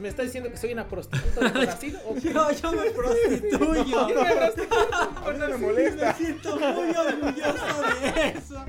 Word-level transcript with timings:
¿Me 0.00 0.08
está 0.08 0.22
diciendo 0.22 0.50
que 0.50 0.56
soy 0.56 0.72
una 0.72 0.88
prostituta 0.88 1.50
de 1.50 1.50
Brasil? 1.66 1.98
¿O 2.06 2.14
qué? 2.14 2.32
yo, 2.32 2.52
yo 2.52 2.72
me 2.72 2.90
prostituyo. 2.90 3.84
Yo 3.86 4.08
me 4.08 5.38
no 5.38 5.48
me 5.48 5.56
molesta. 5.58 6.06
Me 6.06 6.14
siento 6.14 6.56
muy 6.58 6.90
orgulloso 6.96 7.82
de 8.00 8.28
eso. 8.28 8.64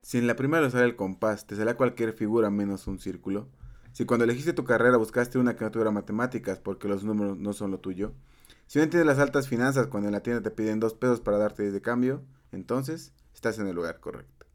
Si 0.00 0.16
en 0.16 0.26
la 0.26 0.36
primera 0.36 0.66
usar 0.66 0.84
el 0.84 0.96
compás 0.96 1.46
te 1.46 1.56
sale 1.56 1.74
cualquier 1.74 2.14
figura 2.14 2.48
menos 2.48 2.86
un 2.86 2.98
círculo, 2.98 3.50
si 3.92 4.06
cuando 4.06 4.24
elegiste 4.24 4.54
tu 4.54 4.64
carrera 4.64 4.96
buscaste 4.96 5.38
una 5.38 5.54
que 5.54 5.64
no 5.64 5.70
tuviera 5.70 5.90
matemáticas 5.90 6.58
porque 6.58 6.88
los 6.88 7.04
números 7.04 7.36
no 7.36 7.52
son 7.52 7.70
lo 7.70 7.80
tuyo, 7.80 8.14
si 8.66 8.78
no 8.78 8.84
entiendes 8.84 9.06
las 9.06 9.18
altas 9.18 9.48
finanzas 9.48 9.88
cuando 9.88 10.08
en 10.08 10.14
la 10.14 10.22
tienda 10.22 10.42
te 10.42 10.50
piden 10.50 10.80
dos 10.80 10.94
pesos 10.94 11.20
para 11.20 11.36
darte 11.36 11.64
10 11.64 11.74
de 11.74 11.82
cambio, 11.82 12.22
entonces 12.52 13.12
estás 13.34 13.58
en 13.58 13.66
el 13.66 13.76
lugar 13.76 14.00
correcto. 14.00 14.46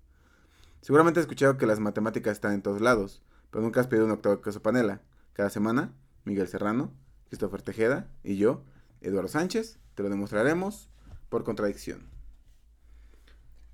Seguramente 0.81 1.20
has 1.20 1.25
escuchado 1.25 1.57
que 1.57 1.67
las 1.67 1.79
matemáticas 1.79 2.34
están 2.34 2.53
en 2.53 2.63
todos 2.63 2.81
lados, 2.81 3.21
pero 3.53 3.62
nunca 3.62 3.80
has 3.81 3.85
pedido 3.88 4.07
un 4.07 4.12
octavo 4.12 4.38
de 4.38 4.41
queso 4.41 4.63
panela. 4.63 4.99
Cada 5.34 5.52
semana, 5.52 5.93
Miguel 6.25 6.48
Serrano, 6.48 6.91
Christopher 7.27 7.62
Tejeda 7.62 8.07
y 8.23 8.38
yo, 8.38 8.63
Eduardo 9.02 9.27
Sánchez, 9.27 9.77
te 9.93 10.02
lo 10.02 10.09
demostraremos 10.09 10.90
por 11.29 11.43
contradicción. 11.43 12.09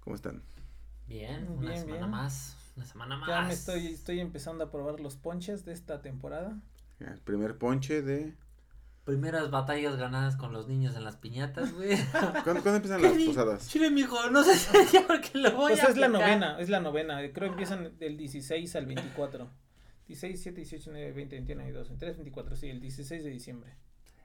¿Cómo 0.02 0.18
están? 0.18 0.44
Bien, 1.08 1.48
Bien, 1.48 1.58
una 1.60 1.78
semana 1.78 1.98
bien. 2.00 2.10
más. 2.10 2.58
Una 2.76 2.86
semana 2.86 3.18
más. 3.18 3.30
Ya 3.30 3.42
me 3.44 3.54
estoy, 3.54 3.88
estoy 3.88 4.20
empezando 4.20 4.66
a 4.66 4.70
probar 4.70 5.00
los 5.00 5.16
ponches 5.16 5.64
de 5.64 5.72
esta 5.72 6.02
temporada. 6.02 6.60
El 7.00 7.22
primer 7.22 7.58
ponche 7.58 8.02
de... 8.02 8.36
Primeras 9.06 9.50
batallas 9.50 9.96
ganadas 9.96 10.36
con 10.36 10.52
los 10.52 10.68
niños 10.68 10.94
en 10.98 11.06
las 11.06 11.16
piñatas, 11.16 11.74
güey. 11.76 11.98
¿Cuándo, 12.12 12.44
cuándo 12.44 12.76
empiezan 12.76 13.00
¿Qué 13.02 13.10
las 13.16 13.24
posadas? 13.24 13.68
Chile, 13.70 13.92
mijo, 13.92 14.30
no 14.30 14.44
sé 14.44 14.58
si 14.58 14.78
ya 14.94 15.08
porque 15.08 15.38
lo 15.38 15.52
voy 15.56 15.72
Pues 15.72 15.86
a 15.86 15.88
es 15.88 15.96
la 15.96 16.10
novena, 16.10 16.60
es 16.60 16.68
la 16.68 16.82
novena. 16.82 17.20
Creo 17.32 17.34
que 17.34 17.46
empiezan 17.48 17.98
del 17.98 18.18
16 18.18 18.76
al 18.76 18.86
24. 18.86 19.50
16, 20.10 20.42
7, 20.42 20.56
18, 20.62 20.92
19, 20.92 21.12
20, 21.14 21.36
21, 21.38 21.64
22, 21.64 21.88
23, 21.90 22.18
24, 22.18 22.56
sí, 22.58 22.70
el 22.70 22.82
16 22.82 23.24
de 23.24 23.30
diciembre. 23.30 23.74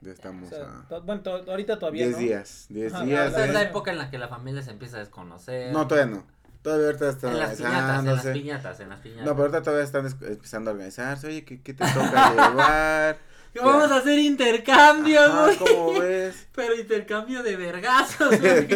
Ya 0.01 0.09
O 0.09 0.13
estamos 0.13 0.49
sea, 0.49 0.79
a 0.81 0.87
to- 0.89 1.01
bueno, 1.03 1.21
to- 1.21 1.49
ahorita 1.49 1.79
todavía 1.79 2.05
10 2.05 2.17
no. 2.17 2.23
días. 2.23 2.65
10 2.69 2.93
Ajá, 2.93 3.05
días. 3.05 3.31
Esa 3.31 3.45
es 3.45 3.53
la 3.53 3.61
época 3.61 3.91
en 3.91 3.97
la 3.99 4.09
que 4.11 4.17
la 4.17 4.27
familia 4.27 4.61
se 4.61 4.71
empieza 4.71 4.97
a 4.97 4.99
desconocer. 4.99 5.71
No, 5.71 5.87
todavía 5.87 6.15
no. 6.17 6.25
Todavía 6.61 6.87
ahorita 6.87 7.09
están 7.09 7.31
En 7.33 7.39
las 7.39 7.55
piñatas, 7.57 7.99
en 7.99 8.05
las 8.15 8.25
piñatas, 8.25 8.79
en 8.79 8.89
las 8.89 8.99
piñatas. 8.99 9.25
No, 9.25 9.31
pero 9.33 9.41
ahorita 9.43 9.61
todavía 9.61 9.85
están 9.85 10.05
es- 10.07 10.15
empezando 10.21 10.71
a 10.71 10.73
organizarse. 10.73 11.27
Oye, 11.27 11.45
¿qué, 11.45 11.61
qué 11.61 11.73
te 11.75 11.85
toca 11.85 12.31
llevar? 12.49 13.17
Que 13.53 13.59
vamos 13.59 13.89
a 13.91 13.97
hacer 13.97 14.19
intercambio, 14.19 15.21
Ajá, 15.21 15.45
güey. 15.45 15.57
¿Cómo 15.59 15.99
ves? 15.99 16.47
Pero 16.55 16.75
intercambio 16.75 17.41
de 17.43 17.55
vergazos, 17.55 18.29
güey. 18.41 18.67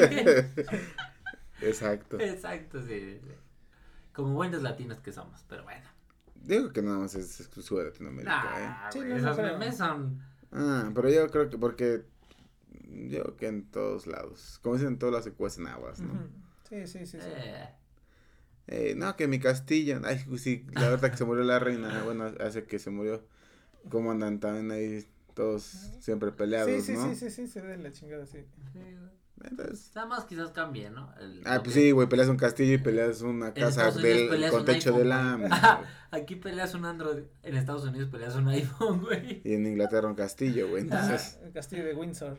Exacto. 1.61 2.19
Exacto, 2.19 2.81
sí, 2.85 3.19
sí. 3.21 3.31
Como 4.13 4.33
buenos 4.35 4.61
latinos 4.61 4.99
que 4.99 5.11
somos, 5.11 5.43
pero 5.49 5.63
bueno. 5.63 5.85
Digo 6.43 6.71
que 6.71 6.81
nada 6.81 6.97
más 6.99 7.15
es 7.15 7.39
exclusivo 7.39 7.79
de 7.79 7.85
Latinoamérica, 7.87 8.33
¿eh? 8.33 8.67
Nah, 8.67 8.91
Sí, 8.91 8.99
güey, 8.99 9.09
no, 9.09 9.15
no 9.15 9.19
esos 9.21 9.37
creo. 9.37 9.59
memes 9.59 9.77
son. 9.77 10.21
Ah, 10.51 10.91
pero 10.93 11.09
yo 11.09 11.29
creo 11.29 11.49
que 11.49 11.57
porque. 11.57 12.03
Yo 13.07 13.23
creo 13.23 13.37
que 13.37 13.47
en 13.47 13.65
todos 13.69 14.07
lados. 14.07 14.59
Como 14.63 14.75
dicen, 14.75 14.89
en 14.93 14.99
todos 14.99 15.13
lados 15.13 15.25
se 15.25 15.31
cuecen 15.33 15.67
aguas, 15.67 15.99
¿no? 15.99 16.07
Sí, 16.69 16.87
sí, 16.87 17.05
sí. 17.05 17.17
sí. 17.19 17.27
Eh, 17.27 17.69
Eh, 18.67 18.93
no, 18.95 19.15
que 19.15 19.27
mi 19.27 19.39
castillo. 19.39 19.99
Ay, 20.05 20.23
pues 20.27 20.41
sí, 20.41 20.65
la 20.73 20.89
verdad 20.89 21.11
que 21.11 21.17
se 21.17 21.25
murió 21.25 21.43
la 21.43 21.59
reina. 21.59 22.01
Bueno, 22.05 22.31
hace 22.39 22.63
que 22.63 22.79
se 22.79 22.89
murió. 22.89 23.23
¿Cómo 23.89 24.11
andan 24.11 24.39
también 24.39 24.71
ahí 24.71 25.05
todos 25.33 25.63
siempre 25.63 26.31
peleados, 26.31 26.69
sí, 26.69 26.81
sí, 26.81 26.93
no? 26.93 27.09
sí, 27.09 27.15
sí, 27.15 27.29
sí, 27.29 27.47
se 27.47 27.61
ve 27.61 27.77
la 27.77 27.91
chingada, 27.91 28.25
sí. 28.25 28.39
sí. 28.73 28.79
Entonces, 29.43 29.91
Nada 29.95 30.07
más 30.07 30.25
quizás 30.25 30.51
cambie, 30.51 30.89
¿no? 30.89 31.13
El- 31.19 31.41
ah, 31.45 31.61
pues 31.63 31.75
que- 31.75 31.81
sí, 31.81 31.91
güey, 31.91 32.07
peleas 32.09 32.27
un 32.29 32.37
castillo 32.37 32.73
y 32.73 32.77
peleas 32.77 33.21
una 33.21 33.53
casa 33.53 33.91
del, 33.91 34.29
peleas 34.29 34.51
con 34.51 34.59
un 34.61 34.65
techo 34.65 34.95
iPhone, 34.95 35.41
de 35.41 35.47
güey. 35.47 35.59
Aquí 36.11 36.35
peleas 36.35 36.73
un 36.73 36.85
Android, 36.85 37.23
en 37.43 37.55
Estados 37.55 37.85
Unidos 37.85 38.09
peleas 38.09 38.35
un 38.35 38.47
iPhone, 38.49 39.01
güey. 39.01 39.41
Y 39.43 39.53
en 39.53 39.65
Inglaterra 39.65 40.07
un 40.07 40.15
castillo, 40.15 40.69
güey. 40.69 40.83
Entonces, 40.83 41.37
Ah, 41.41 41.45
el 41.45 41.53
castillo 41.53 41.85
de 41.85 41.93
Windsor. 41.93 42.37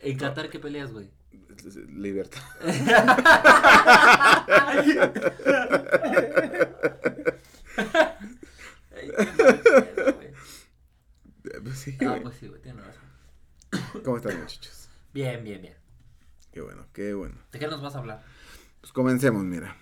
En 0.00 0.16
Qatar, 0.16 0.48
¿qué 0.48 0.58
peleas, 0.58 0.92
güey? 0.92 1.10
libertad. 1.88 2.40
Pues 11.62 11.78
sí, 11.78 11.96
Ah, 12.00 12.04
güey. 12.08 12.22
pues 12.22 12.36
sí, 12.36 12.48
güey, 12.48 12.60
tienes 12.60 12.84
razón. 12.84 14.02
¿Cómo 14.04 14.16
están, 14.18 14.38
muchachos? 14.40 14.88
Bien, 15.12 15.42
bien, 15.44 15.62
bien. 15.62 15.74
Qué 16.58 16.62
bueno, 16.62 16.86
qué 16.92 17.14
bueno. 17.14 17.36
¿De 17.52 17.58
qué 17.60 17.68
nos 17.68 17.80
vas 17.80 17.94
a 17.94 17.98
hablar? 17.98 18.20
Pues 18.80 18.92
comencemos, 18.92 19.44
mira. 19.44 19.76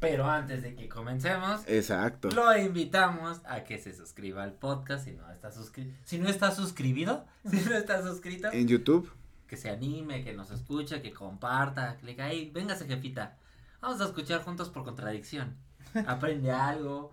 Pero 0.00 0.24
antes 0.24 0.62
de 0.62 0.74
que 0.74 0.88
comencemos, 0.88 1.60
Exacto. 1.66 2.30
lo 2.30 2.56
invitamos 2.56 3.42
a 3.44 3.62
que 3.64 3.76
se 3.76 3.94
suscriba 3.94 4.42
al 4.42 4.54
podcast 4.54 5.04
si 5.04 5.12
no 5.12 5.30
está 5.30 5.52
suscrito. 5.52 5.94
Si 6.06 6.18
no 6.18 6.30
está 6.30 6.50
suscribido, 6.50 7.26
si 7.50 7.56
no 7.60 7.76
está 7.76 8.00
suscrito, 8.00 8.50
En 8.52 8.66
YouTube, 8.68 9.12
que 9.46 9.58
se 9.58 9.68
anime, 9.68 10.24
que 10.24 10.32
nos 10.32 10.50
escuche, 10.50 11.02
que 11.02 11.12
comparta, 11.12 11.98
que 11.98 12.06
le 12.06 12.12
diga, 12.12 12.30
"Ey, 12.30 12.50
véngase 12.50 12.86
jefita. 12.86 13.36
Vamos 13.82 14.00
a 14.00 14.06
escuchar 14.06 14.42
juntos 14.44 14.70
por 14.70 14.82
contradicción. 14.82 15.54
Aprende 16.06 16.50
algo 16.52 17.12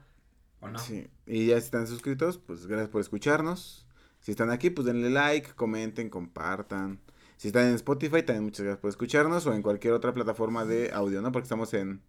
o 0.62 0.70
no. 0.70 0.80
sí. 0.80 1.10
Y 1.26 1.48
ya 1.48 1.60
si 1.60 1.66
están 1.66 1.86
suscritos, 1.86 2.38
pues 2.38 2.66
gracias 2.66 2.88
por 2.88 3.02
escucharnos. 3.02 3.86
Si 4.22 4.32
están 4.32 4.52
aquí, 4.52 4.70
pues 4.70 4.86
denle 4.86 5.10
like, 5.10 5.52
comenten, 5.56 6.10
compartan. 6.10 7.02
Si 7.42 7.48
están 7.48 7.70
en 7.70 7.74
Spotify, 7.74 8.22
también 8.22 8.44
muchas 8.44 8.64
gracias 8.64 8.82
por 8.82 8.90
escucharnos. 8.92 9.48
O 9.48 9.54
en 9.56 9.64
cualquier 9.64 9.96
otra 9.96 10.14
plataforma 10.14 10.64
de 10.64 10.92
audio, 10.94 11.24
¿no? 11.24 11.32
Porque 11.32 11.46
estamos 11.46 11.74
en 11.74 12.00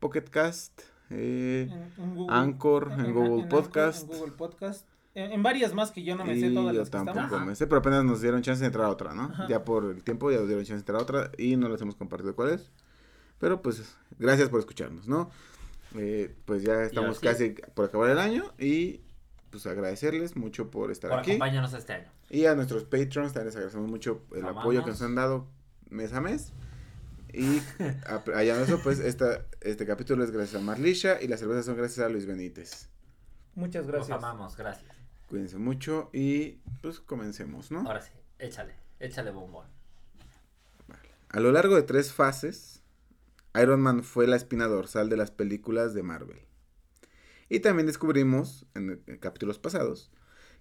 Pocket 0.00 0.24
Cast, 0.24 0.80
eh, 1.08 1.68
En, 1.70 2.02
en 2.02 2.14
Google, 2.16 2.36
Anchor, 2.36 2.92
en 2.98 3.12
Google 3.14 3.42
Anchor, 3.44 3.48
Podcast. 3.48 4.02
En 4.10 4.18
Google 4.18 4.32
Podcast. 4.32 4.88
En, 5.14 5.30
en 5.30 5.40
varias 5.44 5.72
más 5.72 5.92
que 5.92 6.02
yo 6.02 6.16
no 6.16 6.24
me 6.24 6.34
sé 6.34 6.50
todas 6.50 6.74
yo 6.74 6.80
las 6.80 6.90
que 6.90 6.96
tampoco 6.96 7.20
estamos. 7.20 7.46
me 7.46 7.54
sé, 7.54 7.68
pero 7.68 7.78
apenas 7.78 8.04
nos 8.04 8.22
dieron 8.22 8.42
chance 8.42 8.58
de 8.58 8.66
entrar 8.66 8.86
a 8.86 8.90
otra, 8.90 9.14
¿no? 9.14 9.26
Ajá. 9.32 9.46
Ya 9.48 9.62
por 9.62 9.84
el 9.84 10.02
tiempo 10.02 10.32
ya 10.32 10.38
nos 10.38 10.48
dieron 10.48 10.64
chance 10.64 10.74
de 10.74 10.80
entrar 10.80 10.98
a 10.98 11.02
otra 11.02 11.30
y 11.38 11.54
no 11.54 11.68
les 11.68 11.80
hemos 11.80 11.94
compartido 11.94 12.34
cuál 12.34 12.50
es. 12.50 12.72
Pero 13.38 13.62
pues 13.62 13.84
gracias 14.18 14.48
por 14.48 14.58
escucharnos, 14.58 15.06
¿no? 15.06 15.30
Eh, 15.94 16.34
pues 16.44 16.64
ya 16.64 16.82
estamos 16.82 17.20
casi 17.20 17.54
por 17.74 17.84
acabar 17.84 18.10
el 18.10 18.18
año 18.18 18.52
y 18.58 19.00
pues 19.52 19.66
agradecerles 19.66 20.34
mucho 20.34 20.70
por 20.70 20.90
estar 20.90 21.10
Por 21.10 21.20
aquí. 21.20 21.32
acompáñanos 21.32 21.72
este 21.74 21.92
año. 21.92 22.08
Y 22.30 22.46
a 22.46 22.54
nuestros 22.56 22.82
patrons 22.84 23.32
también 23.32 23.46
les 23.46 23.54
agradecemos 23.56 23.88
mucho 23.88 24.22
el 24.32 24.42
Amamos. 24.42 24.62
apoyo 24.62 24.82
que 24.82 24.90
nos 24.90 25.02
han 25.02 25.14
dado 25.14 25.46
mes 25.90 26.12
a 26.14 26.20
mes. 26.20 26.52
Y 27.32 27.60
allá 28.34 28.60
eso, 28.60 28.80
pues 28.82 28.98
esta, 28.98 29.44
este 29.60 29.86
capítulo 29.86 30.24
es 30.24 30.30
gracias 30.32 30.60
a 30.60 30.64
Marlisha 30.64 31.22
y 31.22 31.28
las 31.28 31.38
cervezas 31.40 31.66
son 31.66 31.76
gracias 31.76 32.04
a 32.04 32.08
Luis 32.08 32.26
Benítez. 32.26 32.88
Muchas 33.54 33.84
Los 33.86 33.92
gracias. 33.92 34.18
amamos, 34.18 34.56
gracias. 34.56 34.90
Cuídense 35.28 35.58
mucho 35.58 36.10
y 36.12 36.58
pues 36.80 37.00
comencemos, 37.00 37.70
¿no? 37.70 37.80
Ahora 37.80 38.00
sí, 38.02 38.10
échale, 38.38 38.74
échale 39.00 39.30
bombón. 39.30 39.66
A 41.30 41.40
lo 41.40 41.52
largo 41.52 41.76
de 41.76 41.82
tres 41.82 42.12
fases, 42.12 42.82
Iron 43.60 43.80
Man 43.80 44.02
fue 44.02 44.26
la 44.26 44.36
espina 44.36 44.66
dorsal 44.66 45.08
de 45.08 45.16
las 45.16 45.30
películas 45.30 45.94
de 45.94 46.02
Marvel. 46.02 46.40
Y 47.52 47.60
también 47.60 47.86
descubrimos, 47.86 48.64
en, 48.74 49.02
en 49.06 49.18
capítulos 49.18 49.58
pasados, 49.58 50.10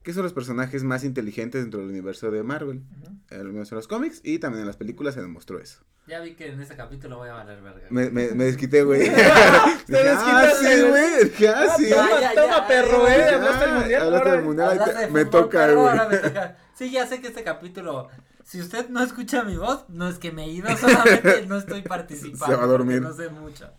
que 0.03 0.13
son 0.13 0.23
los 0.23 0.33
personajes 0.33 0.83
más 0.83 1.03
inteligentes 1.03 1.61
dentro 1.61 1.79
del 1.79 1.89
universo 1.89 2.29
de 2.31 2.43
Marvel. 2.43 2.83
Ujú. 3.01 3.11
En 3.29 3.39
el 3.39 3.47
universo 3.47 3.75
de 3.75 3.79
los 3.79 3.87
cómics 3.87 4.19
y 4.23 4.39
también 4.39 4.61
en 4.61 4.67
las 4.67 4.75
películas 4.75 5.13
se 5.13 5.21
demostró 5.21 5.59
eso. 5.59 5.83
Ya 6.07 6.19
vi 6.19 6.33
que 6.33 6.47
en 6.47 6.59
este 6.59 6.75
capítulo 6.75 7.17
voy 7.17 7.29
a 7.29 7.33
valer 7.33 7.61
verga. 7.61 7.87
Me, 7.91 8.09
me, 8.09 8.31
me 8.31 8.43
desquité, 8.45 8.83
güey. 8.87 9.03
Te 9.05 9.15
ah, 9.31 9.77
desquitaste, 9.87 10.75
sí, 10.75 10.81
güey. 10.81 10.89
güey. 10.91 11.23
Dije, 11.29 11.47
ah, 11.47 11.63
Ah, 11.63 11.75
toma, 11.77 12.19
ya, 12.19 12.33
toma, 12.33 12.57
ya, 12.57 12.67
perro, 12.67 13.07
eh. 13.07 13.23
Hablaste 13.35 13.65
del 13.65 13.73
mundial. 13.79 14.01
hablaste 14.03 14.29
del 14.31 14.41
mundial. 14.43 14.79
me 15.11 15.25
fútbol, 15.25 15.29
toca, 15.29 15.65
güey. 15.71 15.77
ahora 15.87 16.09
me 16.09 16.17
toca. 16.27 16.57
Sí, 16.75 16.91
ya 16.91 17.07
sé 17.07 17.21
que 17.21 17.27
este 17.29 17.43
capítulo, 17.45 18.09
si 18.43 18.59
usted 18.59 18.89
no 18.89 19.01
escucha 19.01 19.43
mi 19.43 19.55
voz, 19.55 19.85
no 19.87 20.09
es 20.09 20.17
que 20.17 20.31
me 20.33 20.43
he 20.45 20.49
ido, 20.49 20.75
solamente 20.75 21.45
no 21.45 21.55
estoy 21.57 21.83
participando. 21.83 22.47
Se 22.47 22.55
va 22.55 22.63
a 22.63 22.67
dormir. 22.67 23.01
No 23.01 23.13
sé 23.13 23.29
mucho. 23.29 23.69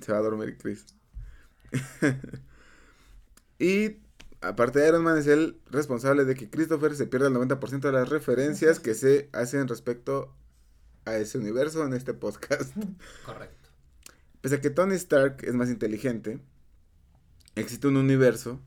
Se 0.00 0.10
va 0.12 0.18
a 0.18 0.22
dormir 0.22 0.56
Chris. 0.62 0.86
Y 3.62 4.00
aparte 4.40 4.80
de 4.80 4.88
Iron 4.88 5.04
Man 5.04 5.16
es 5.16 5.28
el 5.28 5.60
responsable 5.70 6.24
de 6.24 6.34
que 6.34 6.50
Christopher 6.50 6.96
se 6.96 7.06
pierda 7.06 7.28
el 7.28 7.34
90% 7.34 7.78
de 7.78 7.92
las 7.92 8.08
referencias 8.08 8.80
que 8.80 8.92
se 8.94 9.30
hacen 9.32 9.68
respecto 9.68 10.34
a 11.04 11.14
ese 11.14 11.38
universo 11.38 11.86
en 11.86 11.92
este 11.92 12.12
podcast. 12.12 12.74
Correcto. 13.24 13.70
Pese 14.40 14.56
a 14.56 14.60
que 14.60 14.70
Tony 14.70 14.96
Stark 14.96 15.44
es 15.44 15.54
más 15.54 15.70
inteligente, 15.70 16.40
existe 17.54 17.86
un 17.86 17.98
universo 17.98 18.60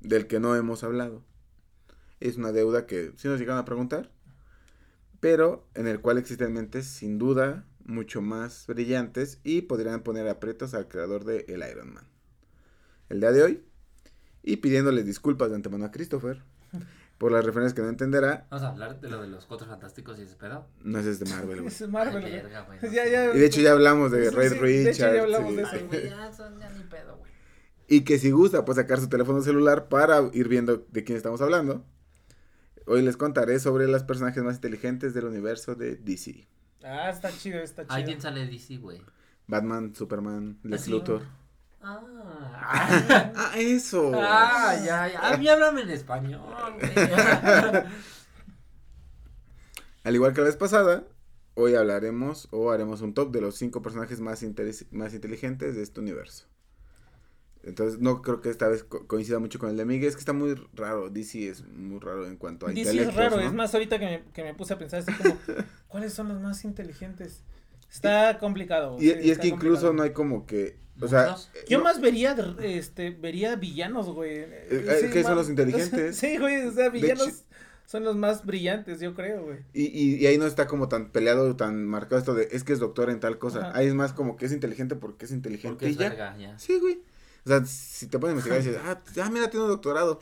del 0.00 0.26
que 0.26 0.40
no 0.40 0.56
hemos 0.56 0.82
hablado. 0.82 1.22
Es 2.18 2.38
una 2.38 2.50
deuda 2.50 2.86
que 2.86 3.12
sí 3.18 3.28
nos 3.28 3.38
llegaron 3.38 3.60
a 3.60 3.66
preguntar, 3.66 4.10
pero 5.20 5.68
en 5.74 5.88
el 5.88 6.00
cual 6.00 6.16
existen 6.16 6.54
mentes 6.54 6.86
sin 6.86 7.18
duda 7.18 7.66
mucho 7.84 8.22
más 8.22 8.66
brillantes 8.66 9.40
y 9.44 9.60
podrían 9.60 10.02
poner 10.02 10.26
aprietos 10.26 10.72
al 10.72 10.88
creador 10.88 11.26
de 11.26 11.44
El 11.48 11.62
Iron 11.70 11.92
Man. 11.92 12.08
El 13.10 13.20
día 13.20 13.32
de 13.32 13.42
hoy, 13.42 13.67
y 14.50 14.56
pidiéndole 14.56 15.02
disculpas 15.04 15.50
de 15.50 15.56
antemano 15.56 15.84
a 15.84 15.90
Christopher 15.90 16.42
por 17.18 17.32
las 17.32 17.44
referencias 17.44 17.74
que 17.74 17.82
no 17.82 17.88
entenderá, 17.88 18.46
Vamos 18.50 18.64
a 18.64 18.68
hablar 18.70 19.00
de 19.00 19.08
lo 19.10 19.20
de 19.20 19.26
los 19.28 19.44
cuatro 19.46 19.66
fantásticos 19.66 20.18
y 20.18 20.22
ese 20.22 20.36
pedo. 20.36 20.66
no 20.84 20.98
es 21.00 21.18
de 21.18 21.26
Marvel, 21.26 21.56
güey. 21.62 21.66
Es 21.74 21.88
Marvel, 21.88 22.16
Ay, 22.16 22.30
güey. 22.30 22.42
verga, 22.42 22.60
güey, 22.62 22.78
Ya, 22.92 23.04
no 23.04 23.10
ya. 23.10 23.32
sé. 23.32 23.36
Y 23.36 23.40
de 23.40 23.46
hecho 23.46 23.60
ya 23.60 23.72
hablamos 23.72 24.10
de 24.12 24.30
Sí, 24.30 24.36
Red 24.36 24.52
sí, 24.52 24.58
de 24.58 24.90
hecho 24.90 25.12
ya 25.12 25.22
hablamos 25.22 25.52
y- 25.52 25.56
de 25.56 25.62
eso, 25.62 25.70
Ay, 25.74 25.84
güey, 25.88 26.08
ya, 26.08 26.32
son 26.32 26.58
ya 26.60 26.70
ni 26.70 26.84
pedo, 26.84 27.16
güey. 27.18 27.30
Y 27.88 28.02
que 28.02 28.18
si 28.18 28.30
gusta, 28.30 28.64
pues 28.64 28.76
sacar 28.76 29.00
su 29.00 29.08
teléfono 29.08 29.40
celular 29.42 29.88
para 29.88 30.30
ir 30.32 30.48
viendo 30.48 30.86
de 30.90 31.04
quién 31.04 31.16
estamos 31.16 31.40
hablando. 31.40 31.84
Hoy 32.86 33.02
les 33.02 33.16
contaré 33.16 33.58
sobre 33.60 33.86
los 33.88 34.02
personajes 34.04 34.42
más 34.42 34.54
inteligentes 34.56 35.12
del 35.12 35.24
universo 35.26 35.74
de 35.74 35.96
DC. 35.96 36.46
Ah, 36.84 37.10
está 37.10 37.30
chido, 37.32 37.58
está 37.60 37.82
chido. 37.82 37.94
Ay, 37.94 38.04
¿quién 38.04 38.20
sale 38.20 38.40
de 38.40 38.46
DC, 38.52 38.76
güey? 38.78 39.02
Batman, 39.46 39.94
Superman, 39.94 40.58
Lex 40.62 40.82
sí? 40.82 40.90
Luthor. 40.90 41.22
Ah. 41.80 42.04
Ah, 43.36 43.52
eso. 43.56 44.12
Ah, 44.14 44.76
ya, 44.84 45.08
ya. 45.08 45.28
A 45.28 45.36
mí 45.36 45.48
háblame 45.48 45.82
en 45.82 45.90
español. 45.90 46.40
Al 50.04 50.14
igual 50.14 50.32
que 50.32 50.40
la 50.40 50.46
vez 50.46 50.56
pasada, 50.56 51.04
hoy 51.54 51.74
hablaremos 51.74 52.48
o 52.50 52.70
haremos 52.70 53.00
un 53.00 53.14
top 53.14 53.30
de 53.32 53.40
los 53.40 53.56
cinco 53.56 53.82
personajes 53.82 54.20
más, 54.20 54.42
interes- 54.42 54.86
más 54.90 55.14
inteligentes 55.14 55.76
de 55.76 55.82
este 55.82 56.00
universo. 56.00 56.46
Entonces, 57.62 57.98
no 58.00 58.22
creo 58.22 58.40
que 58.40 58.50
esta 58.50 58.68
vez 58.68 58.84
co- 58.84 59.06
coincida 59.06 59.38
mucho 59.40 59.58
con 59.58 59.68
el 59.68 59.76
de 59.76 59.84
Miguel. 59.84 60.08
Es 60.08 60.14
que 60.14 60.20
está 60.20 60.32
muy 60.32 60.54
raro. 60.74 61.10
DC 61.10 61.48
es 61.48 61.66
muy 61.66 61.98
raro 62.00 62.26
en 62.26 62.36
cuanto 62.36 62.66
a 62.66 62.70
DC 62.70 63.02
es 63.02 63.14
raro, 63.14 63.36
¿no? 63.36 63.42
es 63.42 63.52
más, 63.52 63.74
ahorita 63.74 63.98
que 63.98 64.04
me, 64.06 64.22
que 64.32 64.42
me 64.44 64.54
puse 64.54 64.74
a 64.74 64.78
pensar 64.78 65.00
así 65.00 65.12
como, 65.12 65.36
¿cuáles 65.88 66.12
son 66.14 66.28
los 66.28 66.40
más 66.40 66.64
inteligentes? 66.64 67.42
Está 67.90 68.38
complicado. 68.38 68.96
Y, 68.98 69.08
sí, 69.10 69.14
y 69.22 69.30
es 69.30 69.38
que 69.38 69.48
incluso 69.48 69.86
complicado. 69.88 69.92
no 69.94 70.02
hay 70.02 70.10
como 70.12 70.46
que. 70.46 70.76
O 71.00 71.08
sea. 71.08 71.36
Eh, 71.54 71.64
Yo 71.68 71.78
no- 71.78 71.84
más 71.84 72.00
vería, 72.00 72.36
este, 72.62 73.10
vería 73.10 73.56
villanos, 73.56 74.06
güey. 74.10 74.38
eh, 74.38 75.10
¿qué 75.12 75.22
son 75.22 75.36
los 75.36 75.48
inteligentes? 75.50 76.16
Sí, 76.16 76.36
güey, 76.38 76.62
o 76.66 76.72
sea, 76.72 76.88
villanos 76.90 77.44
son 77.86 78.04
los 78.04 78.16
más 78.16 78.44
brillantes, 78.44 79.00
yo 79.00 79.14
creo, 79.14 79.44
güey. 79.44 79.58
Y, 79.72 79.84
y, 79.86 80.16
y 80.16 80.26
ahí 80.26 80.36
no 80.36 80.46
está 80.46 80.66
como 80.66 80.88
tan 80.90 81.10
peleado, 81.10 81.56
tan 81.56 81.86
marcado 81.86 82.18
esto 82.18 82.34
de 82.34 82.48
es 82.52 82.62
que 82.62 82.74
es 82.74 82.80
doctor 82.80 83.08
en 83.08 83.20
tal 83.20 83.38
cosa. 83.38 83.70
Ajá. 83.70 83.78
Ahí 83.78 83.86
es 83.86 83.94
más 83.94 84.12
como 84.12 84.36
que 84.36 84.44
es 84.46 84.52
inteligente 84.52 84.94
porque 84.96 85.24
es 85.24 85.30
inteligente 85.32 85.70
Porque 85.76 85.88
y 85.88 85.92
es 85.92 85.96
ya. 85.96 86.08
verga, 86.10 86.36
ya. 86.36 86.58
Sí, 86.58 86.78
güey. 86.78 87.00
O 87.46 87.48
sea, 87.48 87.64
si 87.64 88.08
te 88.08 88.18
pones 88.18 88.32
a 88.32 88.38
investigar 88.38 88.60
y 88.60 88.64
dices, 88.66 88.80
ah, 88.84 89.00
ya 89.14 89.30
mira, 89.30 89.48
tiene 89.48 89.64
un 89.64 89.70
doctorado. 89.70 90.20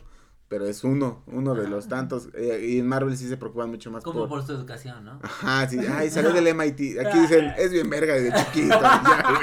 Pero 0.49 0.65
es 0.65 0.85
uno, 0.85 1.23
uno 1.27 1.55
de 1.55 1.67
los 1.67 1.89
tantos. 1.89 2.29
Eh, 2.33 2.65
y 2.69 2.79
en 2.79 2.87
Marvel 2.87 3.17
sí 3.17 3.27
se 3.27 3.35
preocupan 3.35 3.69
mucho 3.69 3.91
más 3.91 4.01
Como 4.01 4.21
por... 4.21 4.29
por 4.29 4.45
su 4.45 4.53
educación, 4.53 5.03
¿no? 5.03 5.19
Ajá, 5.21 5.67
sí, 5.67 5.77
ay, 5.91 6.09
salió 6.09 6.31
del 6.31 6.47
MIT. 6.55 6.99
Aquí 7.05 7.19
dicen, 7.19 7.51
es 7.57 7.71
bien 7.73 7.89
verga 7.89 8.13
desde 8.13 8.33
chiquito. 8.45 8.79
ya. 8.79 9.39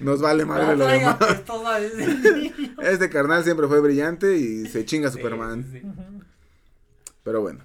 Nos 0.00 0.22
vale 0.22 0.46
madre 0.46 0.74
lo 0.76 0.86
demás. 0.86 1.18
Este 2.82 3.10
carnal 3.10 3.44
siempre 3.44 3.66
fue 3.68 3.80
brillante 3.80 4.36
y 4.38 4.66
se 4.66 4.84
chinga 4.86 5.10
Superman. 5.10 5.64
Pero 7.22 7.40
bueno. 7.42 7.62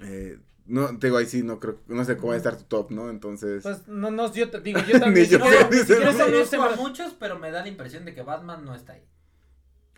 Eh, 0.00 0.38
no, 0.66 0.98
te 0.98 1.06
digo, 1.06 1.16
ahí 1.16 1.26
sí, 1.26 1.42
no 1.42 1.58
creo, 1.58 1.78
no 1.86 2.04
sé 2.04 2.16
cómo 2.16 2.28
va 2.28 2.34
a 2.34 2.36
estar 2.36 2.56
tu 2.58 2.64
top, 2.64 2.90
¿no? 2.90 3.08
Entonces... 3.08 3.62
Pues, 3.62 3.88
no, 3.88 4.10
no, 4.10 4.30
yo 4.32 4.50
te 4.50 4.60
digo, 4.60 4.78
yo 4.86 5.00
también. 5.00 5.24
Ni 5.26 5.30
yo, 5.30 5.38
no, 5.38 5.46
Yo 5.50 5.60
¿no? 5.70 5.84
sé- 5.84 5.96
conozco 5.96 6.44
se 6.46 6.56
a 6.56 6.68
me- 6.70 6.76
muchos, 6.76 7.14
pero 7.18 7.38
me 7.38 7.50
da 7.50 7.62
la 7.62 7.68
impresión 7.68 8.04
de 8.04 8.14
que 8.14 8.22
Batman 8.22 8.64
no 8.64 8.74
está 8.74 8.92
ahí. 8.92 9.02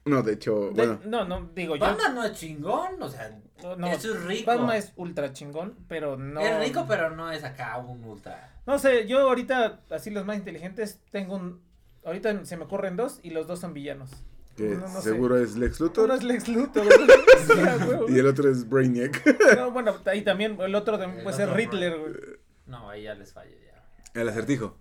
No, 0.05 0.23
de 0.23 0.33
hecho, 0.33 0.71
de- 0.71 0.87
bueno. 0.87 1.01
No, 1.05 1.25
no, 1.25 1.51
digo, 1.55 1.77
yo. 1.77 1.81
Batman 1.81 2.15
no 2.15 2.25
es 2.25 2.33
chingón, 2.33 3.03
o 3.03 3.09
sea, 3.09 3.39
no, 3.77 3.87
eso 3.89 4.15
es 4.15 4.25
rico. 4.25 4.47
Batman 4.51 4.77
es 4.77 4.93
ultra 4.97 5.33
chingón, 5.33 5.77
pero 5.89 6.17
no. 6.17 6.41
Es 6.41 6.59
rico, 6.61 6.87
pero 6.89 7.11
no 7.11 7.31
es 7.31 7.45
acá 7.45 7.77
un 7.79 8.03
ultra. 8.05 8.55
No 8.67 8.79
sé, 8.79 9.07
yo 9.07 9.21
ahorita, 9.21 9.81
así 9.91 10.11
los 10.11 10.25
más 10.25 10.37
inteligentes, 10.37 11.01
tengo 11.11 11.37
un. 11.37 11.61
Ahorita 12.05 12.45
se 12.45 12.57
me 12.57 12.65
ocurren 12.65 12.97
dos 12.97 13.21
y 13.23 13.31
los 13.31 13.47
dos 13.47 13.61
son 13.61 13.75
villanos. 13.75 14.11
Que 14.57 14.71
No, 14.71 14.81
no 14.89 15.01
sé. 15.01 15.11
seguro 15.11 15.39
es 15.39 15.57
Lex 15.57 15.81
Uno 15.81 15.89
Luthor 15.89 16.11
es 16.13 16.23
Lex 16.25 16.49
Luthor. 16.49 16.87
y 18.09 18.19
el 18.19 18.27
otro 18.27 18.51
es 18.51 18.69
Brainiac. 18.69 19.57
No, 19.57 19.71
bueno, 19.71 19.95
ahí 20.07 20.23
también 20.23 20.57
el 20.61 20.75
otro 20.75 20.99
también 20.99 21.19
El 21.19 21.25
puede 21.25 21.37
ser 21.37 21.51
Riddler, 21.53 21.99
güey. 21.99 22.13
No, 22.67 22.89
ahí 22.91 23.03
ya 23.05 23.15
les 23.15 23.33
falla 23.33 23.51
ya. 23.51 24.21
El 24.21 24.29
acertijo. 24.29 24.77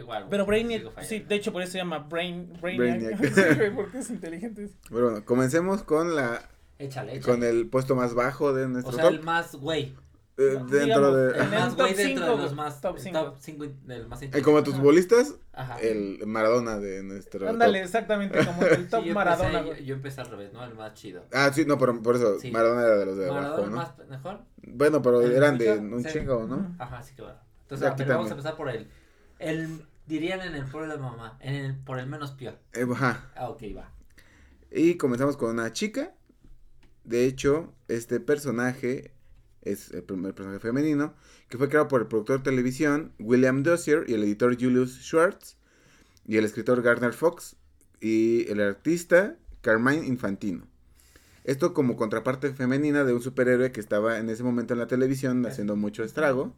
Igual. 0.00 0.26
Pero 0.30 0.46
Brainiac, 0.46 1.00
sí, 1.02 1.20
de 1.20 1.34
hecho 1.34 1.52
por 1.52 1.62
eso 1.62 1.72
se 1.72 1.78
llama 1.78 1.98
Brain, 2.00 2.52
Brainiac. 2.60 3.18
Brainiac. 3.18 3.34
Sí, 3.34 3.54
güey, 3.56 3.74
porque 3.74 3.98
es 3.98 4.10
inteligente. 4.10 4.68
Pero 4.88 5.10
bueno, 5.10 5.24
comencemos 5.24 5.82
con 5.82 6.14
la 6.16 6.42
Échale, 6.78 7.16
échale. 7.16 7.20
con 7.34 7.44
el 7.44 7.68
puesto 7.68 7.94
más 7.94 8.14
bajo 8.14 8.52
de 8.54 8.66
nuestro 8.68 8.90
O 8.92 8.94
sea, 8.94 9.04
top. 9.04 9.12
el 9.12 9.22
más 9.22 9.54
güey. 9.56 9.94
Eh, 10.38 10.54
no, 10.58 10.64
dentro 10.68 11.14
digamos, 11.14 11.16
de. 11.16 11.38
el 11.44 11.50
más 11.50 11.76
güey 11.76 11.94
dentro 11.94 12.24
cinco, 12.24 12.36
de 12.38 12.42
los 12.44 12.54
más. 12.54 12.80
top 12.80 12.96
el 12.96 13.02
cinco. 13.02 13.18
Top 13.24 13.36
5 13.40 13.64
del 13.84 14.06
más 14.08 14.22
Eh, 14.22 14.30
como 14.42 14.62
tus 14.62 14.78
bolistas, 14.78 15.34
Ajá. 15.52 15.78
el 15.80 16.26
Maradona 16.26 16.78
de 16.78 17.02
nuestro. 17.02 17.46
Ándale, 17.46 17.80
top. 17.80 17.84
exactamente 17.84 18.46
como 18.46 18.62
el 18.62 18.76
Sí, 18.76 18.84
top 18.84 19.04
yo 19.04 19.12
Maradona, 19.14 19.58
empecé, 19.58 19.80
yo, 19.80 19.84
yo 19.88 19.94
empecé 19.96 20.20
al 20.22 20.30
revés, 20.30 20.52
¿no? 20.54 20.64
El 20.64 20.74
más 20.76 20.94
chido. 20.94 21.24
Ah, 21.32 21.50
sí, 21.52 21.66
no, 21.66 21.76
pero 21.76 22.00
por 22.00 22.16
eso 22.16 22.38
Sí. 22.40 22.50
Maradona 22.50 22.80
era 22.86 22.96
de 22.96 23.04
los 23.06 23.18
de 23.18 23.26
Maradona 23.30 23.48
abajo, 23.54 23.66
¿no? 23.70 23.76
más 23.76 24.08
mejor. 24.08 24.38
Bueno, 24.62 25.02
pero 25.02 25.20
¿El 25.20 25.32
eran 25.32 25.58
de 25.58 25.76
un 25.78 26.02
Sí. 26.04 26.08
chingo, 26.10 26.46
¿no? 26.46 26.74
Ajá, 26.78 27.02
sí 27.02 27.14
que 27.14 27.20
va. 27.20 27.42
Entonces, 27.68 28.08
vamos 28.08 28.28
a 28.28 28.30
empezar 28.30 28.56
por 28.56 28.70
el. 28.70 28.88
El. 29.38 29.84
Dirían 30.10 30.40
en 30.40 30.56
el 30.56 30.64
pueblo 30.64 30.92
de 30.92 30.98
mamá. 30.98 31.38
En 31.38 31.54
el, 31.54 31.76
por 31.76 32.00
el 32.00 32.08
menos 32.08 32.32
peor. 32.32 32.58
Eh, 32.72 32.84
ajá. 32.92 33.30
Ah, 33.36 33.48
ok, 33.48 33.62
va. 33.76 33.92
Y 34.72 34.96
comenzamos 34.96 35.36
con 35.36 35.50
una 35.50 35.72
chica. 35.72 36.12
De 37.04 37.26
hecho, 37.26 37.72
este 37.86 38.18
personaje 38.18 39.14
es 39.62 39.92
el 39.92 40.02
primer 40.02 40.34
personaje 40.34 40.58
femenino 40.58 41.14
que 41.48 41.58
fue 41.58 41.68
creado 41.68 41.86
por 41.86 42.00
el 42.00 42.08
productor 42.08 42.38
de 42.38 42.50
televisión 42.50 43.12
William 43.20 43.62
Dozier 43.62 44.04
y 44.08 44.14
el 44.14 44.24
editor 44.24 44.56
Julius 44.60 44.98
Schwartz 45.00 45.56
y 46.26 46.38
el 46.38 46.44
escritor 46.44 46.82
Gardner 46.82 47.12
Fox 47.12 47.54
y 48.00 48.50
el 48.50 48.60
artista 48.60 49.36
Carmine 49.60 50.08
Infantino. 50.08 50.66
Esto 51.44 51.72
como 51.72 51.94
contraparte 51.94 52.52
femenina 52.52 53.04
de 53.04 53.12
un 53.12 53.22
superhéroe 53.22 53.70
que 53.70 53.78
estaba 53.78 54.18
en 54.18 54.28
ese 54.28 54.42
momento 54.42 54.74
en 54.74 54.80
la 54.80 54.88
televisión 54.88 55.46
haciendo 55.46 55.76
mucho 55.76 56.02
estrago 56.02 56.52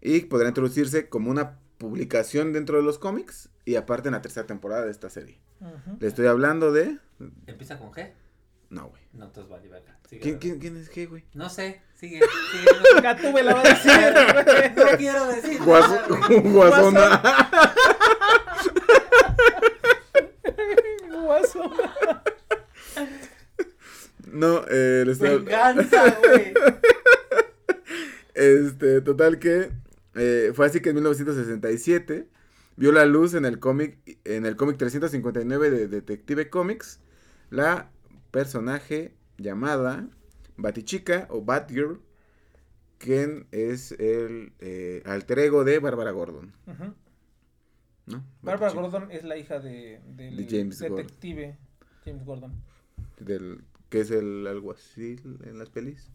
y 0.00 0.20
podrá 0.20 0.46
introducirse 0.46 1.08
como 1.08 1.32
una 1.32 1.58
publicación 1.78 2.52
dentro 2.52 2.76
de 2.76 2.82
los 2.82 2.98
cómics 2.98 3.48
y 3.64 3.76
aparte 3.76 4.08
en 4.08 4.12
la 4.14 4.20
tercera 4.22 4.46
temporada 4.46 4.84
de 4.84 4.90
esta 4.90 5.08
serie. 5.10 5.40
Le 6.00 6.06
estoy 6.08 6.26
hablando 6.26 6.72
de... 6.72 6.98
¿Empieza 7.46 7.78
con 7.78 7.90
G? 7.92 8.12
No, 8.70 8.88
güey. 8.88 9.02
No, 9.12 9.26
entonces 9.26 9.48
vale. 9.50 9.68
Sigue, 10.08 10.20
¿Quién, 10.22 10.38
quién, 10.38 10.58
quién 10.58 10.76
es 10.76 10.88
qué, 10.88 11.06
güey? 11.06 11.24
No 11.34 11.50
sé, 11.50 11.82
sigue. 11.94 12.20
sigue 12.52 12.66
Gatúbela 13.02 13.52
la 13.52 13.54
va 13.54 13.60
a 13.60 13.64
decir, 13.64 13.92
no, 14.76 14.90
no 14.90 14.96
quiero 14.96 15.26
decir. 15.26 15.58
Güey. 15.62 16.42
Guasona. 16.52 17.22
Guaso. 21.10 21.72
No, 24.30 24.62
eh, 24.70 25.04
le 25.06 25.12
estoy- 25.12 25.38
Venganza, 25.38 26.16
güey. 26.22 26.52
Este, 28.34 29.00
total 29.00 29.38
que 29.38 29.70
eh, 30.18 30.52
fue 30.54 30.66
así 30.66 30.80
que 30.80 30.90
en 30.90 30.96
1967 30.96 32.28
vio 32.76 32.92
la 32.92 33.06
luz 33.06 33.34
en 33.34 33.44
el 33.44 33.58
cómic 33.58 33.98
en 34.24 34.46
el 34.46 34.56
cómic 34.56 34.76
359 34.76 35.70
de 35.70 35.88
Detective 35.88 36.50
Comics 36.50 37.00
la 37.50 37.90
personaje 38.30 39.14
llamada 39.38 40.08
Batichica 40.56 41.26
o 41.30 41.42
Batgirl 41.42 42.00
quien 42.98 43.46
es 43.52 43.92
el 43.92 44.52
eh, 44.58 45.02
alter 45.06 45.38
ego 45.38 45.64
de 45.64 45.78
Bárbara 45.78 46.10
Gordon. 46.10 46.52
¿no? 48.06 48.24
Bárbara 48.42 48.72
Gordon 48.72 49.10
es 49.10 49.22
la 49.24 49.36
hija 49.36 49.60
de, 49.60 50.00
del 50.16 50.36
De 50.36 50.46
James 50.48 50.80
Gordon. 50.80 50.96
detective 50.96 51.58
James 52.04 52.24
Gordon. 52.24 52.52
del 53.20 53.62
que 53.88 54.00
es 54.00 54.10
el 54.10 54.46
alguacil 54.46 55.38
en 55.44 55.58
las 55.58 55.70
pelis, 55.70 56.10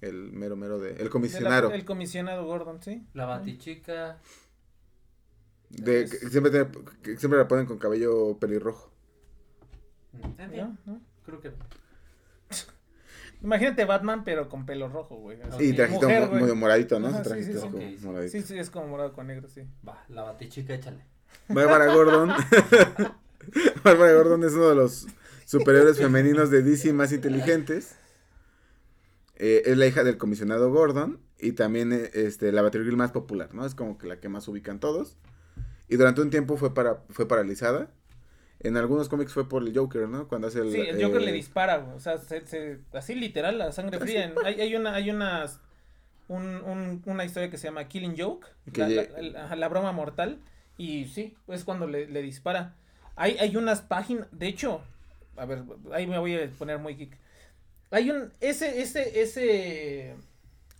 el 0.00 0.32
mero 0.32 0.56
mero 0.56 0.78
de 0.78 0.90
el 0.90 0.96
De 0.98 1.04
la- 1.04 1.10
comisionado. 1.10 1.70
el 1.72 1.84
comisionado 1.84 2.44
Gordon, 2.44 2.82
sí. 2.82 3.06
La 3.14 3.26
batichica. 3.26 4.18
De, 5.70 6.02
Es- 6.02 6.10
que 6.18 6.28
siempre, 6.30 6.50
tiene- 6.50 6.68
que 7.02 7.16
siempre 7.16 7.38
la 7.38 7.46
ponen 7.48 7.66
con 7.66 7.78
cabello 7.78 8.36
pelirrojo. 8.38 8.90
mm, 10.12 10.56
¿No? 10.56 10.76
¿No? 10.86 11.00
creo 11.24 11.40
que. 11.40 11.52
Imagínate 13.42 13.84
Batman, 13.86 14.22
pero 14.24 14.48
con 14.48 14.66
pelo 14.66 14.88
rojo, 14.88 15.16
güey. 15.16 15.38
Y 15.60 15.72
trajito 15.72 16.02
Mujer, 16.02 16.28
güey. 16.28 16.42
medio 16.42 16.56
moradito, 16.56 16.98
¿no? 17.00 17.08
Ajá, 17.08 17.22
trajito 17.22 17.60
sí, 17.60 17.66
como 17.68 17.78
sí. 17.78 17.98
moradito. 18.02 18.32
Sí, 18.32 18.42
sí, 18.42 18.58
es 18.58 18.68
como 18.70 18.88
morado 18.88 19.12
con 19.14 19.26
negro, 19.28 19.48
sí. 19.48 19.62
Va, 19.86 20.04
la 20.08 20.22
batichica, 20.22 20.74
échale. 20.74 21.04
Bárbara 21.48 21.86
Gordon. 21.94 22.28
Bárbara 23.84 24.12
Gordon 24.12 24.44
es 24.44 24.52
uno 24.52 24.68
de 24.68 24.74
los 24.74 25.06
superhéroes 25.46 25.96
femeninos 25.98 26.50
de 26.50 26.62
DC 26.62 26.92
más 26.92 27.12
inteligentes. 27.12 27.96
Eh, 29.42 29.62
es 29.66 29.78
la 29.78 29.86
hija 29.86 30.04
del 30.04 30.18
comisionado 30.18 30.70
Gordon 30.70 31.20
y 31.38 31.52
también 31.52 31.92
eh, 31.94 32.10
este, 32.12 32.52
la 32.52 32.62
Batgirl 32.62 32.96
más 32.96 33.12
popular, 33.12 33.54
¿no? 33.54 33.64
Es 33.66 33.74
como 33.74 33.96
que 33.98 34.06
la 34.06 34.20
que 34.20 34.28
más 34.28 34.46
ubican 34.48 34.80
todos. 34.80 35.16
Y 35.88 35.96
durante 35.96 36.20
un 36.22 36.30
tiempo 36.30 36.56
fue, 36.58 36.74
para, 36.74 37.02
fue 37.10 37.26
paralizada 37.28 37.90
En 38.60 38.76
algunos 38.76 39.08
cómics 39.08 39.32
fue 39.32 39.48
por 39.48 39.62
el 39.62 39.76
Joker, 39.76 40.08
¿no? 40.08 40.28
Cuando 40.28 40.48
hace 40.48 40.60
el... 40.60 40.70
Sí, 40.72 40.78
el 40.80 41.02
Joker 41.02 41.22
eh, 41.22 41.26
le 41.26 41.32
dispara, 41.32 41.78
güey, 41.78 41.96
o 41.96 42.00
sea, 42.00 42.18
se, 42.18 42.46
se- 42.46 42.80
así 42.92 43.14
literal, 43.14 43.58
la 43.58 43.72
sangre 43.72 43.98
fría. 43.98 44.34
Hay, 44.44 44.60
hay 44.60 44.76
una, 44.76 44.94
hay 44.94 45.10
unas, 45.10 45.60
un, 46.28 46.44
un- 46.64 47.02
una 47.06 47.24
historia 47.24 47.50
que 47.50 47.58
se 47.58 47.68
llama 47.68 47.88
Killing 47.88 48.16
Joke, 48.18 48.48
la 49.56 49.68
broma 49.68 49.92
mortal, 49.92 50.40
y 50.78 51.06
sí, 51.06 51.36
es 51.48 51.64
cuando 51.64 51.86
le, 51.86 52.06
le 52.08 52.22
dispara. 52.22 52.76
Hay, 53.16 53.36
hay 53.38 53.56
unas 53.56 53.80
páginas, 53.82 54.28
de 54.32 54.48
hecho, 54.48 54.82
a 55.36 55.44
ver, 55.46 55.62
ahí 55.92 56.06
me 56.06 56.18
voy 56.18 56.36
a 56.36 56.50
poner 56.58 56.78
muy 56.78 56.94
geek. 56.94 57.18
Hay 57.90 58.10
un, 58.10 58.32
ese, 58.40 58.80
ese, 58.82 59.20
ese 59.22 60.16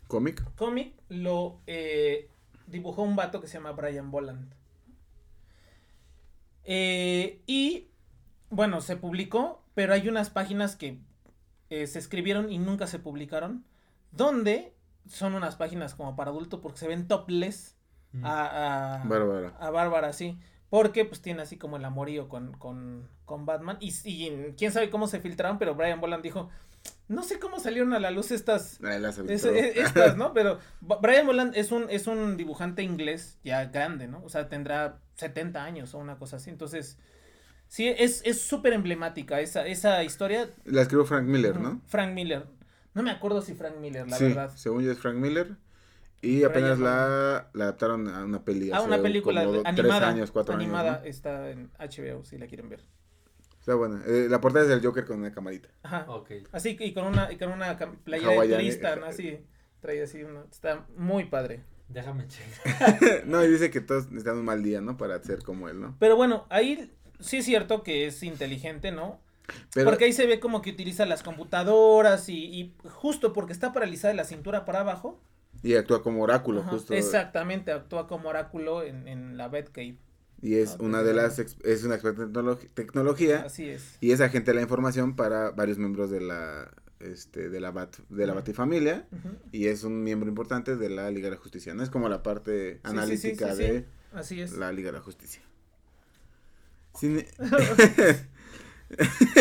cómic. 0.07 0.43
cómic 0.57 0.95
lo 1.09 1.61
eh, 1.67 2.31
dibujó 2.67 3.03
un 3.03 3.17
vato 3.17 3.41
que 3.41 3.49
se 3.49 3.55
llama 3.55 3.73
Brian 3.73 4.11
Boland. 4.11 4.55
Eh, 6.65 7.43
y 7.47 7.89
bueno, 8.51 8.81
se 8.81 8.97
publicó, 8.97 9.65
pero 9.75 9.93
hay 9.95 10.09
unas 10.09 10.31
páginas 10.31 10.77
que 10.77 10.99
eh, 11.71 11.87
se 11.87 11.99
escribieron 11.99 12.51
y 12.53 12.59
nunca 12.59 12.87
se 12.87 12.99
publicaron, 12.99 13.65
donde 14.13 14.75
son 15.09 15.35
unas 15.35 15.57
páginas 15.57 15.95
como 15.95 16.17
para 16.17 16.31
adulto 16.31 16.61
porque 16.61 16.79
se 16.79 16.89
ven 16.89 17.09
topless 17.09 17.77
Mm. 18.13 18.25
a, 18.27 19.03
a, 19.03 19.05
Bárbara. 19.05 19.55
a 19.61 19.71
Bárbara, 19.71 20.13
sí. 20.13 20.37
Porque 20.69 21.05
pues 21.05 21.23
tiene 21.23 21.43
así 21.43 21.57
como 21.59 21.77
el 21.77 21.85
amorío 21.85 22.29
con, 22.29 22.53
con, 22.55 23.09
con 23.25 23.47
Batman. 23.47 23.77
Y, 23.81 23.93
y 24.05 24.55
quién 24.57 24.73
sabe 24.73 24.91
cómo 24.91 25.07
se 25.07 25.21
filtraron, 25.21 25.59
pero 25.59 25.77
Brian 25.77 26.01
Boland 26.01 26.23
dijo, 26.25 26.49
no 27.09 27.23
sé 27.23 27.39
cómo 27.39 27.59
salieron 27.59 27.93
a 27.93 27.99
la 27.99 28.11
luz 28.11 28.31
estas, 28.31 28.79
Ah, 28.83 28.97
es- 28.97 29.45
es- 29.45 29.77
estas, 29.77 30.17
¿no? 30.17 30.33
Pero 30.33 30.59
Brian 30.81 31.27
Boland 31.27 31.57
es 31.57 31.73
un, 31.73 31.87
es 31.91 32.07
un 32.07 32.37
dibujante 32.37 32.83
inglés 32.83 33.39
ya 33.43 33.65
grande, 33.67 34.07
¿no? 34.07 34.23
O 34.25 34.29
sea, 34.29 34.49
tendrá 34.49 35.01
70 35.17 35.65
años 35.65 35.93
o 35.95 35.99
una 35.99 36.17
cosa 36.19 36.37
así. 36.37 36.51
Entonces, 36.51 36.99
sí, 37.69 37.89
es 37.89 38.23
es 38.25 38.41
súper 38.43 38.73
emblemática 38.75 39.41
esa, 39.41 39.67
esa 39.67 40.05
historia. 40.05 40.51
La 40.65 40.83
escribió 40.83 41.05
Frank 41.05 41.25
Miller, 41.27 41.59
¿no? 41.59 41.81
Frank 41.87 42.13
Miller. 42.15 42.47
No 42.95 43.03
me 43.03 43.11
acuerdo 43.11 43.43
si 43.43 43.55
Frank 43.55 43.77
Miller, 43.77 44.09
la 44.09 44.17
sí, 44.17 44.25
verdad. 44.25 44.51
según 44.57 44.83
yo 44.85 44.93
es 44.93 44.99
Frank 44.99 45.17
Miller. 45.17 45.57
Y 46.23 46.45
apenas 46.45 46.79
la, 46.79 47.49
la 47.55 47.65
adaptaron 47.65 48.07
a 48.09 48.25
una 48.25 48.45
peli. 48.45 48.71
Ah, 48.71 48.77
hace 48.79 48.87
una 48.89 49.01
película 49.01 49.43
como 49.45 49.63
animada. 49.65 49.75
Tres 49.75 50.09
años, 50.09 50.31
cuatro 50.31 50.55
animada 50.55 50.97
años. 50.97 51.07
está 51.07 51.51
en 51.51 51.71
HBO 51.79 52.25
si 52.25 52.37
la 52.37 52.47
quieren 52.47 52.69
ver. 52.69 52.83
Está 53.61 53.75
buena. 53.75 54.03
Eh, 54.07 54.27
la 54.29 54.41
portada 54.41 54.65
es 54.65 54.71
del 54.71 54.85
Joker 54.85 55.05
con 55.05 55.19
una 55.21 55.33
camarita. 55.33 55.69
Ajá. 55.83 56.05
Ok. 56.09 56.31
Así 56.53 56.77
y 56.81 56.93
con 56.95 57.05
una 57.07 57.31
y 57.33 57.39
con 57.39 57.51
una 57.53 57.77
playera 58.05 58.33
de 58.33 58.49
turista, 58.49 58.97
¿no? 58.97 59.07
Así 59.07 59.47
trae 59.81 60.03
así 60.03 60.23
una 60.25 60.45
está 60.51 60.87
muy 60.97 61.27
padre. 61.27 61.65
Déjame 61.89 62.27
checar. 62.29 62.63
no, 63.27 63.45
y 63.45 63.49
dice 63.49 63.71
que 63.71 63.81
todos 63.81 64.07
necesitan 64.07 64.39
un 64.39 64.45
mal 64.45 64.63
día, 64.63 64.81
¿no? 64.81 64.97
Para 64.97 65.23
ser 65.23 65.43
como 65.43 65.69
él, 65.69 65.81
¿no? 65.81 65.97
Pero 65.99 66.17
bueno, 66.17 66.47
ahí 66.51 66.93
sí 67.21 67.39
es 67.39 67.45
cierto 67.45 67.83
que 67.83 68.07
es 68.07 68.23
inteligente, 68.23 68.93
¿no? 68.93 69.21
Pero 69.75 69.91
Porque 69.91 70.05
ahí 70.05 70.13
se 70.13 70.27
ve 70.27 70.39
como 70.41 70.63
que 70.63 70.71
utiliza 70.71 71.07
las 71.07 71.23
computadoras 71.25 72.29
y, 72.29 72.45
y 72.45 72.77
justo 72.89 73.33
porque 73.33 73.53
está 73.53 73.73
paralizada 73.73 74.13
de 74.13 74.17
la 74.17 74.25
cintura 74.25 74.65
para 74.65 74.81
abajo. 74.81 75.21
y 75.63 75.75
actúa 75.75 76.03
como 76.03 76.23
oráculo, 76.23 76.63
ajá, 76.63 76.71
justo. 76.71 76.95
Exactamente, 76.95 77.73
actúa 77.73 78.07
como 78.07 78.29
oráculo 78.29 78.83
en, 78.83 79.09
en 79.09 79.37
la 79.37 79.49
Batcave. 79.49 79.99
Y 80.43 80.55
es 80.57 80.71
Ah, 80.73 80.77
una 80.81 80.99
pues, 80.99 81.07
de 81.09 81.15
las 81.15 81.39
es 81.39 81.85
una 81.85 81.95
experta 81.97 82.23
en 82.23 82.33
tecnolo- 82.33 82.59
tecnología 82.75 83.43
Así 83.43 83.69
es. 83.69 83.97
y 84.01 84.13
es 84.13 84.21
agente 84.21 84.51
de 84.53 84.55
la 84.57 84.63
información 84.63 85.15
para 85.17 85.51
varios 85.51 85.77
miembros 85.79 86.11
de 86.11 86.21
la 86.23 86.71
este 87.01 87.49
de 87.51 87.61
la 87.61 87.71
Bat, 87.71 87.97
de 88.11 88.27
la 88.27 88.33
Ujú. 88.33 88.41
Batifamilia 88.41 89.07
Ujú, 89.13 89.29
y 89.53 89.67
es 89.69 89.85
un 89.85 90.03
miembro 90.05 90.29
importante 90.29 90.77
de 90.77 90.89
la 90.91 91.11
Liga 91.11 91.29
de 91.31 91.37
la 91.37 91.41
Justicia. 91.41 91.73
No 91.75 91.83
es 91.83 91.91
como 91.91 92.09
la 92.09 92.23
parte 92.23 92.75
sí, 92.75 92.81
analítica 92.85 93.55
sí, 93.55 93.57
sí. 93.57 93.63
de 93.63 93.85
Así 94.13 94.41
es. 94.41 94.53
la 94.53 94.71
Liga 94.73 94.89
de 94.93 94.99
la 94.99 95.03
Justicia. 95.05 95.43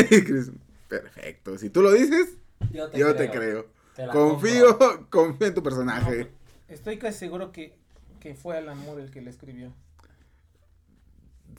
Chris, 0.09 0.51
Perfecto. 0.87 1.57
Si 1.57 1.69
tú 1.69 1.81
lo 1.81 1.91
dices, 1.91 2.35
Yo 2.71 2.89
te 2.89 2.97
yo 2.99 3.07
creo. 3.07 3.15
te 3.15 3.29
creo. 3.31 3.65
Te 3.95 4.05
la 4.05 4.13
Confío, 4.13 4.77
compro. 4.77 5.07
confío 5.09 5.47
en 5.47 5.53
tu 5.53 5.63
personaje. 5.63 6.31
Estoy 6.67 6.97
casi 6.97 7.17
seguro 7.19 7.51
que, 7.51 7.73
que 8.19 8.35
fue 8.35 8.57
Alan 8.57 8.77
Moore 8.79 9.03
el 9.03 9.11
que 9.11 9.21
le 9.21 9.29
escribió. 9.29 9.73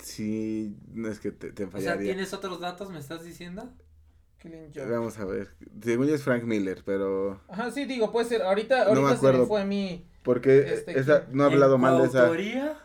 Sí, 0.03 0.77
no 0.93 1.09
es 1.09 1.21
que 1.21 1.31
te, 1.33 1.53
te 1.53 1.65
O 1.65 1.71
sea, 1.71 1.81
fallaría. 1.81 2.13
¿tienes 2.13 2.33
otros 2.33 2.61
datos, 2.61 2.91
me 2.91 2.99
estás 2.99 3.25
diciendo? 3.25 3.71
Killing 4.41 4.73
Joke. 4.75 4.91
Vamos 4.91 5.19
a 5.19 5.25
ver. 5.27 5.51
Según 5.83 6.07
yo 6.07 6.15
es 6.15 6.23
Frank 6.23 6.45
Miller, 6.45 6.83
pero 6.85 7.41
Ajá, 7.49 7.71
sí, 7.71 7.85
digo, 7.85 8.11
puede 8.11 8.27
ser. 8.29 8.43
Ahorita, 8.43 8.85
No 8.87 8.93
me 8.93 8.99
ahorita 9.01 9.11
se 9.11 9.17
acuerdo. 9.17 9.41
me 9.41 9.47
fue 9.47 9.61
a 9.61 9.65
mí. 9.67 10.07
porque 10.23 10.73
Este, 10.73 10.99
esa, 10.99 11.27
no 11.33 11.45
ha 11.45 11.47
hablado 11.47 11.75
¿En 11.75 11.81
mal 11.83 11.99
de 11.99 12.05
esa 12.09 12.31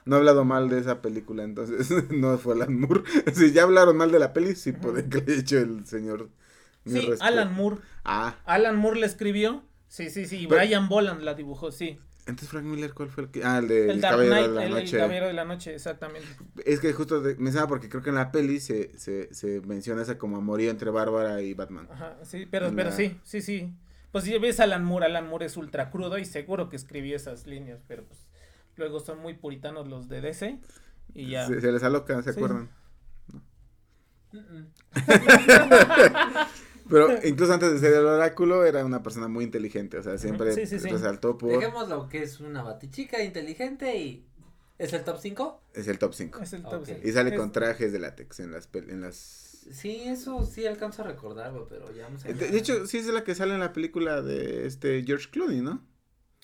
no 0.05 0.15
ha 0.15 0.19
hablado 0.19 0.43
mal 0.45 0.69
de 0.69 0.79
esa 0.79 1.01
película, 1.01 1.43
entonces 1.43 1.89
no 2.11 2.37
fue 2.37 2.55
Alan 2.55 2.77
Moore. 2.79 3.03
Si 3.33 3.51
ya 3.53 3.63
hablaron 3.63 3.95
mal 3.95 4.11
de 4.11 4.19
la 4.19 4.33
peli, 4.33 4.55
sí 4.55 4.73
puede 4.73 5.07
que 5.07 5.19
le 5.21 5.31
haya 5.33 5.41
hecho 5.41 5.57
el 5.59 5.85
señor. 5.85 6.29
mi 6.83 6.91
Sí, 6.99 6.99
respeto. 7.07 7.23
Alan 7.23 7.53
Moore. 7.53 7.77
Ah, 8.03 8.35
Alan 8.45 8.75
Moore 8.75 8.99
le 8.99 9.05
escribió. 9.05 9.63
Sí, 9.87 10.09
sí, 10.09 10.25
sí. 10.25 10.39
y 10.43 10.47
Pero- 10.47 10.59
Brian 10.59 10.89
Boland 10.89 11.21
la 11.21 11.35
dibujó, 11.35 11.71
sí. 11.71 11.99
Entonces 12.27 12.49
Frank 12.49 12.63
Miller, 12.65 12.93
¿cuál 12.93 13.09
fue 13.09 13.23
el 13.25 13.29
que? 13.31 13.43
Ah, 13.43 13.59
el 13.59 13.67
de 13.67 13.83
El, 13.85 13.89
El, 13.91 14.01
Dark 14.01 14.13
Caballero 14.13 14.35
Knight, 14.35 14.47
de 14.49 14.55
la 14.55 14.61
el, 14.65 14.67
el 14.67 14.73
Noche. 14.83 14.97
Caballero 14.97 15.27
de 15.27 15.33
la 15.33 15.45
Noche, 15.45 15.75
exactamente. 15.75 16.27
Es 16.65 16.79
que 16.79 16.91
justo 16.93 17.21
de- 17.21 17.35
mencionaba 17.35 17.67
porque 17.67 17.87
creo 17.89 18.01
que 18.01 18.09
en 18.09 18.15
la 18.15 18.31
peli 18.31 18.59
se, 18.59 18.97
se, 18.97 19.33
se 19.33 19.61
menciona 19.61 20.01
esa 20.01 20.17
como 20.17 20.37
amorío 20.37 20.71
entre 20.71 20.89
Bárbara 20.89 21.41
y 21.41 21.53
Batman. 21.53 21.87
Ajá, 21.91 22.17
sí, 22.23 22.47
pero, 22.49 22.67
En 22.67 22.75
pero 22.75 22.89
la- 22.89 22.95
sí, 22.95 23.19
sí, 23.23 23.41
sí. 23.41 23.73
Pues 24.11 24.23
si 24.23 24.37
ves 24.39 24.59
a 24.59 24.63
Alan 24.63 24.83
Moore, 24.85 25.05
Alan 25.07 25.27
Moore 25.27 25.45
es 25.47 25.57
ultra 25.57 25.89
crudo 25.89 26.17
y 26.17 26.25
seguro 26.25 26.69
que 26.69 26.77
escribió 26.77 27.15
esas 27.15 27.45
líneas, 27.47 27.81
pero 27.87 28.03
pues 28.05 28.19
luego 28.77 28.99
son 28.99 29.19
muy 29.19 29.33
puritanos 29.33 29.87
los 29.87 30.07
de 30.09 30.21
DC 30.21 30.59
y 31.13 31.29
ya. 31.31 31.45
Se, 31.47 31.59
se 31.61 31.71
les 31.71 31.83
aloca, 31.83 32.21
¿se 32.23 32.31
Sí. 32.33 32.39
acuerdan? 32.39 32.69
Mm, 34.31 34.37
mm. 34.39 34.67
Pero 36.89 37.07
incluso 37.27 37.53
antes 37.53 37.71
de 37.73 37.79
ser 37.79 37.93
el 37.93 38.05
oráculo 38.05 38.65
era 38.65 38.85
una 38.85 39.01
persona 39.03 39.27
muy 39.27 39.43
inteligente, 39.45 39.97
o 39.97 40.03
sea, 40.03 40.17
siempre 40.17 40.53
Sí, 40.53 40.65
sí, 40.67 40.79
sí. 40.79 40.89
resaltó 40.89 41.37
por... 41.37 41.51
Dejémoslo 41.51 42.07
que 42.09 42.23
es 42.23 42.39
una 42.39 42.61
batichica 42.63 43.23
inteligente 43.23 43.97
y. 43.97 44.25
¿Es 44.77 44.91
el 44.93 45.03
top 45.05 45.17
5? 45.21 45.61
Es 45.73 45.87
el 45.87 45.97
top 45.99 46.13
5. 46.13 46.39
Es 46.41 46.51
el 46.53 46.63
top 46.63 46.73
Ok. 46.81 46.85
cinco. 46.87 46.99
Y 47.07 47.11
sale 47.13 47.29
Es- 47.29 47.37
con 47.37 47.51
trajes 47.53 47.93
de 47.93 47.99
látex 47.99 48.39
en 48.41 48.51
las... 48.51 48.69
pel- 48.71 48.89
En 48.89 49.01
las... 49.01 49.15
Sí, 49.71 50.03
eso 50.05 50.45
sí 50.45 50.67
alcanzo 50.67 51.01
a 51.01 51.05
recordarlo, 51.07 51.65
pero 51.67 51.91
ya 51.95 52.07
no 52.09 52.19
sé. 52.19 52.33
De, 52.33 52.49
de 52.49 52.57
hecho, 52.57 52.85
sí 52.85 52.97
es 52.99 53.07
la 53.07 53.23
que 53.23 53.33
sale 53.35 53.53
en 53.55 53.61
la 53.61 53.71
película 53.73 54.21
de 54.21 54.67
este 54.67 55.03
George 55.07 55.29
Clooney, 55.31 55.61
¿no? 55.61 55.81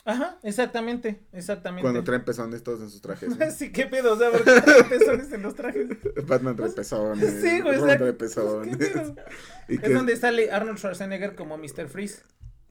Ajá, 0.04 0.40
exactamente, 0.44 1.22
exactamente. 1.32 1.84
Cuando 1.84 2.04
traen 2.04 2.24
pezones 2.26 2.64
todos 2.64 2.82
en 2.82 2.90
sus 2.90 3.02
trajes. 3.02 3.38
¿no? 3.38 3.52
sí, 3.52 3.72
qué 3.72 3.86
pedo, 3.86 4.14
o 4.14 4.18
sea, 4.18 4.32
¿por 4.32 4.44
qué 4.44 4.62
trae 4.62 4.84
pezones 4.90 5.32
en 5.32 5.42
los 5.44 5.56
trajes? 5.56 5.88
Batman 6.28 6.56
trae 6.56 6.72
pezones. 6.72 7.42
Sí, 7.42 7.62
güey, 7.62 7.76
exacto. 7.76 7.98
trae 7.98 7.98
¿Qué 8.12 8.14
pezones. 8.14 8.78
y, 9.68 9.74
Es 9.76 9.80
que- 9.82 9.90
donde 9.94 10.16
sale 10.16 10.52
Arnold 10.52 10.78
Schwarzenegger 10.80 11.36
como 11.36 11.58
Mr. 11.58 11.88
Freeze. 11.88 12.24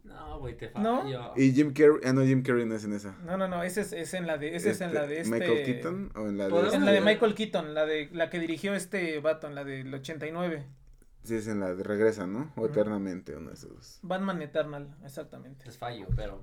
No, 0.04 0.40
güey, 0.40 0.56
te 0.56 0.70
¿No? 0.72 1.02
fallo. 1.02 1.32
y 1.36 1.52
Jim 1.52 1.72
Carrey... 1.72 2.00
Ah, 2.04 2.12
no, 2.12 2.22
Jim 2.22 2.42
Carrey 2.42 2.66
no 2.66 2.74
es 2.74 2.84
en 2.84 2.94
esa. 2.94 3.14
No, 3.24 3.36
no, 3.36 3.46
no, 3.46 3.62
ese 3.62 3.82
es, 3.82 3.92
es 3.92 4.12
en 4.14 4.26
la 4.26 4.36
de, 4.38 4.56
ese 4.56 4.70
es 4.70 4.80
en 4.80 4.92
la 4.92 5.06
de 5.06 5.20
este. 5.20 5.30
¿Michael 5.38 5.64
Keaton 5.64 6.12
o 6.16 6.26
en 6.28 6.36
la 6.38 6.44
de... 6.44 6.50
¿Podemos 6.50 6.74
En 6.74 6.84
la 6.84 6.92
de? 6.92 7.00
Michael 7.00 7.34
Keaton, 7.34 7.74
la 7.74 7.86
de 7.86 8.08
la 8.12 8.28
que 8.28 8.38
dirigió 8.40 8.74
este 8.74 9.20
vato, 9.20 9.46
en 9.46 9.54
la 9.54 9.64
del 9.64 9.92
89. 9.94 10.66
Sí, 11.22 11.34
es 11.36 11.46
en 11.48 11.60
la 11.60 11.74
de 11.74 11.82
Regresa, 11.84 12.26
¿no? 12.26 12.50
O. 12.56 12.66
Eternamente, 12.66 13.36
uno 13.36 13.50
de 13.50 13.54
esos 13.54 13.70
dos. 13.74 13.98
Batman 14.02 14.40
Eternal, 14.42 14.96
exactamente. 15.04 15.66
Les 15.66 15.76
fallo, 15.76 16.06
pero 16.16 16.42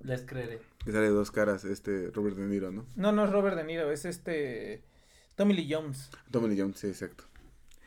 les 0.00 0.22
creeré. 0.22 0.60
Que 0.84 0.92
sale 0.92 1.04
de 1.06 1.12
dos 1.12 1.30
caras, 1.30 1.64
este 1.64 2.10
Robert 2.14 2.36
De 2.36 2.46
Niro, 2.46 2.70
¿no? 2.70 2.86
No, 2.96 3.12
no 3.12 3.24
es 3.24 3.30
Robert 3.30 3.56
De 3.56 3.64
Niro, 3.64 3.90
es 3.90 4.04
este 4.04 4.82
Tommy 5.34 5.54
Lee 5.54 5.68
Jones. 5.72 6.10
Tommy 6.30 6.48
Lee 6.48 6.60
Jones, 6.60 6.78
sí, 6.78 6.86
exacto. 6.88 7.24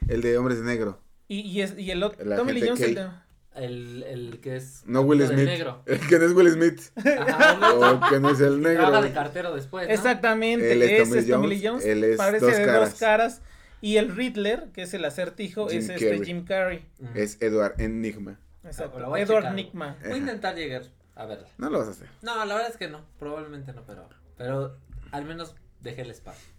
El 0.07 0.21
de 0.21 0.37
Hombres 0.37 0.59
de 0.59 0.65
Negro. 0.65 0.99
Y, 1.27 1.41
y, 1.41 1.61
es, 1.61 1.77
y 1.77 1.91
el 1.91 2.03
otro, 2.03 2.23
Tommy 2.35 2.53
Lee 2.53 2.67
Jones, 2.67 2.81
el 2.81 2.95
de- 2.95 3.09
El, 3.55 4.03
el 4.03 4.39
que 4.41 4.55
es. 4.57 4.83
No 4.85 5.01
Will 5.01 5.25
Smith. 5.25 5.45
negro. 5.45 5.83
El 5.85 5.99
que 6.07 6.19
no 6.19 6.25
es 6.25 6.31
Will 6.33 6.49
Smith. 6.51 6.81
Ajá, 7.19 7.73
o 7.73 8.09
que 8.09 8.19
no 8.19 8.29
es 8.29 8.39
el 8.39 8.61
negro. 8.61 8.83
Trabaja 8.83 9.03
de 9.03 9.13
cartero 9.13 9.53
después. 9.55 9.87
¿no? 9.87 9.93
Exactamente, 9.93 10.71
Él 10.71 10.81
es 10.83 10.91
ese 10.91 11.03
Tommy 11.03 11.17
es 11.19 11.27
Tommy 11.27 11.45
Jones, 11.47 11.49
Lee 11.61 11.67
Jones. 11.67 11.85
él 11.85 12.03
es 12.05 12.17
parece 12.17 12.45
dos 12.45 12.57
de 12.57 12.65
caras. 12.65 12.89
dos 12.91 12.99
caras. 12.99 13.41
Y 13.81 13.97
el 13.97 14.15
Riddler, 14.15 14.69
que 14.73 14.83
es 14.83 14.93
el 14.93 15.03
acertijo, 15.03 15.67
Jim 15.67 15.79
es 15.79 15.89
este 15.89 16.05
Carrey. 16.11 16.25
Jim 16.25 16.45
Carrey. 16.45 16.85
Es 17.15 17.41
Edward 17.41 17.75
Enigma. 17.81 18.39
Exacto. 18.63 18.99
Lo 18.99 19.09
voy 19.09 19.19
a 19.19 19.23
Edward. 19.23 19.53
Nickma. 19.53 19.97
Voy 20.03 20.13
a 20.13 20.17
intentar 20.17 20.55
llegar 20.55 20.83
a 21.21 21.25
verla. 21.25 21.47
No 21.57 21.69
lo 21.69 21.79
vas 21.79 21.87
a 21.87 21.91
hacer. 21.91 22.09
No, 22.21 22.35
la 22.45 22.53
verdad 22.55 22.71
es 22.71 22.77
que 22.77 22.87
no. 22.89 23.01
Probablemente 23.19 23.73
no, 23.73 23.83
pero. 23.85 24.07
Pero 24.37 24.77
al 25.11 25.25
menos 25.25 25.55
dejé 25.81 26.01
el 26.01 26.11
espacio. 26.11 26.49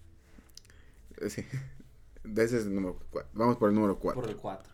Eh, 1.20 1.30
Sí. 1.30 1.44
De 2.24 2.44
ese 2.44 2.58
es 2.58 2.66
el 2.66 2.74
número 2.74 3.00
4. 3.10 3.30
Vamos 3.34 3.56
por 3.56 3.68
el 3.68 3.74
número 3.74 3.98
4. 3.98 4.20
Por 4.20 4.30
el 4.30 4.36
4. 4.36 4.72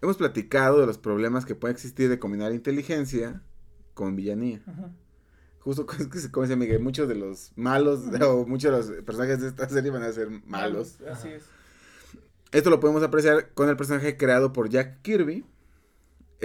Hemos 0.00 0.16
platicado 0.16 0.80
de 0.80 0.86
los 0.86 0.96
problemas 0.98 1.44
que 1.44 1.54
puede 1.54 1.72
existir 1.74 2.08
de 2.08 2.18
combinar 2.18 2.52
inteligencia 2.52 3.42
con 3.92 4.16
villanía. 4.16 4.62
Ujú. 4.66 4.90
Justo 5.60 5.86
es 5.98 6.06
que, 6.08 6.30
como 6.30 6.46
dice 6.46 6.56
Miguel, 6.56 6.80
muchos 6.80 7.08
de 7.08 7.14
los 7.14 7.52
malos 7.56 8.00
o 8.22 8.46
muchos 8.46 8.70
de 8.86 8.94
los 8.94 9.02
personajes 9.04 9.40
de 9.40 9.48
esta 9.48 9.68
serie 9.68 9.90
van 9.90 10.02
a 10.02 10.12
ser 10.12 10.30
malos. 10.46 10.98
Así 11.10 11.28
Ajá. 11.28 11.36
es. 11.36 11.44
Esto 12.52 12.70
lo 12.70 12.80
podemos 12.80 13.02
apreciar 13.02 13.50
con 13.52 13.68
el 13.68 13.76
personaje 13.76 14.16
creado 14.16 14.52
por 14.52 14.68
Jack 14.68 15.02
Kirby, 15.02 15.44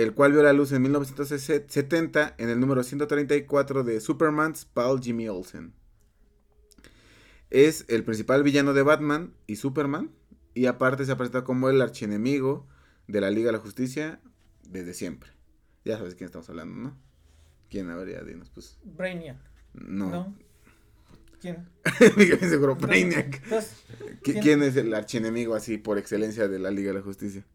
el 0.01 0.13
cual 0.13 0.31
vio 0.31 0.43
la 0.43 0.53
luz 0.53 0.71
en 0.71 0.81
1970 0.83 2.35
en 2.37 2.49
el 2.49 2.59
número 2.59 2.83
134 2.83 3.83
de 3.83 3.99
Superman's 3.99 4.65
Paul 4.65 5.01
Jimmy 5.01 5.27
Olsen. 5.27 5.73
Es 7.49 7.85
el 7.89 8.03
principal 8.03 8.43
villano 8.43 8.73
de 8.73 8.83
Batman 8.83 9.33
y 9.47 9.55
Superman 9.55 10.11
Y 10.53 10.67
aparte 10.67 11.05
se 11.05 11.11
ha 11.11 11.17
presentado 11.17 11.43
como 11.43 11.69
el 11.69 11.81
archienemigo 11.81 12.67
de 13.07 13.21
la 13.21 13.29
Liga 13.31 13.47
de 13.47 13.53
la 13.53 13.59
Justicia 13.59 14.21
desde 14.69 14.93
siempre. 14.93 15.31
Ya 15.83 15.97
sabes 15.97 16.15
quién 16.15 16.27
estamos 16.27 16.49
hablando, 16.49 16.75
¿no? 16.75 16.97
¿Quién 17.69 17.89
habría? 17.89 18.23
Dinos, 18.23 18.49
pues. 18.51 18.77
Brainiac. 18.83 19.37
No. 19.73 20.09
¿No? 20.09 20.35
¿Quién? 21.41 21.67
Seguro, 22.39 22.75
Brainiac. 22.75 23.41
Entonces, 23.43 23.73
¿Qui- 24.23 24.23
¿quién? 24.23 24.39
¿Quién 24.41 24.63
es 24.63 24.75
el 24.75 24.93
archienemigo 24.93 25.55
así 25.55 25.77
por 25.77 25.97
excelencia 25.97 26.47
de 26.47 26.59
la 26.59 26.71
Liga 26.71 26.89
de 26.89 26.99
la 26.99 27.03
Justicia? 27.03 27.45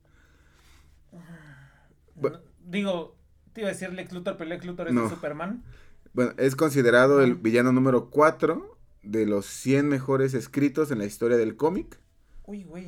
Digo, 2.64 3.16
te 3.52 3.60
iba 3.62 3.70
a 3.70 3.72
decir 3.72 3.92
Lex 3.92 4.12
Luthor, 4.12 4.36
pero 4.36 4.48
Lex 4.50 4.64
Luthor 4.64 4.88
es 4.88 4.94
No. 4.94 5.08
Superman. 5.08 5.62
Bueno, 6.12 6.32
es 6.38 6.56
considerado 6.56 7.22
el 7.22 7.32
Ah. 7.32 7.38
villano 7.40 7.72
número 7.72 8.10
4 8.10 8.78
de 9.02 9.26
los 9.26 9.46
100 9.46 9.88
mejores 9.88 10.32
escritos 10.34 10.90
en 10.90 10.98
la 10.98 11.04
historia 11.04 11.36
del 11.36 11.56
cómic. 11.56 11.98
Uy, 12.46 12.64
güey. 12.64 12.86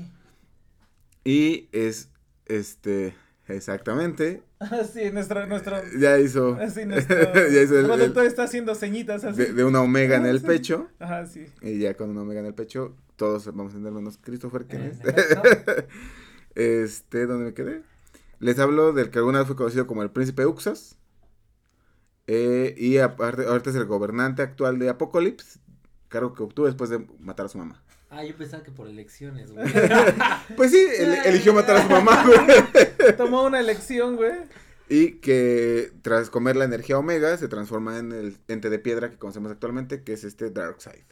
Y 1.25 1.69
es, 1.73 2.11
este, 2.47 3.15
exactamente, 3.49 4.43
sí, 4.93 5.11
nuestro, 5.13 5.47
nuestro, 5.47 5.77
ya 5.99 6.19
hizo, 6.19 6.57
sí, 6.71 6.85
nuestro 6.87 7.17
ya 7.35 7.63
hizo 7.63 7.79
el- 7.81 7.87
productor 7.87 8.23
el- 8.23 8.29
está 8.29 8.45
haciendo 8.45 8.75
ceñitas 8.75 9.25
así. 9.25 9.39
de, 9.43 9.53
de 9.53 9.65
una 9.65 9.81
omega 9.83 10.17
en 10.17 10.25
Ah, 10.27 10.31
el 10.31 10.41
sí. 10.41 10.47
pecho. 10.47 10.89
Ajá, 11.01 11.27
sí. 11.27 11.47
Y 11.63 11.79
ya 11.81 11.95
con 11.95 12.11
una 12.11 12.23
omega 12.23 12.41
en 12.41 12.47
el 12.47 12.55
pecho, 12.55 12.95
todos 13.17 13.47
vamos 13.47 13.73
a 13.73 13.77
entender 13.77 13.93
menos 13.93 14.19
Christopher, 14.19 14.67
¿quién 14.67 14.83
En 14.83 14.91
es? 14.93 15.01
efecto. 15.01 15.43
Este, 16.55 17.27
¿dónde 17.27 17.47
me 17.47 17.55
quedé? 17.55 17.83
Les 18.39 18.59
hablo 18.59 18.93
del 18.93 19.11
que 19.11 19.19
alguna 19.19 19.39
vez 19.39 19.47
fue 19.47 19.57
conocido 19.57 19.87
como 19.87 20.03
el 20.03 20.11
príncipe 20.11 20.47
Uxas. 20.47 20.97
Eh, 22.27 22.75
y 22.77 22.99
aparte, 22.99 23.47
ahorita 23.47 23.71
es 23.71 23.77
el 23.77 23.87
gobernante 23.87 24.43
actual 24.43 24.79
de 24.79 24.89
Apocalypse, 24.89 25.61
cargo 26.09 26.35
que 26.35 26.43
obtuvo 26.43 26.67
después 26.67 26.91
de 26.91 27.07
matar 27.21 27.47
a 27.47 27.49
su 27.49 27.59
mamá. 27.59 27.83
Ah, 28.11 28.25
yo 28.25 28.37
pensaba 28.37 28.63
que 28.63 28.71
por 28.71 28.89
elecciones, 28.89 29.53
güey. 29.53 29.67
Pues 30.57 30.71
sí, 30.71 30.85
el- 30.99 31.15
eligió 31.27 31.53
matar 31.55 31.77
a 31.77 31.83
su 31.83 31.89
mamá, 31.91 32.25
güey. 32.25 33.17
Tomó 33.17 33.45
una 33.45 33.61
elección, 33.61 34.17
güey. 34.17 34.33
Y 34.89 35.15
que 35.15 35.93
tras 36.03 36.31
comer 36.31 36.55
la 36.57 36.65
energía 36.65 36.99
omega 36.99 37.37
se 37.37 37.49
transforma 37.49 37.99
en 37.99 38.13
el 38.13 38.39
ente 38.49 38.71
de 38.71 38.79
piedra 38.79 39.11
que 39.11 39.19
conocemos 39.19 39.51
actualmente, 39.51 40.03
que 40.05 40.13
es 40.13 40.23
este 40.25 40.51
Darkseid. 40.51 41.03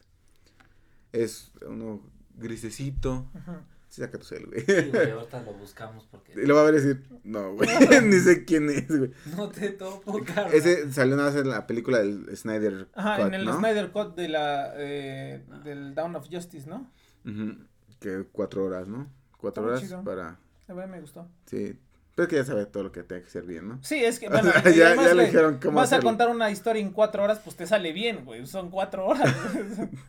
Es 1.13 1.51
uno 1.67 2.01
grisecito. 2.37 3.29
Ajá. 3.35 3.65
Sí, 3.95 4.01
saca 4.01 4.19
tu 4.19 4.25
cel, 4.25 4.47
güey. 4.47 4.61
Sí, 4.63 4.91
güey, 4.91 5.11
ahorita 5.13 5.43
lo 5.43 5.53
buscamos 5.55 6.05
porque 6.11 6.33
Y 6.33 6.47
lo 6.47 6.57
va 6.57 6.63
a 6.63 6.65
ver 6.65 6.75
y 6.75 6.77
decir, 6.79 7.05
no, 7.23 7.53
güey, 7.55 7.69
ni 8.05 8.19
sé 8.19 8.45
quién 8.45 8.69
es, 8.69 8.89
güey. 8.89 9.13
no 9.37 9.49
te 9.51 9.71
topo, 9.71 10.21
cara. 10.25 10.51
Ese 10.53 10.91
salió 10.93 11.15
nada 11.17 11.31
más 11.31 11.41
en 11.41 11.49
la 11.49 11.67
película 11.69 11.99
del 11.99 12.37
Snyder 12.37 12.89
Ajá, 12.95 13.19
Cut, 13.19 13.27
en 13.29 13.35
el 13.35 13.45
¿no? 13.45 13.59
Snyder 13.59 13.91
Cut 13.93 14.17
de 14.17 14.29
la, 14.29 14.73
eh, 14.77 15.45
del 15.63 15.95
Down 15.95 16.17
of 16.17 16.27
Justice, 16.29 16.69
¿no? 16.69 16.91
Ujú, 17.25 17.55
Que 18.01 18.25
cuatro 18.33 18.65
horas, 18.65 18.89
¿no? 18.89 19.09
Cuatro 19.39 19.63
Está 19.63 19.71
horas 19.77 19.81
chido. 19.83 20.03
para... 20.05 20.39
A 20.67 20.73
ver, 20.73 20.89
me 20.89 21.01
gustó. 21.01 21.29
Sí, 21.47 21.79
pero 22.17 22.25
es 22.25 22.29
que 22.31 22.37
ya 22.37 22.45
sabe 22.45 22.67
todo 22.67 22.83
lo 22.85 22.91
que 22.93 23.03
tiene 23.05 23.23
que 23.23 23.31
ser 23.31 23.45
bien, 23.45 23.69
¿no? 23.69 23.79
Sí, 23.83 24.03
es 24.05 24.19
que, 24.19 24.27
O 24.29 24.31
bueno, 24.31 24.51
sea, 24.51 24.71
y 24.73 24.77
ya- 24.77 24.87
además, 24.89 25.07
ya 25.07 25.15
le 25.15 25.25
dijeron 25.27 25.59
cómo 25.63 25.77
vas 25.77 25.93
a 25.93 26.01
contar 26.01 26.31
una 26.31 26.51
historia 26.51 26.81
en 26.83 26.91
cuatro 26.91 27.23
horas, 27.23 27.41
pues 27.45 27.55
te 27.57 27.67
sale 27.67 27.93
bien, 27.93 28.25
güey, 28.25 28.47
son 28.47 28.71
cuatro 28.71 29.07
horas. 29.07 29.33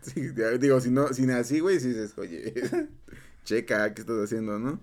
Sí, 0.02 0.30
ya 0.36 0.50
digo, 0.52 0.80
si 0.82 0.90
no, 0.92 1.10
si 1.14 1.26
no 1.26 1.36
así, 1.36 1.60
güey, 1.60 1.80
si 1.80 1.90
dices, 1.90 2.14
oye, 2.18 2.54
checa, 3.46 3.94
¿qué 3.96 4.02
estás 4.02 4.18
haciendo, 4.26 4.60
no? 4.60 4.82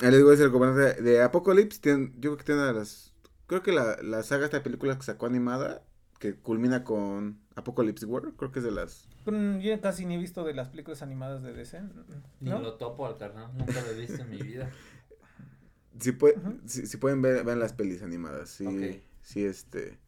Ahí 0.00 0.10
les 0.10 0.18
digo, 0.18 0.32
es 0.32 0.40
el 0.40 0.50
gobernante 0.50 1.02
de, 1.02 1.22
Apocalypse, 1.22 1.80
tiene- 1.80 2.10
yo 2.16 2.20
creo 2.32 2.36
que 2.38 2.44
tiene 2.44 2.60
una 2.62 2.72
de 2.72 2.78
las, 2.78 3.12
creo 3.46 3.62
que 3.62 3.72
la, 3.72 3.96
la 4.02 4.22
saga 4.22 4.44
esta 4.46 4.58
de 4.58 4.62
películas 4.62 4.96
que 4.96 5.04
sacó 5.04 5.26
animada, 5.26 5.82
que 6.18 6.34
culmina 6.34 6.82
con 6.84 7.40
Apocalypse 7.56 8.06
War, 8.06 8.22
creo 8.36 8.52
que 8.52 8.58
es 8.60 8.64
de 8.64 8.70
las, 8.72 9.08
Yo 9.60 9.80
casi 9.80 10.04
ni 10.04 10.14
he 10.14 10.18
visto 10.18 10.42
de 10.44 10.54
las 10.54 10.68
películas 10.68 11.02
animadas 11.02 11.42
de 11.42 11.52
DC, 11.52 11.80
Ni 12.40 12.50
lo 12.50 12.74
topo 12.74 13.06
al 13.06 13.16
carnal, 13.18 13.50
nunca 13.56 13.80
lo 13.80 13.90
he 13.90 13.94
visto 13.94 14.22
en 14.22 14.30
mi 14.30 14.42
vida. 14.42 14.68
si, 16.00 16.12
pue- 16.12 16.36
Ujú. 16.36 16.58
si, 16.66 16.86
si 16.86 16.96
pueden 16.96 17.22
ver, 17.22 17.44
vean 17.44 17.58
las 17.60 17.72
pelis 17.72 18.02
animadas, 18.02 18.50
sí, 18.50 18.64
Ok. 18.66 19.02
sí, 19.22 19.44
este, 19.44 19.98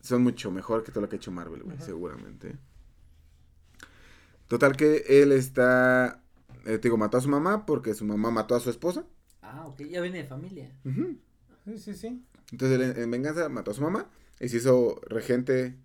son 0.00 0.22
mucho 0.22 0.50
mejor 0.50 0.84
que 0.84 0.92
todo 0.92 1.02
lo 1.02 1.08
que 1.08 1.16
ha 1.16 1.18
hecho 1.20 1.32
Marvel, 1.32 1.62
güey, 1.64 1.76
seguramente. 1.80 2.56
Total 4.48 4.76
que 4.76 5.04
él 5.08 5.32
está, 5.32 6.21
eh, 6.64 6.78
te 6.78 6.88
digo, 6.88 6.96
mató 6.96 7.18
a 7.18 7.20
su 7.20 7.28
mamá 7.28 7.66
porque 7.66 7.94
su 7.94 8.04
mamá 8.04 8.30
mató 8.30 8.54
a 8.54 8.60
su 8.60 8.70
esposa. 8.70 9.04
Ah, 9.40 9.66
ok, 9.66 9.82
ya 9.82 10.00
viene 10.00 10.22
de 10.22 10.28
familia. 10.28 10.70
Ujú. 10.84 11.18
Sí, 11.64 11.78
sí, 11.78 11.94
sí. 11.94 12.24
Entonces 12.50 12.80
él 12.80 12.90
en, 12.90 13.02
en 13.02 13.10
venganza 13.10 13.48
mató 13.48 13.70
a 13.70 13.74
su 13.74 13.82
mamá 13.82 14.10
y 14.40 14.48
se 14.48 14.58
hizo 14.58 15.00
regente, 15.06 15.76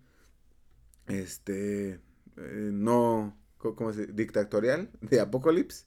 este, 1.06 2.00
eh, 2.36 2.70
no, 2.72 3.36
¿cómo 3.58 3.92
se 3.92 4.02
dice? 4.02 4.12
Dictatorial 4.12 4.90
de 5.00 5.20
Apocalypse. 5.20 5.86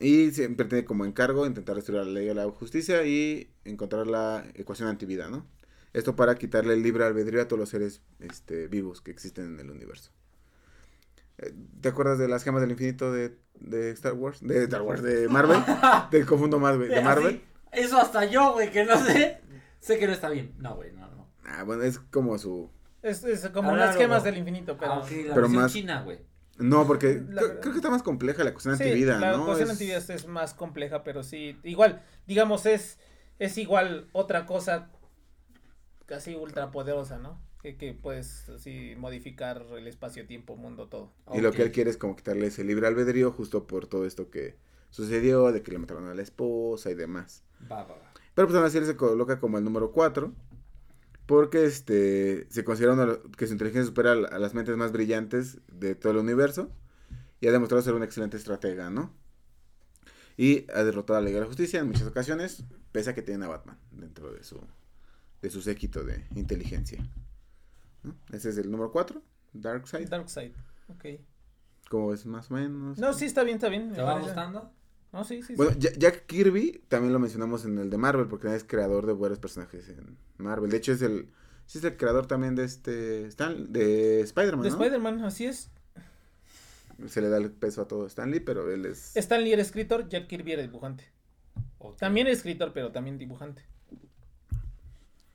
Y 0.00 0.30
siempre 0.30 0.66
tiene 0.66 0.84
como 0.84 1.04
encargo 1.04 1.46
intentar 1.46 1.76
destruir 1.76 2.02
la 2.04 2.10
ley 2.10 2.26
de 2.26 2.34
la 2.34 2.50
justicia 2.50 3.04
y 3.04 3.52
encontrar 3.64 4.06
la 4.06 4.44
ecuación 4.54 4.88
antivida, 4.88 5.28
¿no? 5.28 5.46
Esto 5.92 6.16
para 6.16 6.36
quitarle 6.36 6.74
el 6.74 6.82
libre 6.82 7.04
albedrío 7.04 7.42
a 7.42 7.48
todos 7.48 7.60
los 7.60 7.68
seres 7.68 8.00
este, 8.18 8.68
vivos 8.68 9.00
que 9.00 9.10
existen 9.10 9.54
en 9.54 9.60
el 9.60 9.70
universo. 9.70 10.10
¿Te 11.80 11.88
acuerdas 11.88 12.18
de 12.18 12.28
las 12.28 12.44
gemas 12.44 12.60
del 12.60 12.70
infinito 12.72 13.12
de, 13.12 13.38
de 13.54 13.90
Star 13.92 14.12
Wars? 14.14 14.40
De 14.40 14.64
Star 14.64 14.82
Wars, 14.82 15.02
de 15.02 15.28
Marvel. 15.28 15.58
Del 16.10 16.26
confundo 16.26 16.58
más, 16.58 16.76
güey. 16.76 16.88
De 16.88 17.00
Marvel. 17.00 17.42
Así, 17.72 17.80
eso 17.84 17.98
hasta 17.98 18.24
yo, 18.26 18.52
güey, 18.52 18.70
que 18.70 18.84
no 18.84 18.96
sé. 19.04 19.40
Sé 19.80 19.98
que 19.98 20.06
no 20.06 20.12
está 20.12 20.28
bien. 20.28 20.54
No, 20.58 20.74
güey, 20.76 20.92
no, 20.92 21.08
no. 21.10 21.28
Ah, 21.44 21.62
bueno, 21.64 21.82
es 21.82 21.98
como 21.98 22.36
su... 22.38 22.70
Es, 23.02 23.24
es 23.24 23.48
como 23.48 23.70
Ahora 23.70 23.86
las 23.86 23.94
lo- 23.94 24.00
gemas 24.02 24.22
del 24.24 24.36
infinito, 24.36 24.76
pero... 24.78 24.92
Ah, 24.92 24.98
ok, 24.98 25.10
la 25.10 25.34
pero 25.34 25.34
versión 25.42 25.62
más- 25.62 25.72
china, 25.72 26.02
güey. 26.02 26.18
No, 26.58 26.86
porque 26.86 27.22
La 27.30 27.40
creo, 27.40 27.72
que 27.72 27.78
está 27.78 27.88
más 27.88 28.02
compleja 28.02 28.44
la 28.44 28.52
cuestión 28.52 28.76
Sí, 28.76 28.82
antivida, 28.84 29.18
la 29.18 29.30
¿no? 29.34 29.44
ecuación 29.44 29.68
Es- 29.68 29.72
antivida 29.72 29.96
es 29.96 30.26
más 30.26 30.52
compleja, 30.52 31.02
pero 31.02 31.22
sí, 31.22 31.58
igual, 31.62 32.02
digamos, 32.26 32.66
es, 32.66 32.98
es 33.38 33.56
igual 33.56 34.08
otra 34.12 34.44
cosa 34.44 34.90
casi 36.04 36.34
ultra 36.34 36.70
poderosa, 36.70 37.18
¿no? 37.18 37.40
Que, 37.62 37.76
que 37.76 37.92
puedes 37.92 38.48
así 38.48 38.94
modificar 38.96 39.66
el 39.76 39.86
espacio-tiempo, 39.86 40.56
mundo, 40.56 40.88
todo. 40.88 41.12
Y 41.34 41.40
lo 41.40 41.52
que 41.52 41.62
él 41.62 41.72
quiere 41.72 41.90
es 41.90 41.96
como 41.98 42.16
quitarle 42.16 42.46
ese 42.46 42.64
libre 42.64 42.86
albedrío 42.86 43.32
justo 43.32 43.66
por 43.66 43.86
todo 43.86 44.06
esto 44.06 44.30
que 44.30 44.56
sucedió, 44.90 45.52
de 45.52 45.62
que 45.62 45.70
le 45.72 45.78
mataron 45.78 46.08
a 46.08 46.14
la 46.14 46.22
esposa 46.22 46.90
y 46.90 46.94
demás. 46.94 47.42
Va, 47.70 47.84
va, 47.84 47.94
va. 47.96 48.12
Pero 48.34 48.48
pues 48.48 48.56
aún 48.56 48.66
así 48.66 48.78
él 48.78 48.86
se 48.86 48.96
coloca 48.96 49.38
como 49.40 49.58
el 49.58 49.64
número 49.64 49.92
4. 49.92 50.32
Porque 51.26 51.64
este 51.64 52.46
se 52.50 52.64
considera 52.64 52.94
uno 52.94 53.20
que 53.36 53.46
su 53.46 53.52
inteligencia 53.52 53.86
supera 53.86 54.12
a 54.12 54.14
la- 54.16 54.28
a 54.28 54.38
las 54.38 54.52
mentes 54.54 54.76
más 54.76 54.90
brillantes 54.90 55.58
de 55.70 55.94
todo 55.94 56.12
el 56.12 56.18
universo. 56.18 56.72
Y 57.40 57.46
ha 57.46 57.52
demostrado 57.52 57.82
ser 57.82 57.94
un 57.94 58.02
excelente 58.02 58.36
estratega, 58.36 58.90
¿no? 58.90 59.14
Y 60.36 60.66
ha 60.74 60.82
derrotado 60.82 61.18
a 61.18 61.20
la 61.22 61.26
Liga 61.26 61.36
de 61.36 61.42
la 61.42 61.46
Justicia 61.46 61.80
en 61.80 61.86
muchas 61.86 62.06
ocasiones, 62.06 62.64
pese 62.92 63.10
a 63.10 63.14
que 63.14 63.22
tiene 63.22 63.44
a 63.44 63.48
Batman 63.48 63.78
dentro 63.92 64.32
de 64.32 64.42
su, 64.42 64.60
de 65.42 65.50
su 65.50 65.60
séquito 65.62 66.02
de 66.02 66.24
inteligencia. 66.34 67.06
¿No? 68.02 68.14
Ese 68.32 68.50
es 68.50 68.58
el 68.58 68.70
número 68.70 68.92
4, 68.92 69.22
Darkseid. 69.52 70.08
Darkseid, 70.08 70.52
ok. 70.88 71.04
¿Cómo 71.88 72.08
ves 72.08 72.24
más 72.26 72.50
o 72.50 72.54
menos? 72.54 72.98
No, 72.98 73.12
sí, 73.12 73.24
está 73.24 73.42
bien, 73.42 73.56
está 73.56 73.68
bien. 73.68 73.90
me 73.90 73.96
¿Te 73.96 74.02
va 74.02 74.18
gustando? 74.18 74.72
No, 75.12 75.24
sí, 75.24 75.42
sí, 75.42 75.54
Bueno, 75.56 75.72
sí. 75.72 75.88
Jack 75.98 76.26
Kirby 76.26 76.84
también 76.88 77.12
lo 77.12 77.18
mencionamos 77.18 77.64
en 77.64 77.78
el 77.78 77.90
de 77.90 77.98
Marvel, 77.98 78.28
porque 78.28 78.54
es 78.54 78.62
creador 78.62 79.06
de 79.06 79.12
buenos 79.12 79.40
personajes 79.40 79.88
en 79.88 80.16
Marvel. 80.38 80.70
De 80.70 80.76
hecho, 80.76 80.92
es 80.92 81.02
el, 81.02 81.30
sí 81.66 81.78
es 81.78 81.84
el 81.84 81.96
creador 81.96 82.26
también 82.26 82.54
de 82.54 82.64
este, 82.64 83.26
Stan, 83.26 83.72
de 83.72 84.20
Spider-Man, 84.20 84.62
De 84.62 84.70
¿no? 84.70 84.76
Spider-Man, 84.76 85.24
así 85.24 85.46
es. 85.46 85.70
Se 87.08 87.20
le 87.20 87.28
da 87.28 87.38
el 87.38 87.50
peso 87.50 87.82
a 87.82 87.88
todo 87.88 88.06
Stanley, 88.06 88.40
pero 88.40 88.70
él 88.70 88.86
es... 88.86 89.16
Stan 89.16 89.42
Lee 89.42 89.52
era 89.52 89.62
escritor, 89.62 90.08
Jack 90.08 90.28
Kirby 90.28 90.52
era 90.52 90.62
dibujante. 90.62 91.04
También 91.98 92.26
era 92.26 92.34
escritor, 92.34 92.72
pero 92.72 92.92
también 92.92 93.18
dibujante. 93.18 93.64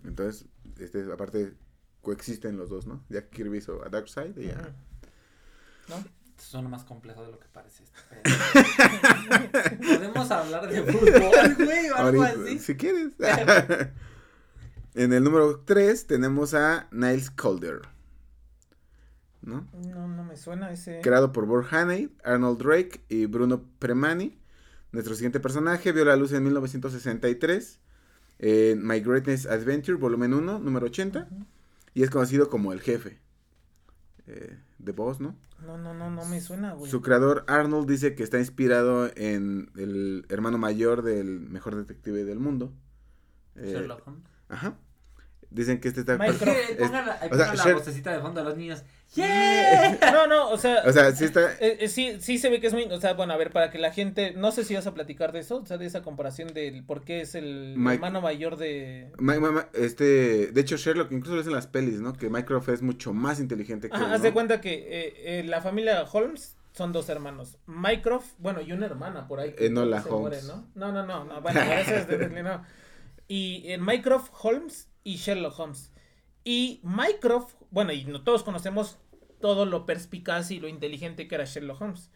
Entonces, 0.04 0.45
este, 0.80 1.12
aparte, 1.12 1.54
coexisten 2.05 2.55
los 2.55 2.69
dos, 2.69 2.85
¿no? 2.85 3.03
Jack 3.09 3.31
Kirby 3.31 3.57
hizo 3.57 3.83
a 3.83 3.89
Darkseid 3.89 4.37
y 4.37 4.49
a... 4.51 4.75
¿No? 5.89 5.95
Suena 6.37 6.69
más 6.69 6.83
complejo 6.83 7.25
de 7.25 7.31
lo 7.31 7.39
que 7.39 7.47
parece 7.47 7.83
este. 7.83 8.21
Podemos 9.97 10.29
hablar 10.29 10.69
de 10.69 10.83
fútbol, 10.83 11.65
güey, 11.65 11.89
o 11.89 11.95
algo 11.95 12.23
Ahorita, 12.23 12.43
así. 12.43 12.59
si 12.59 12.75
quieres. 12.75 13.13
en 14.93 15.13
el 15.13 15.23
número 15.23 15.61
3 15.61 16.05
tenemos 16.05 16.53
a 16.53 16.87
Niles 16.91 17.31
Calder. 17.31 17.81
¿No? 19.41 19.67
No, 19.73 20.07
no 20.07 20.23
me 20.23 20.37
suena 20.37 20.71
ese. 20.71 20.99
Creado 21.01 21.31
por 21.31 21.47
Burt 21.47 21.73
Haney, 21.73 22.15
Arnold 22.23 22.61
Drake 22.61 23.03
y 23.09 23.25
Bruno 23.25 23.63
Premani. 23.79 24.37
Nuestro 24.91 25.15
siguiente 25.15 25.39
personaje 25.39 25.91
vio 25.91 26.05
la 26.05 26.15
luz 26.15 26.31
en 26.33 26.43
1963 26.43 27.79
en 28.39 28.85
My 28.85 28.99
Greatness 28.99 29.45
Adventure, 29.45 29.97
volumen 29.97 30.33
1, 30.33 30.59
número 30.59 30.85
80. 30.87 31.27
Ujú. 31.31 31.45
Y 31.95 32.03
es 32.03 32.12
conocido 32.12 32.49
como 32.49 32.71
el 32.73 32.81
jefe. 32.81 33.19
Eh, 34.27 34.60
The 34.84 34.91
Boss, 34.91 35.19
¿no? 35.19 35.36
No, 35.65 35.77
no, 35.77 35.93
no, 35.93 36.12
no 36.12 36.25
me 36.25 36.41
suena, 36.41 36.73
güey. 36.73 36.91
Su 36.91 37.01
creador 37.01 37.43
Arnold 37.47 37.89
dice 37.89 38.13
que 38.13 38.21
está 38.23 38.38
inspirado 38.38 39.10
en 39.15 39.71
el 39.77 40.25
hermano 40.29 40.58
mayor 40.58 41.01
del 41.01 41.39
mejor 41.39 41.75
detective 41.75 42.23
del 42.25 42.39
mundo. 42.39 42.73
Eh, 43.55 43.71
Sherlock 43.71 44.05
Holmes. 44.08 44.23
Ajá. 44.49 44.77
Dicen 45.49 45.79
que 45.79 45.88
este 45.88 46.01
está... 46.01 46.17
Pongan 46.17 47.05
la, 47.05 47.19
o 47.31 47.36
sea, 47.36 47.53
la 47.53 47.63
Sher- 47.63 47.73
vocecita 47.75 48.12
de 48.12 48.19
fondo 48.19 48.41
a 48.41 48.43
los 48.43 48.58
niños. 48.58 48.84
¡Yeah! 49.15 49.97
No, 50.12 50.28
no, 50.28 50.49
o 50.49 50.58
sea, 50.58 50.84
O 50.86 50.91
sea, 50.91 51.12
sí 51.15 51.25
está... 51.25 51.54
eh, 51.60 51.78
eh, 51.82 51.88
sí, 51.89 52.17
sí 52.19 52.38
se 52.38 52.49
ve 52.49 52.60
que 52.60 52.67
es 52.67 52.73
muy, 52.73 52.84
o 52.84 52.99
sea, 52.99 53.13
bueno, 53.13 53.34
a 53.34 53.38
ver, 53.38 53.51
para 53.51 53.71
que 53.71 53.78
la 53.80 53.91
gente, 53.91 54.32
no 54.34 54.51
sé 54.51 54.63
si 54.63 54.75
vas 54.75 54.88
a 54.88 54.93
platicar 54.93 55.32
de 55.32 55.39
eso, 55.39 55.58
o 55.58 55.65
sea, 55.65 55.78
de 55.78 55.86
esa 55.86 56.01
comparación 56.01 56.49
del 56.54 56.84
por 56.84 57.04
qué 57.04 57.21
es 57.21 57.36
el 57.36 57.75
Mike- 57.78 57.95
hermano 57.95 58.21
mayor 58.21 58.58
de... 58.58 59.12
Este, 59.73 60.47
de 60.51 60.62
hecho 60.62 60.78
Sherlock 60.78 61.12
incluso 61.12 61.36
lo 61.36 61.41
hace 61.41 61.49
en 61.49 61.56
las 61.56 61.67
pelis, 61.67 62.01
¿no? 62.01 62.13
Que 62.13 62.30
Mycroft 62.30 62.69
es 62.69 62.82
mucho 62.82 63.13
más 63.13 63.39
inteligente 63.39 63.89
que 63.89 63.95
Ajá, 63.95 64.06
él, 64.06 64.12
haz 64.13 64.19
¿no? 64.19 64.23
de 64.25 64.34
cuenta 64.34 64.62
que 64.62 64.73
eh, 64.73 65.39
eh, 65.39 65.43
la 65.45 65.62
familia 65.62 66.04
Holmes 66.12 66.58
son 66.73 66.91
dos 66.91 67.08
hermanos. 67.10 67.58
Mycroft, 67.67 68.34
bueno, 68.38 68.62
y 68.62 68.71
una 68.73 68.86
hermana 68.86 69.28
por 69.28 69.39
ahí. 69.39 69.54
que 69.54 69.67
Enola 69.67 70.01
se 70.01 70.10
Holmes. 70.10 70.43
muere, 70.43 70.43
¿no? 70.43 70.67
No, 70.75 70.91
no, 70.91 71.06
no, 71.06 71.23
no, 71.23 71.41
bueno, 71.41 71.62
es 71.62 72.08
de- 72.08 72.43
no. 72.43 72.63
Y 73.28 73.63
eh, 73.71 73.78
Mycroft 73.78 74.32
Holmes 74.41 74.89
y 75.04 75.15
Sherlock 75.15 75.58
Holmes. 75.60 75.91
Y 76.43 76.80
Mycroft, 76.84 77.54
bueno, 77.71 77.91
y 77.91 78.04
no, 78.06 78.23
todos 78.23 78.43
conocemos 78.43 78.99
todo 79.45 79.67
lo 79.67 79.86
perspicaz 79.86 80.49
y 80.49 80.60
lo 80.60 80.67
inteligente 80.67 81.27
que 81.27 81.36
era 81.36 81.45
Sherlock 81.45 81.79
Holmes. 81.79 82.10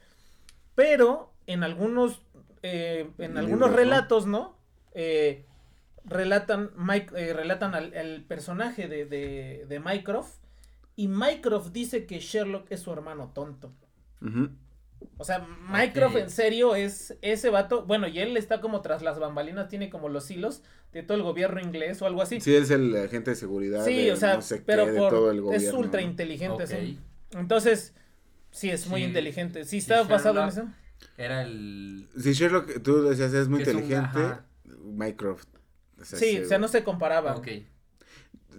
Pero 0.74 1.32
en 1.46 1.64
algunos, 1.64 2.24
eh, 2.64 3.08
en 3.20 3.38
algunos 3.38 3.70
¿no? 3.70 3.78
relatos, 3.78 4.26
¿no? 4.26 4.58
Eh, 4.96 5.46
relatan, 6.06 6.72
Mike, 6.76 7.14
eh, 7.16 7.34
relatan 7.34 7.76
al, 7.76 8.24
personaje 8.24 8.88
de, 8.88 9.06
de, 9.06 9.68
de 9.70 9.80
Mycroft. 9.80 10.38
Y 10.96 11.08
Mycroft 11.08 11.72
dice 11.72 12.08
que 12.08 12.18
Sherlock 12.20 12.66
es 12.72 12.80
su 12.80 12.92
hermano 12.92 13.30
tonto. 13.32 13.76
O 15.20 15.24
sea, 15.24 15.48
Mycroft 15.72 16.16
en 16.16 16.32
serio 16.32 16.74
es 16.74 17.16
ese 17.22 17.52
vato. 17.52 17.86
Bueno, 17.86 18.08
y 18.08 18.18
él 18.18 18.36
está 18.38 18.60
como 18.60 18.82
tras 18.82 19.04
las 19.04 19.20
bambalinas, 19.20 19.68
tiene 19.68 19.92
como 19.92 20.10
los 20.10 20.32
hilos 20.32 20.64
de 20.94 21.04
todo 21.04 21.16
el 21.16 21.22
gobierno 21.22 21.62
inglés 21.62 22.02
o 22.02 22.08
algo 22.08 22.24
así. 22.24 22.42
Sí, 22.42 22.56
es 22.56 22.72
el 22.72 22.96
agente 22.98 23.30
de 23.30 23.36
seguridad. 23.36 23.86
Sí, 23.86 24.06
de 24.06 24.14
o 24.14 24.16
sea, 24.16 24.34
no 24.34 24.42
sé 24.42 24.64
pero 24.66 24.86
qué, 24.86 24.94
de 24.94 24.98
por, 24.98 25.10
todo 25.12 25.30
el 25.30 25.42
gobierno. 25.42 25.68
es 25.68 25.74
ultra 25.76 26.02
inteligente. 26.02 26.64
Ok. 26.64 27.09
Entonces, 27.32 27.94
sí, 28.52 28.70
es 28.70 28.88
muy 28.88 29.02
Sí. 29.02 29.08
inteligente. 29.08 29.66
Sí, 29.66 29.78
está 29.78 30.04
basado 30.04 30.42
en 30.44 30.50
eso. 30.50 30.68
Era 31.18 31.44
el. 31.44 32.10
Si 32.18 32.34
Sherlock, 32.34 32.82
tú 32.82 33.04
decías, 33.04 33.34
es 33.34 33.48
muy 33.48 33.64
Que 33.64 33.70
es 33.70 33.76
un- 33.76 33.84
inteligente. 33.84 34.38
Mycroft. 34.84 35.48
o 36.00 36.06
sea, 36.06 36.20
Sí, 36.20 36.36
se- 36.38 36.46
o 36.46 36.48
sea, 36.48 36.60
no 36.60 36.68
se 36.68 36.84
comparaba. 36.84 37.36
Ok. 37.36 37.48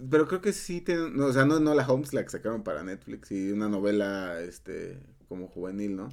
Pero 0.09 0.27
creo 0.27 0.41
que 0.41 0.53
sí, 0.53 0.81
tiene- 0.81 1.09
no, 1.11 1.25
o 1.27 1.33
sea, 1.33 1.45
no, 1.45 1.59
no 1.59 1.73
la 1.75 1.87
Holmes, 1.87 2.13
la 2.13 2.23
que 2.23 2.29
sacaron 2.29 2.63
para 2.63 2.83
Netflix 2.83 3.31
y 3.31 3.51
una 3.51 3.67
novela, 3.69 4.39
este, 4.41 4.99
como 5.27 5.47
juvenil, 5.47 5.95
¿no? 5.95 6.09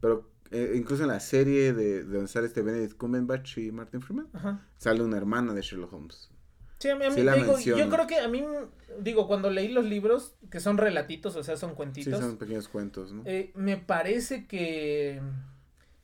Pero 0.00 0.30
eh, 0.50 0.72
incluso 0.76 1.02
en 1.04 1.08
la 1.08 1.20
serie 1.20 1.72
de, 1.72 2.04
de 2.04 2.12
donde 2.12 2.28
sale 2.28 2.46
este 2.46 2.62
Benedict 2.62 2.96
Cumberbatch 2.96 3.58
y 3.58 3.72
Martin 3.72 4.02
Freeman, 4.02 4.28
Ajá. 4.34 4.60
sale 4.76 5.02
una 5.02 5.16
hermana 5.16 5.52
de 5.54 5.62
Sherlock 5.62 5.92
Holmes. 5.92 6.30
Sí, 6.78 6.88
a 6.90 6.96
mí, 6.96 7.04
a 7.04 7.08
mí 7.10 7.14
Sí 7.16 7.22
la 7.22 7.34
digo, 7.34 7.58
yo 7.58 7.88
creo 7.88 8.06
que 8.06 8.18
a 8.18 8.28
mí, 8.28 8.44
digo, 9.00 9.26
cuando 9.26 9.50
leí 9.50 9.68
los 9.68 9.84
libros, 9.84 10.34
que 10.50 10.60
son 10.60 10.76
relatitos, 10.76 11.34
o 11.36 11.42
sea, 11.42 11.56
son 11.56 11.70
Sí, 11.70 11.76
cuentitos, 11.76 12.20
son 12.20 12.36
pequeños 12.36 12.68
cuentos, 12.68 13.12
¿no? 13.12 13.22
eh, 13.24 13.52
me 13.54 13.76
parece 13.76 14.46
que... 14.46 15.20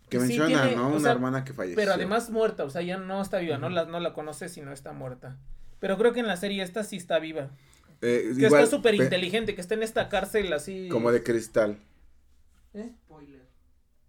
que 0.08 0.18
sí 0.20 0.26
menciona, 0.38 0.62
tiene, 0.62 0.76
¿no? 0.76 0.88
Una 0.88 1.00
sea, 1.00 1.12
hermana 1.12 1.44
que 1.44 1.52
falleció. 1.52 1.76
Pero 1.76 1.92
además 1.92 2.30
muerta, 2.30 2.64
o 2.64 2.70
sea, 2.70 2.82
ya 2.82 2.96
no 2.96 3.20
está 3.20 3.38
viva, 3.38 3.58
no, 3.58 3.68
la, 3.68 3.84
no 3.84 4.00
la 4.00 4.12
conoce, 4.14 4.48
sino 4.48 4.72
está 4.72 4.92
muerta. 4.92 5.36
Pero 5.80 5.98
creo 5.98 6.12
que 6.12 6.20
en 6.20 6.26
la 6.26 6.36
serie 6.36 6.62
esta 6.62 6.82
sí 6.84 6.96
está 6.96 7.18
viva. 7.18 7.50
Eh, 8.02 8.32
Que 8.38 8.46
igual, 8.46 8.62
está 8.64 8.76
súper 8.76 8.96
pe- 8.96 9.04
inteligente, 9.04 9.54
que 9.54 9.60
está 9.60 9.74
en 9.74 9.82
esta 9.82 10.08
cárcel 10.08 10.52
así. 10.52 10.88
Como 10.88 11.12
de 11.12 11.22
cristal. 11.22 11.78
¿Eh? 12.72 12.90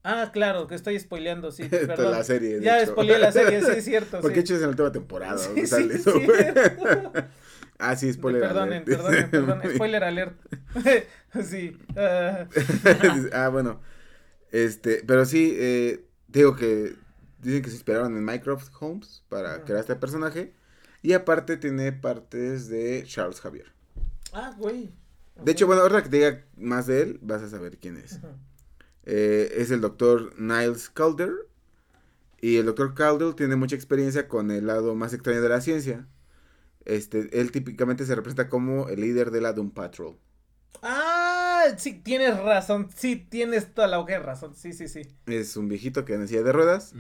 Ah, 0.03 0.31
claro, 0.33 0.67
que 0.67 0.75
estoy 0.75 0.99
spoileando, 0.99 1.51
sí, 1.51 1.63
perdón. 1.69 2.11
la 2.11 2.23
serie. 2.23 2.59
de 2.59 2.65
ya 2.65 2.81
hecho. 2.81 2.91
spoileé 2.91 3.19
la 3.19 3.31
serie, 3.31 3.61
sí, 3.61 3.71
es 3.77 3.85
cierto. 3.91 4.19
Porque 4.19 4.35
sí. 4.37 4.41
hecho 4.41 4.53
es 4.55 4.59
en 4.61 4.67
la 4.67 4.69
última 4.69 4.91
temporada. 4.91 5.37
Sí, 5.37 5.47
¿dónde 5.47 5.61
sí, 5.61 5.67
sale 5.67 5.93
eso? 5.95 6.13
ah, 7.77 7.95
sí, 7.95 8.11
spoiler. 8.11 8.41
Perdonen, 8.41 8.83
alert. 8.83 8.85
perdonen, 8.85 9.29
perdonen. 9.29 9.75
Spoiler 9.75 10.03
alert. 10.03 10.35
sí. 11.43 11.77
ah, 11.95 12.47
ah, 13.33 13.49
bueno. 13.49 13.79
Este, 14.51 15.03
pero 15.05 15.25
sí, 15.25 15.55
eh, 15.57 16.05
digo 16.27 16.55
que 16.55 16.95
dicen 17.39 17.61
que 17.61 17.69
se 17.69 17.75
inspiraron 17.75 18.15
en 18.17 18.25
Mycroft 18.25 18.69
Holmes 18.79 19.23
para 19.29 19.63
crear 19.63 19.81
este 19.81 19.95
personaje. 19.95 20.53
Y 21.03 21.13
aparte 21.13 21.57
tiene 21.57 21.91
partes 21.93 22.67
de 22.69 23.03
Charles 23.07 23.39
Javier. 23.41 23.71
ah, 24.33 24.53
güey. 24.57 24.91
De 25.43 25.53
hecho, 25.53 25.65
bueno, 25.65 25.81
ahora 25.81 26.03
que 26.03 26.09
te 26.09 26.17
diga 26.17 26.45
más 26.55 26.85
de 26.85 27.01
él, 27.01 27.19
vas 27.21 27.41
a 27.41 27.49
saber 27.49 27.77
quién 27.79 27.97
es. 27.97 28.19
Eh, 29.05 29.53
es 29.57 29.71
el 29.71 29.81
doctor 29.81 30.39
Niles 30.39 30.89
Calder. 30.89 31.31
Y 32.39 32.57
el 32.57 32.65
doctor 32.65 32.95
Calder 32.95 33.33
tiene 33.35 33.55
mucha 33.55 33.75
experiencia 33.75 34.27
con 34.27 34.49
el 34.51 34.67
lado 34.67 34.95
más 34.95 35.13
extraño 35.13 35.41
de 35.41 35.49
la 35.49 35.61
ciencia. 35.61 36.07
Este, 36.85 37.39
él 37.39 37.51
típicamente 37.51 38.05
se 38.05 38.15
representa 38.15 38.49
como 38.49 38.89
el 38.89 39.01
líder 39.01 39.29
de 39.29 39.41
la 39.41 39.53
Doom 39.53 39.71
Patrol. 39.71 40.17
Ah, 40.81 41.65
sí, 41.77 41.93
tienes 41.93 42.39
razón. 42.39 42.89
Sí, 42.95 43.15
tienes 43.15 43.73
toda 43.73 43.87
la 43.87 44.03
de 44.03 44.17
razón. 44.17 44.55
Sí, 44.55 44.73
sí, 44.73 44.87
sí. 44.87 45.01
Es 45.27 45.55
un 45.55 45.67
viejito 45.67 46.05
que 46.05 46.17
nacía 46.17 46.41
de 46.41 46.51
ruedas. 46.51 46.93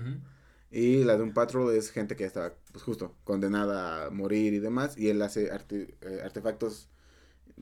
Y 0.69 1.03
la 1.03 1.17
Doom 1.17 1.33
Patrol 1.33 1.73
es 1.75 1.89
gente 1.91 2.15
que 2.15 2.25
estaba, 2.25 2.53
pues 2.71 2.83
justo, 2.83 3.15
condenada 3.23 4.05
a 4.05 4.09
morir 4.11 4.53
y 4.53 4.59
demás. 4.59 4.95
Y 4.97 5.09
él 5.09 5.21
hace 5.23 5.51
arte- 5.51 5.95
eh, 6.01 6.21
artefactos 6.23 6.89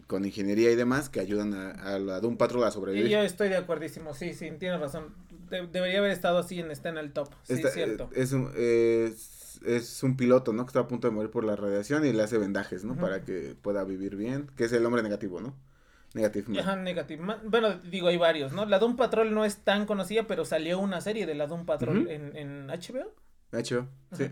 con 0.07 0.25
ingeniería 0.25 0.71
y 0.71 0.75
demás 0.75 1.09
que 1.09 1.19
ayudan 1.19 1.53
a, 1.53 1.71
a 1.71 1.99
la 1.99 2.19
Doom 2.19 2.37
Patrol 2.37 2.63
a 2.63 2.69
Y 2.69 2.71
sobrevivir. 2.71 3.09
yo 3.09 3.19
estoy 3.21 3.49
de 3.49 3.57
acuerdísimo. 3.57 4.13
Sí, 4.13 4.33
sí, 4.33 4.49
tienes 4.59 4.79
razón. 4.79 5.13
De- 5.49 5.67
debería 5.67 5.99
haber 5.99 6.11
estado 6.11 6.37
así 6.39 6.59
en 6.59 6.71
está 6.71 6.89
en 6.89 6.97
el 6.97 7.11
top. 7.13 7.29
Sí, 7.43 7.53
Esta- 7.53 7.67
es 7.69 7.73
cierto. 7.73 8.09
eh, 8.13 8.21
es, 8.21 8.31
un, 8.33 8.51
es, 8.55 9.59
es 9.65 10.03
un 10.03 10.15
piloto, 10.17 10.53
¿no? 10.53 10.65
Que 10.65 10.69
está 10.69 10.79
a 10.81 10.87
punto 10.87 11.07
de 11.07 11.13
morir 11.13 11.31
por 11.31 11.43
la 11.43 11.55
radiación 11.55 12.05
y 12.05 12.13
le 12.13 12.23
hace 12.23 12.37
vendajes, 12.37 12.83
¿no? 12.83 12.95
Para 12.95 13.23
que 13.23 13.55
pueda 13.61 13.83
vivir 13.83 14.15
bien. 14.15 14.47
Que 14.55 14.65
es 14.65 14.73
el 14.73 14.85
hombre 14.85 15.01
negativo, 15.03 15.41
¿no? 15.41 15.55
Negative 16.15 16.47
Man. 16.49 16.59
Ajá, 16.59 16.75
negativo. 16.75 17.23
Ma- 17.23 17.39
Bueno, 17.45 17.77
digo, 17.79 18.07
hay 18.07 18.17
varios, 18.17 18.51
¿no? 18.51 18.65
La 18.65 18.79
Doom 18.79 18.95
Patrol 18.95 19.33
no 19.33 19.45
es 19.45 19.57
tan 19.57 19.85
conocida, 19.85 20.25
pero 20.27 20.43
salió 20.43 20.79
una 20.79 21.01
serie 21.01 21.25
de 21.27 21.35
la 21.35 21.45
Doom 21.45 21.65
Patrol 21.67 22.07
en, 22.09 22.35
en 22.35 22.67
HBO, 22.67 23.13
HBO, 23.51 23.87
sí. 24.13 24.29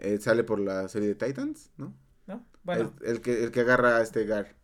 Eh, 0.00 0.18
sale 0.18 0.42
por 0.44 0.58
la 0.58 0.88
serie 0.88 1.08
de 1.08 1.14
Titans, 1.14 1.70
¿no? 1.76 1.94
¿no? 2.26 2.44
Bueno, 2.64 2.92
El, 3.02 3.08
el 3.16 3.20
que, 3.20 3.44
el 3.44 3.50
que 3.52 3.60
agarra 3.60 3.98
a 3.98 4.02
este 4.02 4.24
Gar, 4.24 4.56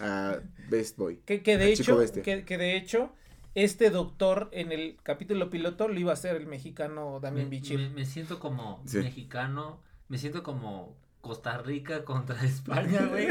a 0.00 0.38
Best 0.68 0.96
Boy. 0.96 1.20
que, 1.24 1.42
que 1.42 1.56
de 1.58 1.72
hecho, 1.72 1.98
que, 2.22 2.44
que 2.44 2.58
de 2.58 2.76
hecho, 2.76 3.12
este 3.54 3.90
doctor 3.90 4.48
en 4.52 4.72
el 4.72 4.96
capítulo 5.02 5.48
piloto 5.50 5.88
lo 5.88 5.98
iba 5.98 6.10
a 6.10 6.14
hacer 6.14 6.36
el 6.36 6.46
mexicano 6.46 7.14
Me, 7.14 7.20
Damián 7.20 7.50
Bichir. 7.50 7.78
me- 7.78 7.90
me 7.90 8.04
siento 8.04 8.38
como 8.38 8.82
Sí. 8.86 8.98
mexicano, 8.98 9.80
me 10.08 10.18
siento 10.18 10.42
como 10.42 10.94
Costa 11.20 11.58
Rica 11.58 12.04
contra 12.04 12.40
España, 12.44 13.06
güey. 13.06 13.28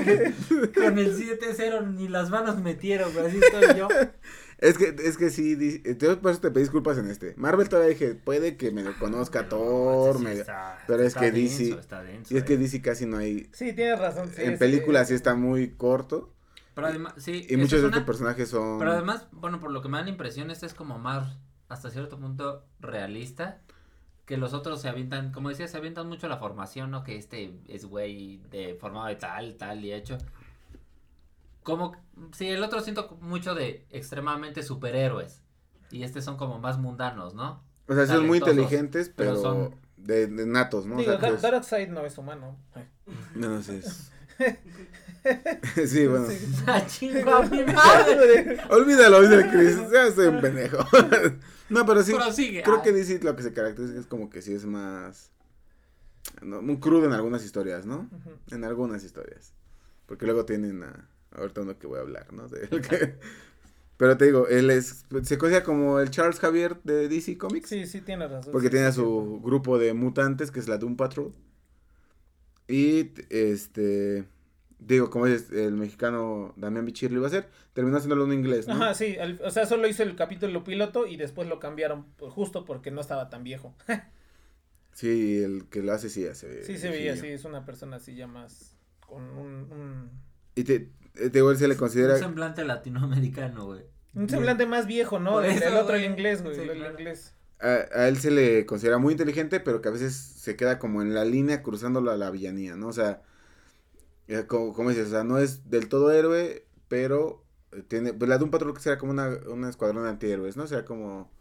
Con 0.73 0.97
el 0.99 1.15
7-0 1.15 1.93
ni 1.93 2.07
las 2.07 2.29
manos 2.29 2.57
metieron, 2.57 3.13
güey, 3.13 3.27
así 3.27 3.37
estoy 3.39 3.77
yo. 3.77 3.87
Es 4.57 4.77
que, 4.77 4.95
es 5.03 5.17
que 5.17 5.29
sí, 5.29 5.55
di- 5.55 5.81
entonces 5.85 6.17
por 6.17 6.31
eso 6.31 6.39
te 6.41 6.49
pedí 6.51 6.63
disculpas 6.63 6.97
en 6.97 7.07
este. 7.09 7.33
Marvel 7.37 7.67
todavía 7.67 7.89
dije, 7.89 8.15
puede 8.15 8.55
que 8.57 8.71
me 8.71 8.83
lo 8.83 8.97
conozca 8.97 9.49
Thor, 9.49 10.17
Sí, 10.17 10.23
me- 10.23 10.33
está- 10.33 10.77
pero 10.87 11.03
es 11.03 11.13
que 11.15 11.31
denso, 11.31 11.57
DC 11.59 11.79
está 11.79 12.03
denso, 12.03 12.33
y 12.33 12.37
es 12.37 12.43
que 12.43 12.53
eh. 12.53 12.57
DC 12.57 12.81
casi 12.81 13.05
no 13.05 13.17
hay, 13.17 13.49
Sí, 13.51 13.73
tienes 13.73 13.99
razón. 13.99 14.29
sí, 14.33 14.41
en 14.43 14.53
sí. 14.53 14.57
películas 14.57 15.09
sí 15.09 15.13
está 15.13 15.35
muy 15.35 15.71
corto 15.71 16.33
Pero 16.73 16.87
además, 16.87 17.13
sí. 17.17 17.45
y 17.49 17.57
muchos 17.57 17.83
estos 17.83 18.03
personajes 18.03 18.49
son... 18.49 18.79
Pero 18.79 18.91
además, 18.93 19.27
bueno, 19.31 19.59
por 19.59 19.71
lo 19.71 19.81
que 19.81 19.89
me 19.89 19.97
da 19.97 20.03
la 20.03 20.09
impresión, 20.09 20.49
este 20.51 20.65
es 20.65 20.73
como 20.73 20.99
más, 20.99 21.37
hasta 21.67 21.89
cierto 21.89 22.17
punto, 22.19 22.65
realista. 22.79 23.61
Que 24.25 24.37
los 24.37 24.53
otros 24.55 24.81
se 24.81 24.89
avientan, 24.89 25.31
como 25.31 25.49
decía, 25.49 25.67
se 25.67 25.77
avientan 25.77 26.07
mucho 26.07 26.27
la 26.27 26.37
formación, 26.37 26.89
¿no? 26.89 27.03
Que 27.03 27.15
este 27.15 27.59
es 27.67 27.85
güey 27.85 28.37
de 28.49 28.75
formado 28.81 29.05
de 29.05 29.17
tal, 29.17 29.55
tal 29.55 29.85
y 29.85 29.93
hecho. 29.93 30.17
Como, 31.65 31.97
sí, 32.31 32.47
el 32.47 32.63
otro 32.63 32.79
siento 32.79 33.17
mucho 33.19 33.55
de 33.55 33.85
extremadamente 33.89 34.63
superhéroes. 34.63 35.41
Y 35.91 36.03
este 36.03 36.21
son 36.21 36.37
como 36.37 36.59
más 36.59 36.77
mundanos, 36.77 37.33
¿no? 37.35 37.61
o 37.87 37.93
sea, 37.93 38.07
son 38.07 38.25
muy 38.27 38.37
inteligentes, 38.37 39.11
pero 39.15 39.31
pero, 39.31 39.41
son- 39.41 39.75
de, 39.97 40.27
de 40.27 40.45
natos, 40.45 40.85
¿no? 40.85 40.95
O 40.95 40.99
Digo, 40.99 41.11
sea, 41.11 41.19
que 41.19 41.25
Dar- 41.25 41.35
es- 41.35 41.41
Darkseid 41.41 41.89
no 41.89 42.05
es 42.05 42.17
humano. 42.17 42.57
No, 43.35 43.49
no 43.49 43.61
sé. 43.63 43.81
sí, 45.87 46.07
bueno. 46.07 46.27
¡Ah, 46.67 46.85
chingo, 46.85 47.43
mi 47.43 47.63
madre! 47.63 48.57
Olvídalo, 48.69 49.21
dice 49.21 49.49
Chris. 49.51 49.77
Ya 49.91 50.11
soy 50.11 50.27
un 50.27 50.41
pendejo. 50.41 50.77
no, 51.69 51.85
pero 51.85 52.03
sí. 52.03 52.13
Prosigue. 52.13 52.63
Creo 52.63 52.77
Ah, 52.77 52.81
que 52.83 52.91
DC 52.91 53.19
lo 53.23 53.35
que 53.35 53.43
se 53.43 53.53
caracteriza 53.53 53.99
es 53.99 54.05
como 54.05 54.29
que 54.29 54.41
sí 54.41 54.53
es 54.53 54.65
más. 54.65 55.31
no, 56.41 56.61
muy 56.61 56.79
crudo 56.79 57.05
en 57.05 57.13
algunas 57.13 57.43
historias, 57.43 57.85
¿no? 57.85 58.09
En 58.51 58.63
algunas 58.63 59.03
historias. 59.03 59.53
Porque 60.05 60.25
luego 60.25 60.45
tienen 60.45 60.83
a. 60.83 61.09
Ahorita 61.37 61.61
uno 61.61 61.77
que 61.77 61.87
voy 61.87 61.97
a 61.99 62.01
hablar, 62.01 62.31
¿no? 62.33 62.47
De- 62.47 62.67
que- 62.69 63.15
pero 63.97 64.17
te 64.17 64.25
digo, 64.25 64.47
él 64.47 64.69
es. 64.71 65.05
Se 65.23 65.37
considera 65.37 65.63
como 65.63 65.99
el 65.99 66.09
Charles 66.11 66.39
Javier 66.39 66.81
de 66.83 67.07
DC 67.07 67.37
Comics. 67.37 67.69
Sí, 67.69 67.85
sí, 67.87 68.01
tienes 68.01 68.31
razón. 68.31 68.51
Porque 68.51 68.67
sí, 68.67 68.71
tiene 68.71 68.87
a 68.87 68.91
sí, 68.91 68.97
su 69.01 69.41
grupo 69.43 69.77
de 69.77 69.93
mutantes, 69.93 70.51
que 70.51 70.59
es 70.59 70.67
la 70.67 70.77
Doom 70.77 70.95
Patrol. 70.97 71.33
Y 72.67 73.11
este. 73.29 74.25
Digo, 74.79 75.09
como 75.09 75.25
es 75.25 75.51
el 75.51 75.73
mexicano 75.73 76.53
Damián 76.57 76.85
Bichir 76.85 77.11
lo 77.11 77.17
iba 77.19 77.27
a 77.27 77.29
hacer, 77.29 77.49
terminó 77.73 77.97
haciéndolo 77.97 78.25
en 78.25 78.33
inglés, 78.33 78.67
¿no? 78.67 78.73
Ajá, 78.75 78.93
sí, 78.93 79.15
el- 79.17 79.39
o 79.43 79.49
sea, 79.49 79.65
solo 79.65 79.87
hizo 79.87 80.03
el 80.03 80.15
capítulo 80.15 80.63
piloto 80.63 81.07
y 81.07 81.15
después 81.17 81.47
lo 81.47 81.59
cambiaron 81.59 82.05
pues, 82.17 82.33
justo 82.33 82.65
porque 82.65 82.91
no 82.91 83.01
estaba 83.01 83.29
tan 83.29 83.43
viejo. 83.43 83.73
Sí, 84.93 85.43
el 85.43 85.65
que 85.69 85.81
lo 85.83 85.91
hace 85.91 86.09
sí 86.09 86.25
hace. 86.25 86.63
Sí 86.63 86.77
se 86.77 86.89
veía, 86.89 87.17
sí, 87.17 87.27
es 87.27 87.43
una 87.43 87.65
persona 87.65 87.97
así 87.97 88.15
ya 88.15 88.27
más 88.27 88.77
con 89.05 89.23
un, 89.23 89.71
un, 89.71 90.09
Y 90.55 90.63
te, 90.63 90.89
te 91.15 91.37
igual 91.39 91.57
se 91.57 91.67
le 91.67 91.75
Un 91.75 91.77
considera... 91.77 92.17
semblante 92.17 92.63
latinoamericano, 92.65 93.65
güey. 93.65 93.85
un 94.15 94.29
semblante 94.29 94.65
más 94.65 94.87
viejo, 94.87 95.19
¿no? 95.19 95.41
Eso, 95.41 95.67
el 95.67 95.77
otro, 95.77 95.95
el 95.95 96.05
inglés, 96.05 96.41
güey. 96.43 96.55
Sí, 96.55 96.61
el 96.61 96.71
claro. 96.71 96.99
inglés. 96.99 97.35
A, 97.59 97.67
a 98.01 98.07
él 98.07 98.17
se 98.17 98.31
le 98.31 98.65
considera 98.65 98.97
muy 98.97 99.13
inteligente, 99.13 99.59
pero 99.59 99.81
que 99.81 99.89
a 99.89 99.91
veces 99.91 100.15
se 100.15 100.55
queda 100.55 100.79
como 100.79 101.01
en 101.01 101.13
la 101.13 101.25
línea 101.25 101.63
cruzándolo 101.63 102.11
a 102.11 102.17
la 102.17 102.31
villanía, 102.31 102.75
¿no? 102.75 102.87
O 102.89 102.93
sea, 102.93 103.21
eh, 104.27 104.45
como, 104.47 104.73
como 104.73 104.89
dices, 104.89 105.07
o 105.07 105.11
sea, 105.11 105.23
no 105.23 105.37
es 105.37 105.69
del 105.69 105.89
todo 105.89 106.11
héroe, 106.11 106.67
pero 106.87 107.45
eh, 107.71 107.83
tiene, 107.87 108.13
pues 108.13 108.29
la 108.29 108.37
de 108.37 108.43
un 108.43 108.51
patrón 108.51 108.73
que 108.73 108.81
será 108.81 108.97
como 108.97 109.11
una, 109.11 109.29
un 109.49 109.65
escuadrón 109.65 110.03
de 110.03 110.09
antihéroes, 110.09 110.57
¿no? 110.57 110.67
Será 110.67 110.85
como 110.85 111.34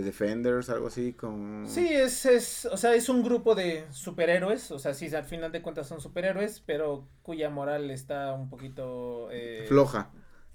The 0.00 0.06
Defenders, 0.06 0.70
algo 0.70 0.86
así, 0.88 1.12
como... 1.12 1.66
Sí, 1.66 1.88
es, 1.92 2.24
es, 2.26 2.64
o 2.66 2.76
sea, 2.76 2.94
es 2.94 3.08
un 3.08 3.22
grupo 3.22 3.54
de 3.54 3.86
superhéroes, 3.92 4.70
o 4.70 4.78
sea, 4.78 4.94
sí, 4.94 5.14
al 5.14 5.24
final 5.24 5.52
de 5.52 5.62
cuentas 5.62 5.86
son 5.88 6.00
superhéroes, 6.00 6.60
pero 6.60 7.06
cuya 7.22 7.50
moral 7.50 7.90
está 7.90 8.32
un 8.32 8.48
poquito 8.48 9.28
eh, 9.30 9.64
Floja. 9.68 10.10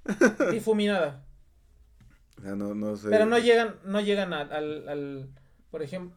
difuminada. 0.51 1.25
O 2.37 2.41
sea, 2.41 2.55
no, 2.55 2.75
no 2.75 2.95
sé. 2.95 3.09
Pero 3.09 3.25
no 3.25 3.37
llegan, 3.37 3.75
no 3.85 4.01
llegan 4.01 4.33
al, 4.33 4.51
al, 4.51 4.89
al- 4.89 5.29
por 5.71 5.81
ejemplo, 5.83 6.15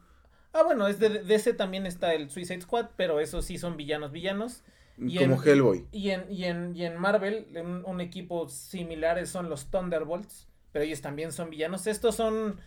ah, 0.52 0.62
bueno, 0.62 0.86
es 0.88 0.98
de, 0.98 1.08
de 1.22 1.34
ese 1.34 1.54
también 1.54 1.86
está 1.86 2.14
el 2.14 2.30
Suicide 2.30 2.62
Squad, 2.62 2.90
pero 2.96 3.20
esos 3.20 3.44
sí 3.44 3.58
son 3.58 3.76
villanos, 3.76 4.10
villanos. 4.12 4.64
y 4.98 5.16
Como 5.18 5.42
en- 5.42 5.48
Hellboy. 5.48 5.86
Y 5.92 6.10
en, 6.10 6.30
y 6.30 6.44
en, 6.44 6.74
y 6.76 6.84
en 6.84 6.96
Marvel, 6.96 7.46
un, 7.62 7.84
un 7.84 8.00
equipo 8.00 8.48
similar 8.48 9.24
son 9.26 9.48
los 9.48 9.70
Thunderbolts, 9.70 10.48
pero 10.72 10.84
ellos 10.84 11.00
también 11.00 11.32
son 11.32 11.50
villanos. 11.50 11.86
Estos 11.86 12.16
son 12.16 12.60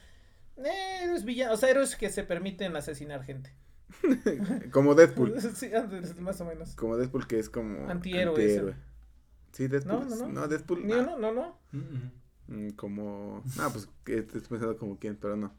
eh, 0.66 1.04
héroes 1.04 1.24
villanos, 1.26 1.56
o 1.56 1.58
sea, 1.58 1.70
héroes 1.70 1.96
que 1.96 2.10
se 2.10 2.24
permiten 2.24 2.76
asesinar 2.76 3.24
gente. 3.24 3.54
Como 4.72 4.96
Deadpool. 4.96 5.40
sí, 5.56 5.74
antes, 5.74 6.20
más 6.20 6.40
o 6.42 6.46
menos. 6.46 6.76
Como 6.76 6.98
Deadpool 6.98 7.28
que 7.28 7.40
es 7.40 7.50
como... 7.50 7.90
Antihéroe 7.90 8.46
ese. 8.46 8.76
Sí, 9.52 9.68
Deadpool. 9.68 10.08
No, 10.08 10.16
no, 10.16 10.28
no. 10.28 10.48
Deadpool. 10.48 10.86
Ni 10.86 10.94
ah, 10.94 11.00
uno, 11.00 11.20
no, 11.20 11.32
no. 11.34 11.60
Mm, 11.72 11.78
mm. 11.78 12.12
mm, 12.68 12.70
Como... 12.72 13.44
Ah, 13.60 13.70
pues 13.72 13.90
estoy 14.06 14.42
pensando 14.42 14.78
como 14.78 14.98
quién, 14.98 15.18
pero 15.18 15.36
no. 15.36 15.54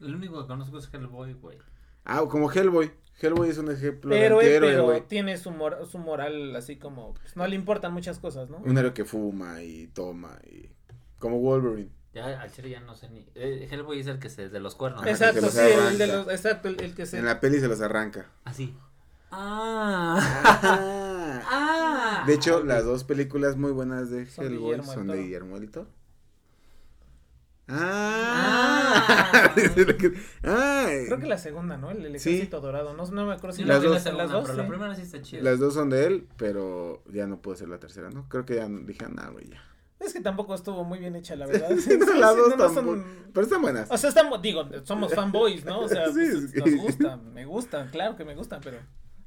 El 0.00 0.14
único 0.14 0.40
que 0.40 0.46
conozco 0.46 0.78
es 0.78 0.92
Hellboy, 0.92 1.34
güey. 1.34 1.58
Ah, 2.04 2.22
como 2.28 2.50
Hellboy. 2.50 2.92
Hellboy 3.20 3.48
es 3.48 3.58
un 3.58 3.70
ejemplo 3.70 4.10
Pero, 4.10 4.38
de 4.38 4.44
antihéroe, 4.44 4.70
pero 4.70 5.02
tiene 5.04 5.38
su, 5.38 5.50
mor- 5.50 5.86
su 5.86 5.98
moral 5.98 6.54
así 6.54 6.76
como, 6.76 7.14
pues, 7.14 7.34
no 7.34 7.46
le 7.46 7.56
importan 7.56 7.92
muchas 7.94 8.18
cosas, 8.18 8.50
¿no? 8.50 8.58
Un 8.58 8.76
héroe 8.76 8.92
que 8.92 9.04
fuma 9.04 9.62
y 9.62 9.88
toma 9.88 10.38
y... 10.44 10.70
Como 11.18 11.40
Wolverine. 11.40 11.90
Ya, 12.16 12.40
al 12.40 12.50
chile 12.50 12.70
ya 12.70 12.80
no 12.80 12.94
sé 12.94 13.10
ni. 13.10 13.26
Eh, 13.34 13.68
Hellboy 13.70 14.00
es 14.00 14.06
el 14.06 14.18
que 14.18 14.30
se. 14.30 14.48
de 14.48 14.58
los 14.58 14.74
cuernos. 14.74 15.06
Exacto, 15.06 15.50
sí, 15.50 15.58
el 15.60 15.98
de 15.98 16.06
los, 16.06 16.28
exacto, 16.28 16.68
el, 16.68 16.80
el 16.80 16.94
que 16.94 17.04
se... 17.04 17.18
En 17.18 17.26
la 17.26 17.40
peli 17.40 17.60
se 17.60 17.68
los 17.68 17.82
arranca. 17.82 18.30
Así. 18.44 18.74
Ah. 19.30 20.16
ah. 21.50 22.24
De 22.26 22.32
hecho, 22.32 22.64
las 22.64 22.84
dos 22.86 23.04
películas 23.04 23.56
muy 23.58 23.70
buenas 23.70 24.08
de 24.10 24.24
Son 24.24 24.44
de 24.48 24.50
Hellboy 24.54 24.64
Guillermo 24.70 24.92
son 24.94 25.06
de. 25.08 25.22
Guillermo 25.22 25.60
del 25.60 25.70
Toro. 25.70 25.88
Ah. 27.68 29.04
Ah. 29.08 29.54
Ay. 30.86 31.04
Creo 31.06 31.18
que 31.18 31.26
la 31.26 31.36
segunda, 31.36 31.76
¿no? 31.76 31.90
El, 31.90 32.06
el 32.06 32.18
Sí. 32.20 32.30
ejército 32.30 32.60
dorado, 32.62 32.94
no, 32.94 33.04
no 33.06 33.26
me 33.26 33.34
acuerdo 33.34 33.54
si 33.56 33.62
Sí, 33.62 33.68
la 33.68 33.74
Las 33.74 33.82
la 33.82 33.88
dos. 33.90 34.04
las 34.14 34.30
dos. 34.30 34.44
pero 34.46 34.62
la 34.62 34.68
primera 34.68 34.94
sí 34.94 35.02
está 35.02 35.20
chida. 35.20 35.42
Las 35.42 35.58
dos 35.58 35.74
son 35.74 35.90
de 35.90 36.06
él, 36.06 36.28
pero 36.38 37.02
ya 37.12 37.26
no 37.26 37.42
puede 37.42 37.58
ser 37.58 37.68
la 37.68 37.78
tercera, 37.78 38.08
¿no? 38.08 38.26
Creo 38.30 38.46
que 38.46 38.54
ya 38.56 38.66
dije, 38.68 39.06
nada, 39.10 39.28
güey, 39.30 39.48
ya. 39.50 39.62
Es 39.98 40.12
que 40.12 40.20
tampoco 40.20 40.54
estuvo 40.54 40.84
muy 40.84 40.98
bien 40.98 41.16
hecha, 41.16 41.36
la 41.36 41.46
verdad. 41.46 41.70
No, 41.70 41.76
Sí, 41.80 41.90
sí, 41.90 41.98
las 42.18 42.34
sí, 42.34 42.38
dos 42.40 42.48
no, 42.50 42.56
no 42.56 42.64
tampoco. 42.64 42.86
son- 42.96 43.04
Pero 43.32 43.44
están 43.44 43.62
buenas. 43.62 43.90
O 43.90 43.96
sea, 43.96 44.08
estamos, 44.10 44.42
digo, 44.42 44.68
somos 44.84 45.14
fanboys, 45.14 45.64
¿no? 45.64 45.80
O 45.80 45.88
sea, 45.88 46.06
Sí, 46.12 46.20
pues, 46.32 46.50
sí. 46.50 46.58
nos 46.58 46.74
gustan, 46.84 47.32
me 47.32 47.44
gustan, 47.46 47.88
claro 47.90 48.16
que 48.16 48.24
me 48.24 48.34
gustan, 48.34 48.60
pero 48.62 48.78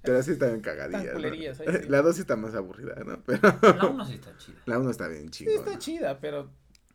Pero 0.03 0.21
sí 0.23 0.31
están 0.31 0.61
cagadillas. 0.61 1.01
Están 1.05 1.15
¿no? 1.21 1.21
culerillas, 1.29 1.59
ahí 1.59 1.67
sí. 1.81 1.85
La 1.89 2.01
dos 2.01 2.15
sí 2.15 2.21
está 2.21 2.35
más 2.35 2.53
aburrida, 2.55 2.95
¿no? 3.05 3.21
Pero 3.25 3.41
La 3.41 3.85
uno 3.87 4.05
sí 4.05 4.13
está 4.13 4.37
chida. 4.37 4.57
la 4.65 4.79
uno 4.79 4.89
está 4.91 5.07
bien 5.07 5.23
sí 5.33 5.45
chingona. 5.45 5.57
está 5.57 5.79
chida, 5.79 6.19
pero 6.19 6.49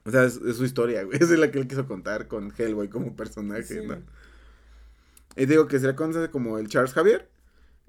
O 0.04 0.10
sea, 0.10 0.24
es, 0.24 0.36
es 0.36 0.56
su 0.56 0.64
historia, 0.64 1.02
güey. 1.02 1.16
Esa 1.20 1.32
es 1.34 1.38
la 1.40 1.50
que 1.50 1.58
él 1.58 1.66
quiso 1.66 1.86
contar 1.86 2.28
con 2.28 2.52
Hellboy 2.56 2.88
como 2.88 3.14
personaje, 3.16 3.64
Sí, 3.64 3.86
¿no? 3.86 3.96
Y 5.36 5.46
digo 5.46 5.66
que 5.66 5.80
se 5.80 5.86
le 5.88 5.94
conoce 5.96 6.30
como 6.30 6.58
el 6.58 6.68
Charles 6.68 6.92
Javier. 6.92 7.28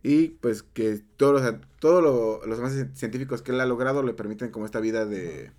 Y 0.01 0.29
pues 0.29 0.61
que 0.63 1.01
todos 1.17 1.41
los, 1.41 1.55
todos 1.79 2.03
lo- 2.03 2.45
los 2.45 2.59
avances 2.59 2.87
científicos 2.93 3.41
que 3.41 3.51
él 3.51 3.59
ha 3.61 3.65
logrado 3.65 4.03
le 4.03 4.13
permiten 4.13 4.51
como 4.51 4.65
esta 4.65 4.79
vida 4.79 5.05
de, 5.05 5.51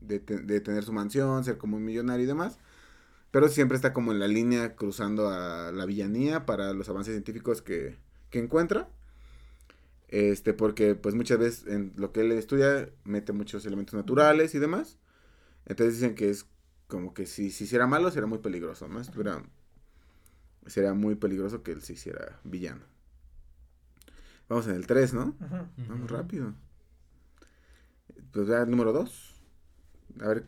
de, 0.00 0.20
te- 0.20 0.38
de 0.38 0.60
tener 0.60 0.84
su 0.84 0.92
mansión, 0.92 1.44
ser 1.44 1.58
como 1.58 1.76
un 1.76 1.84
millonario 1.84 2.24
y 2.24 2.26
demás. 2.28 2.58
Pero 3.32 3.48
siempre 3.48 3.76
está 3.76 3.92
como 3.92 4.12
en 4.12 4.20
la 4.20 4.28
línea 4.28 4.76
cruzando 4.76 5.28
a 5.30 5.72
la 5.72 5.86
villanía 5.86 6.46
para 6.46 6.72
los 6.74 6.88
avances 6.88 7.14
científicos 7.14 7.62
que, 7.62 7.98
que 8.30 8.40
encuentra. 8.40 8.88
Este, 10.08 10.54
porque 10.54 10.94
pues 10.94 11.14
muchas 11.14 11.38
veces 11.38 11.66
en 11.66 11.92
lo 11.96 12.12
que 12.12 12.20
él 12.22 12.32
estudia 12.32 12.88
mete 13.04 13.32
muchos 13.32 13.66
elementos 13.66 13.94
naturales 13.94 14.54
y 14.54 14.58
demás. 14.58 14.98
Entonces 15.66 15.96
dicen 15.96 16.14
que 16.16 16.30
es 16.30 16.46
como 16.88 17.14
que 17.14 17.26
si 17.26 17.50
se 17.50 17.64
hiciera 17.64 17.86
malo 17.86 18.10
sería 18.10 18.26
muy 18.28 18.38
peligroso, 18.40 18.88
¿no? 18.88 19.00
Estuviera, 19.00 19.42
sería 20.66 20.94
muy 20.94 21.14
peligroso 21.16 21.62
que 21.64 21.72
él 21.72 21.82
se 21.82 21.94
hiciera 21.94 22.40
villano. 22.44 22.84
Vamos 24.48 24.66
en 24.66 24.74
el 24.74 24.86
3, 24.86 25.14
¿no? 25.14 25.36
Vamos 25.88 26.10
rápido. 26.10 26.54
Pues 28.32 28.48
ya 28.48 28.62
el 28.62 28.70
número 28.70 28.92
2. 28.92 29.37
A 30.20 30.28
ver, 30.28 30.44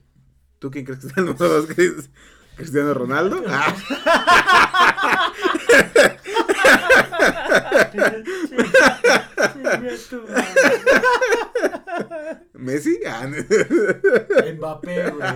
¿tú 0.58 0.70
quién 0.70 0.84
crees 0.84 1.00
que 1.00 1.06
es 1.08 1.16
el 1.16 1.26
número 1.26 1.48
2? 1.62 1.68
¿Cristiano 2.56 2.94
Ronaldo? 2.94 3.42
Ah, 3.52 3.74
¿Messi? 12.54 12.98
Ah, 13.06 13.26
Mbappé, 14.56 15.10
güey. 15.10 15.28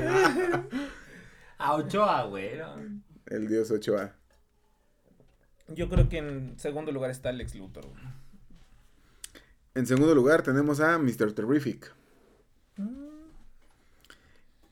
A 1.59 1.75
Ochoa, 1.75 2.25
güey. 2.25 2.59
¿no? 2.59 3.03
el 3.27 3.49
dios 3.49 3.71
8A. 3.71 4.13
Yo 5.69 5.89
creo 5.89 6.09
que 6.09 6.19
en 6.19 6.59
segundo 6.59 6.93
lugar 6.93 7.11
está 7.11 7.31
Alex 7.31 7.55
Luthor. 7.55 7.87
En 9.75 9.87
segundo 9.87 10.15
lugar 10.15 10.43
tenemos 10.43 10.81
a 10.81 10.99
Mr. 10.99 11.33
Terrific. 11.33 11.93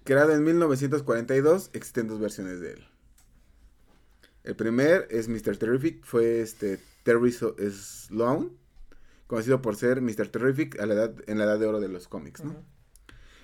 Creado 0.05 0.35
en 0.35 0.43
1942, 0.45 1.71
existen 1.73 2.09
dos 2.09 2.19
versiones 2.19 2.61
de 2.61 2.73
él. 2.73 2.88
El 4.45 4.57
primer 4.57 5.07
es 5.11 5.29
Mr. 5.29 5.57
Terrific, 5.57 6.05
fue 6.05 6.41
este 6.41 6.81
Terry 7.05 7.33
Sloan, 7.33 8.51
conocido 9.29 9.62
por 9.62 9.77
ser 9.77 10.01
Mr. 10.01 10.29
Terrific 10.29 10.81
a 10.81 10.87
la 10.87 10.95
edad, 10.95 11.15
en 11.27 11.38
la 11.38 11.45
edad 11.45 11.59
de 11.59 11.67
oro 11.67 11.81
de 11.81 11.88
los 11.88 12.09
cómics, 12.09 12.45
¿no? 12.45 12.57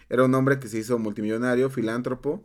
Era 0.08 0.24
un 0.24 0.34
hombre 0.34 0.58
que 0.58 0.68
se 0.68 0.78
hizo 0.78 0.98
multimillonario, 0.98 1.70
filántropo, 1.70 2.44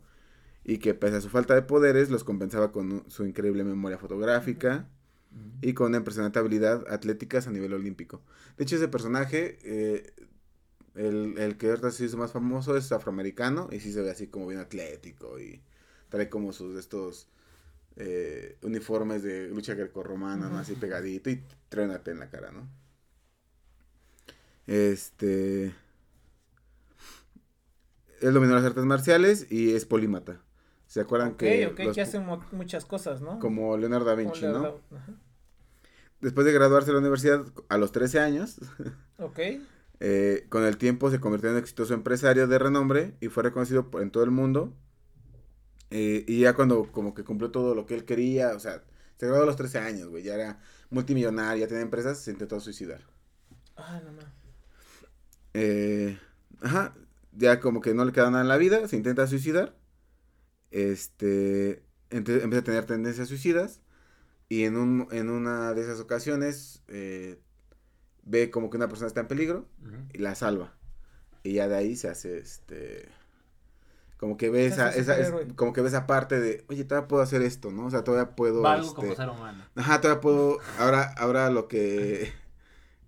y 0.63 0.77
que 0.77 0.93
pese 0.93 1.17
a 1.17 1.21
su 1.21 1.29
falta 1.29 1.55
de 1.55 1.61
poderes, 1.61 2.09
los 2.09 2.23
compensaba 2.23 2.71
con 2.71 3.03
su 3.09 3.25
increíble 3.25 3.63
memoria 3.63 3.97
fotográfica 3.97 4.87
y 5.61 5.73
con 5.73 5.87
una 5.87 5.97
impresionante 5.97 6.39
habilidad 6.39 6.85
atléticas 6.89 7.47
a 7.47 7.51
nivel 7.51 7.73
olímpico. 7.73 8.21
De 8.57 8.63
hecho, 8.63 8.75
ese 8.75 8.87
personaje, 8.87 9.57
eh, 9.63 10.13
el, 10.95 11.37
el 11.37 11.57
que 11.57 11.69
ahorita 11.69 11.91
se 11.91 12.05
hizo 12.05 12.17
más 12.17 12.31
famoso 12.31 12.77
es 12.77 12.91
afroamericano 12.91 13.69
y 13.71 13.79
sí 13.79 13.91
se 13.93 14.01
ve 14.01 14.11
así 14.11 14.27
como 14.27 14.47
bien 14.47 14.59
atlético 14.61 15.39
y 15.39 15.61
trae 16.09 16.29
como 16.29 16.53
sus 16.53 16.77
estos 16.77 17.29
eh, 17.97 18.57
uniformes 18.63 19.23
de 19.23 19.49
lucha 19.49 19.75
grecorromana, 19.75 20.49
¿no? 20.49 20.59
Así 20.59 20.75
pegadito 20.75 21.29
y 21.31 21.43
trae 21.69 21.85
una 21.85 22.03
T 22.03 22.11
en 22.11 22.19
la 22.19 22.29
cara, 22.29 22.51
¿no? 22.51 22.69
Este... 24.67 25.73
Él 28.21 28.33
dominó 28.33 28.55
las 28.55 28.63
artes 28.65 28.85
marciales 28.85 29.51
y 29.51 29.75
es 29.75 29.85
polímata. 29.85 30.41
¿Se 30.87 31.01
acuerdan 31.01 31.31
Ok, 31.31 31.37
que... 31.37 31.67
ok, 31.67 31.79
los 31.79 31.95
que 31.95 32.01
hace 32.01 32.19
muchas 32.51 32.85
cosas, 32.85 33.21
¿no? 33.21 33.39
Como 33.39 33.77
Leonardo 33.77 34.05
da 34.05 34.15
Vinci, 34.15 34.45
¿no? 34.45 34.79
ajá. 34.91 35.13
Después 36.21 36.45
de 36.45 36.53
graduarse 36.53 36.87
de 36.87 36.93
la 36.93 36.99
universidad 36.99 37.45
a 37.69 37.77
los 37.77 37.91
13 37.91 38.19
años, 38.19 38.57
Ok. 39.17 39.39
Eh, 40.03 40.47
con 40.49 40.65
el 40.65 40.77
tiempo 40.77 41.11
se 41.11 41.21
convirtió 41.21 41.49
en 41.49 41.55
un 41.57 41.61
exitoso 41.63 41.95
empresario 41.95 42.47
de 42.47 42.59
renombre 42.59 43.15
y 43.21 43.29
fue 43.29 43.43
reconocido 43.43 43.91
por- 43.91 44.03
en 44.03 44.11
todo 44.11 44.25
el 44.25 44.31
mundo. 44.31 44.75
Eh, 45.91 46.25
y 46.27 46.41
ya 46.41 46.55
cuando 46.55 46.91
como 46.91 47.13
que 47.13 47.23
cumplió 47.23 47.51
todo 47.51 47.75
lo 47.75 47.85
que 47.85 47.95
él 47.95 48.05
quería, 48.05 48.55
o 48.55 48.59
sea, 48.59 48.83
se 49.17 49.27
graduó 49.27 49.43
a 49.43 49.45
los 49.47 49.55
13 49.57 49.77
años, 49.79 50.09
güey, 50.09 50.23
ya 50.23 50.35
era 50.35 50.59
multimillonario, 50.89 51.61
ya 51.61 51.67
tenía 51.67 51.83
empresas, 51.83 52.19
se 52.19 52.31
intentó 52.31 52.59
suicidar. 52.59 53.01
Ah, 53.77 54.01
no 54.03 54.11
más. 54.13 54.33
Eh, 55.53 56.17
ajá, 56.61 56.95
ya 57.31 57.59
como 57.59 57.81
que 57.81 57.93
no 57.93 58.05
le 58.05 58.11
queda 58.11 58.29
nada 58.31 58.43
en 58.43 58.49
la 58.49 58.57
vida, 58.57 58.87
se 58.87 58.95
intenta 58.97 59.27
suicidar. 59.27 59.75
Este, 60.71 61.83
empieza 62.09 62.59
a 62.59 62.63
tener 62.63 62.85
tendencias 62.85 63.29
suicidas. 63.29 63.81
Y 64.49 64.65
en, 64.65 64.77
un, 64.77 65.07
en 65.11 65.29
una 65.29 65.73
de 65.73 65.81
esas 65.81 65.99
ocasiones 66.01 66.83
eh, 66.89 67.39
ve 68.25 68.49
como 68.49 68.69
que 68.69 68.77
una 68.77 68.87
persona 68.87 69.07
está 69.07 69.21
en 69.21 69.27
peligro 69.27 69.67
y 70.13 70.17
la 70.19 70.35
salva. 70.35 70.73
Y 71.43 71.53
ya 71.53 71.67
de 71.67 71.75
ahí 71.75 71.95
se 71.95 72.07
hace 72.09 72.37
este. 72.37 73.07
Como 74.17 74.37
que 74.37 74.49
ve 74.49 74.65
esa, 74.65 74.89
esa 74.91 75.19
es- 75.19 75.33
como 75.55 75.73
que 75.73 75.81
ve 75.81 75.89
esa 75.89 76.07
parte 76.07 76.39
de, 76.39 76.63
oye, 76.69 76.85
todavía 76.85 77.07
puedo 77.09 77.21
hacer 77.21 77.41
esto, 77.41 77.71
¿no? 77.71 77.87
O 77.87 77.91
sea, 77.91 78.03
todavía 78.05 78.35
puedo. 78.35 78.61
Valgo 78.61 78.87
este, 78.87 78.95
como 79.01 79.15
ser 79.15 79.29
humano. 79.29 79.65
Ajá, 79.75 79.99
todavía 79.99 80.21
puedo. 80.21 80.59
Ahora, 80.79 81.03
ahora 81.17 81.49
lo 81.49 81.67
que 81.67 82.31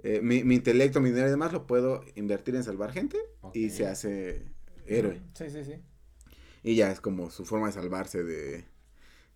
eh, 0.04 0.20
mi, 0.22 0.44
mi 0.44 0.56
intelecto, 0.56 1.00
mi 1.00 1.10
dinero 1.10 1.28
y 1.28 1.32
demás 1.32 1.54
lo 1.54 1.66
puedo 1.68 2.04
invertir 2.16 2.56
en 2.56 2.64
salvar 2.66 2.92
gente 2.92 3.18
y 3.54 3.70
se 3.70 3.88
hace 3.88 4.44
héroe. 4.88 5.22
Sí, 5.34 5.50
sí, 5.50 5.64
sí. 5.64 5.82
Y 6.64 6.76
ya 6.76 6.92
es 6.92 7.00
como 7.00 7.30
su 7.32 7.46
forma 7.46 7.68
de 7.68 7.74
salvarse 7.74 8.24
de, 8.24 8.66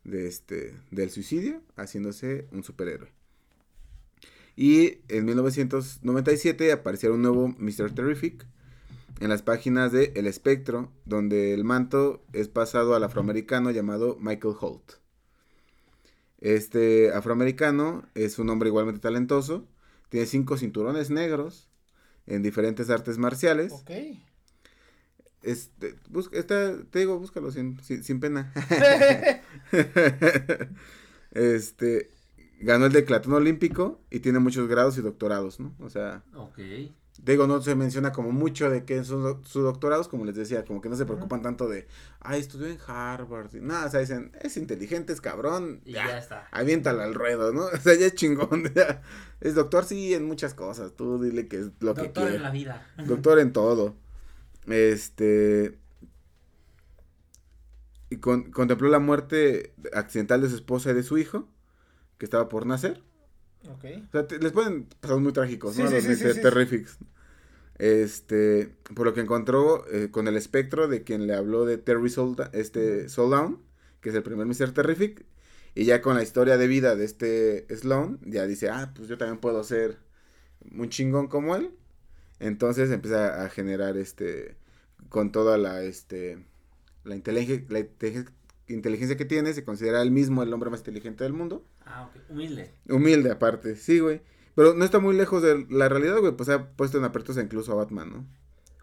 de 0.03 0.27
este, 0.27 0.75
del 0.91 1.11
suicidio, 1.11 1.61
haciéndose 1.77 2.47
un 2.51 2.63
superhéroe. 2.63 3.09
Y 4.59 4.97
en 5.07 5.23
1997 5.23 6.73
apareció 6.73 7.13
un 7.13 7.21
nuevo 7.21 7.47
Mr. 7.59 7.95
Terrific 7.95 8.45
en 9.21 9.29
las 9.29 9.41
páginas 9.41 9.93
de 9.93 10.11
El 10.17 10.27
Espectro, 10.27 10.91
donde 11.05 11.53
el 11.53 11.63
manto 11.63 12.25
es 12.33 12.49
pasado 12.49 12.93
al 12.93 13.05
afroamericano 13.05 13.71
llamado 13.71 14.17
Michael 14.19 14.55
Holt. 14.59 14.95
Este 16.41 17.13
afroamericano 17.13 18.03
es 18.15 18.37
un 18.37 18.49
hombre 18.49 18.67
igualmente 18.67 18.99
talentoso, 18.99 19.65
tiene 20.09 20.25
cinco 20.25 20.57
cinturones 20.57 21.09
negros 21.09 21.69
en 22.27 22.41
diferentes 22.41 22.89
artes 22.89 23.17
marciales. 23.17 23.71
Ok. 23.71 23.91
Este, 25.41 25.95
busca, 26.09 26.45
te 26.45 26.99
digo, 26.99 27.17
búscalo 27.17 27.49
sin, 27.51 27.81
sin, 27.81 28.03
sin 28.03 28.19
pena. 28.19 28.51
este, 31.31 32.18
ganó 32.59 32.85
el 32.85 32.91
declatón 32.93 33.33
olímpico 33.33 34.01
y 34.09 34.19
tiene 34.19 34.39
muchos 34.39 34.67
grados 34.67 34.97
y 34.97 35.01
doctorados, 35.01 35.59
¿no? 35.59 35.73
O 35.79 35.89
sea, 35.89 36.23
Ok. 36.35 36.59
digo, 37.23 37.47
no 37.47 37.61
se 37.61 37.75
menciona 37.75 38.11
como 38.11 38.31
mucho 38.31 38.69
de 38.69 38.85
que 38.85 39.03
son 39.03 39.43
sus 39.45 39.63
doctorados, 39.63 40.07
como 40.07 40.25
les 40.25 40.35
decía, 40.35 40.63
como 40.65 40.81
que 40.81 40.89
no 40.89 40.95
se 40.95 41.05
preocupan 41.05 41.41
tanto 41.41 41.67
de, 41.67 41.87
ay, 42.19 42.39
estudió 42.39 42.67
en 42.67 42.77
Harvard. 42.85 43.53
y 43.55 43.59
Nada, 43.61 43.87
o 43.87 43.89
sea, 43.89 43.99
dicen, 44.01 44.31
es 44.41 44.55
inteligente, 44.57 45.13
es 45.13 45.21
cabrón. 45.21 45.81
Y 45.85 45.93
ya, 45.93 46.07
ya 46.07 46.17
está. 46.19 46.47
aviéntala 46.51 47.03
al 47.05 47.13
ruedo, 47.13 47.51
¿no? 47.53 47.65
O 47.73 47.77
sea, 47.77 47.95
ya 47.95 48.05
es 48.07 48.15
chingón. 48.15 48.63
ya. 48.75 49.01
Es 49.41 49.55
doctor, 49.55 49.85
sí, 49.85 50.13
en 50.13 50.25
muchas 50.25 50.53
cosas. 50.53 50.93
Tú 50.95 51.21
dile 51.21 51.47
que 51.47 51.59
es 51.59 51.71
lo 51.79 51.93
que 51.93 52.03
Doctor 52.03 52.31
en 52.31 52.43
la 52.43 52.51
vida. 52.51 52.87
Doctor 53.05 53.39
en 53.39 53.53
todo. 53.53 53.95
Este. 54.67 55.77
Y 58.09 58.17
con- 58.17 58.51
contempló 58.51 58.89
la 58.89 58.99
muerte 58.99 59.73
accidental 59.93 60.41
de 60.41 60.49
su 60.49 60.55
esposa 60.55 60.91
y 60.91 60.93
de 60.95 61.03
su 61.03 61.17
hijo, 61.17 61.47
que 62.19 62.25
estaba 62.25 62.47
por 62.49 62.67
nacer. 62.67 63.01
Ok. 63.67 63.85
O 64.07 64.11
sea, 64.11 64.27
te- 64.27 64.37
les 64.37 64.51
pueden 64.51 64.83
pasar 64.99 65.17
muy 65.17 65.33
trágicos, 65.33 65.73
Sí, 65.75 65.81
¿no? 65.81 65.89
sí, 65.89 65.95
Los 66.07 66.17
sí. 66.35 66.41
Terrifics. 66.41 66.97
Este, 67.77 68.75
por 68.93 69.05
lo 69.07 69.13
que 69.13 69.21
encontró 69.21 69.87
eh, 69.89 70.09
con 70.11 70.27
el 70.27 70.35
espectro 70.35 70.87
de 70.87 71.03
quien 71.03 71.27
le 71.27 71.33
habló 71.33 71.65
de 71.65 71.77
Terry 71.77 72.09
Solda- 72.09 72.49
este, 72.53 73.07
Soldown, 73.09 73.61
que 74.01 74.09
es 74.09 74.15
el 74.15 74.23
primer 74.23 74.45
Mr. 74.45 74.73
Terrific, 74.73 75.25
y 75.75 75.85
ya 75.85 76.01
con 76.01 76.15
la 76.15 76.23
historia 76.23 76.57
de 76.57 76.67
vida 76.67 76.95
de 76.95 77.05
este 77.05 77.65
Sloan, 77.73 78.19
ya 78.25 78.45
dice, 78.47 78.69
ah, 78.69 78.91
pues 78.95 79.07
yo 79.07 79.17
también 79.17 79.39
puedo 79.39 79.63
ser 79.63 79.97
un 80.77 80.89
chingón 80.89 81.27
como 81.27 81.55
él. 81.55 81.71
Entonces 82.39 82.89
empieza 82.91 83.43
a 83.45 83.49
generar 83.49 83.95
este, 83.97 84.55
con 85.09 85.31
toda 85.31 85.57
la, 85.57 85.81
este, 85.83 86.43
la 87.05 87.15
inteligencia, 87.15 87.65
la 87.69 87.79
inteligencia- 87.79 88.33
inteligencia 88.69 89.17
que 89.17 89.25
tiene, 89.25 89.53
se 89.53 89.63
considera 89.63 90.01
él 90.01 90.11
mismo 90.11 90.43
el 90.43 90.53
hombre 90.53 90.69
más 90.69 90.79
inteligente 90.79 91.23
del 91.23 91.33
mundo. 91.33 91.65
Ah, 91.85 92.09
ok. 92.09 92.21
Humilde. 92.29 92.73
Humilde 92.87 93.31
aparte, 93.31 93.75
sí, 93.75 93.99
güey. 93.99 94.21
Pero 94.55 94.73
no 94.73 94.85
está 94.85 94.99
muy 94.99 95.15
lejos 95.15 95.41
de 95.41 95.65
la 95.69 95.89
realidad, 95.89 96.19
güey. 96.19 96.33
Pues 96.35 96.49
ha 96.49 96.69
puesto 96.71 96.97
en 96.97 97.03
aprietos 97.03 97.37
incluso 97.37 97.71
a 97.71 97.75
Batman, 97.75 98.11
¿no? 98.11 98.25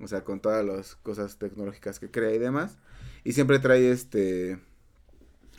O 0.00 0.08
sea, 0.08 0.24
con 0.24 0.40
todas 0.40 0.64
las 0.64 0.96
cosas 0.96 1.38
tecnológicas 1.38 1.98
que 1.98 2.10
crea 2.10 2.34
y 2.34 2.38
demás. 2.38 2.78
Y 3.24 3.32
siempre 3.32 3.58
trae 3.58 3.90
este 3.90 4.58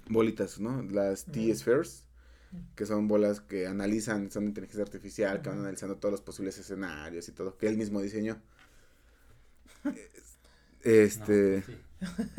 bolitas, 0.10 0.60
¿no? 0.60 0.82
Las. 0.84 1.26
T-Spheres. 1.26 2.06
Que 2.76 2.86
son 2.86 3.08
bolas 3.10 3.42
que 3.42 3.68
analizan, 3.68 4.32
son 4.32 4.46
inteligencia 4.46 4.84
artificial, 4.84 5.42
que 5.42 5.50
van 5.50 5.60
analizando 5.60 5.98
todos 5.98 6.13
los 6.13 6.22
posibles 6.22 6.58
escenarios 6.58 7.28
y 7.28 7.34
todo, 7.34 7.58
que 7.58 7.68
él 7.68 7.78
mismo 7.78 8.02
diseñó. 8.02 8.42
Este. 10.84 11.58
No, 11.58 11.63
pues 11.66 11.66
sí. 11.66 11.78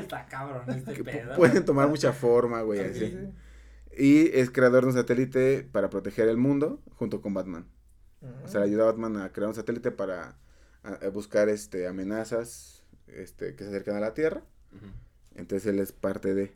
Está 0.00 0.26
cabrón 0.28 0.62
este 0.70 1.02
pedo. 1.04 1.34
pueden 1.36 1.64
tomar 1.64 1.88
mucha 1.88 2.12
forma, 2.12 2.62
güey, 2.62 2.80
Sí, 2.80 2.84
así. 2.86 2.98
sí, 3.10 3.18
sí. 3.18 3.32
Y 3.96 4.30
es 4.38 4.50
creador 4.50 4.82
de 4.84 4.88
un 4.90 4.94
satélite 4.94 5.68
para 5.70 5.90
proteger 5.90 6.28
el 6.28 6.36
mundo 6.36 6.82
junto 6.96 7.20
con 7.20 7.34
Batman. 7.34 7.66
O 8.44 8.48
sea, 8.48 8.60
le 8.60 8.66
ayuda 8.66 8.84
a 8.84 8.86
Batman 8.86 9.18
a 9.18 9.32
crear 9.32 9.48
un 9.48 9.54
satélite 9.54 9.90
para 9.90 10.38
a- 10.82 10.94
a 10.94 11.08
buscar 11.10 11.48
este 11.48 11.86
amenazas 11.86 12.82
este, 13.06 13.54
que 13.54 13.64
se 13.64 13.70
acercan 13.70 13.96
a 13.96 14.00
la 14.00 14.14
Tierra. 14.14 14.42
Entonces 15.34 15.66
él 15.72 15.78
es 15.78 15.92
parte 15.92 16.34
de. 16.34 16.54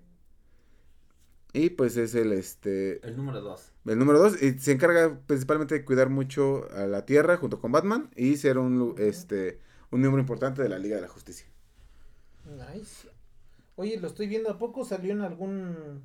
Y 1.52 1.70
pues 1.70 1.96
es 1.96 2.14
el 2.14 2.32
este 2.32 3.06
El 3.06 3.16
número 3.16 3.40
dos. 3.40 3.72
el 3.87 3.98
número 3.98 4.18
dos. 4.18 4.42
Y 4.42 4.58
se 4.58 4.72
encarga 4.72 5.18
principalmente 5.26 5.74
de 5.74 5.84
cuidar 5.84 6.08
mucho 6.11 6.68
a 6.72 6.87
la 6.87 7.04
Tierra 7.06 7.37
junto 7.37 7.61
con 7.61 7.70
Batman. 7.72 8.11
Y 8.16 8.37
ser 8.37 8.58
un 8.58 8.94
este 8.98 9.61
un 9.90 10.00
miembro 10.00 10.20
importante 10.20 10.62
de 10.62 10.68
la 10.68 10.78
Liga 10.78 10.96
de 10.96 11.02
la 11.02 11.08
Justicia. 11.08 11.46
Nice. 12.48 13.08
Oye, 13.76 13.98
lo 14.00 14.08
estoy 14.08 14.26
viendo. 14.26 14.50
¿A 14.50 14.58
poco 14.58 14.84
salió 14.84 15.12
en 15.12 15.20
algún. 15.22 16.02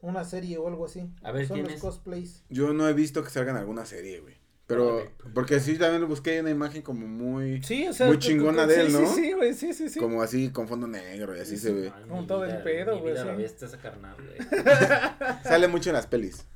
Una 0.00 0.24
serie 0.24 0.58
o 0.58 0.68
algo 0.68 0.84
así? 0.84 1.08
A 1.22 1.32
ver, 1.32 1.46
Son 1.46 1.54
¿quién 1.54 1.64
los 1.66 1.76
es? 1.76 1.80
cosplays. 1.80 2.44
Yo 2.50 2.72
no 2.74 2.86
he 2.88 2.92
visto 2.92 3.22
que 3.24 3.30
salga 3.30 3.52
en 3.52 3.56
alguna 3.56 3.86
serie, 3.86 4.20
güey. 4.20 4.34
Pero, 4.66 5.02
porque 5.34 5.60
sí 5.60 5.76
también 5.78 6.00
lo 6.00 6.08
busqué 6.08 6.40
una 6.40 6.48
imagen 6.50 6.80
como 6.82 7.06
muy, 7.06 7.62
Sí, 7.62 7.86
o 7.86 7.92
sea. 7.92 8.06
Muy 8.06 8.18
chingona 8.18 8.66
de 8.66 8.80
él, 8.80 8.86
sí, 8.88 8.92
¿no? 8.94 9.06
Sí, 9.06 9.14
sí, 9.22 9.32
güey. 9.32 9.52
Sí, 9.54 9.74
sí, 9.74 9.88
sí. 9.90 9.98
como 10.00 10.22
así 10.22 10.50
con 10.50 10.68
fondo 10.68 10.86
negro 10.86 11.36
y 11.36 11.40
así 11.40 11.56
se 11.58 11.70
ve. 11.72 11.92
Ay, 11.94 12.08
Con 12.08 12.20
mi 12.22 12.26
todo 12.26 12.44
el 12.44 12.50
vida- 12.52 12.64
pedo, 12.64 12.94
mi 12.96 13.00
güey, 13.02 13.12
vida 13.12 13.24
la 13.26 13.36
sí. 13.36 13.42
bestia 13.42 13.66
esa 13.68 13.78
carnal, 13.78 14.16
güey. 14.16 14.38
Sale 15.44 15.68
mucho 15.68 15.90
en 15.90 15.94
las 15.96 16.06
pelis. 16.06 16.46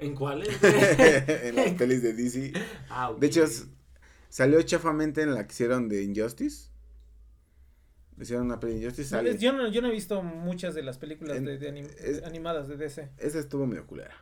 ¿En 0.00 0.14
cuáles? 0.16 0.48
en 0.62 1.56
las 1.56 1.70
pelis 1.74 2.02
de 2.02 2.12
DC. 2.12 2.52
Ah, 2.90 3.10
ok. 3.10 3.18
De 3.20 3.26
hecho, 3.28 3.44
s- 3.44 3.66
salió 4.28 4.60
chafamente 4.62 5.22
en 5.22 5.34
la 5.34 5.46
que 5.46 5.52
hicieron 5.52 5.88
de 5.88 6.02
Injustice. 6.02 6.68
Hicieron 8.20 8.46
una 8.46 8.60
peli. 8.60 8.80
No. 8.84 9.22
Yo 9.38 9.52
no, 9.52 9.68
yo 9.68 9.82
no 9.82 9.88
he 9.88 9.92
visto 9.92 10.22
muchas 10.22 10.74
de 10.74 10.82
las 10.82 10.98
películas 10.98 11.36
En- 11.36 11.44
de, 11.44 11.58
de 11.58 11.68
anim- 11.72 11.90
es- 11.98 12.22
animadas 12.22 12.68
de 12.68 12.76
DC. 12.76 13.10
Esa 13.18 13.38
estuvo 13.40 13.66
medio 13.66 13.86
culera. 13.86 14.14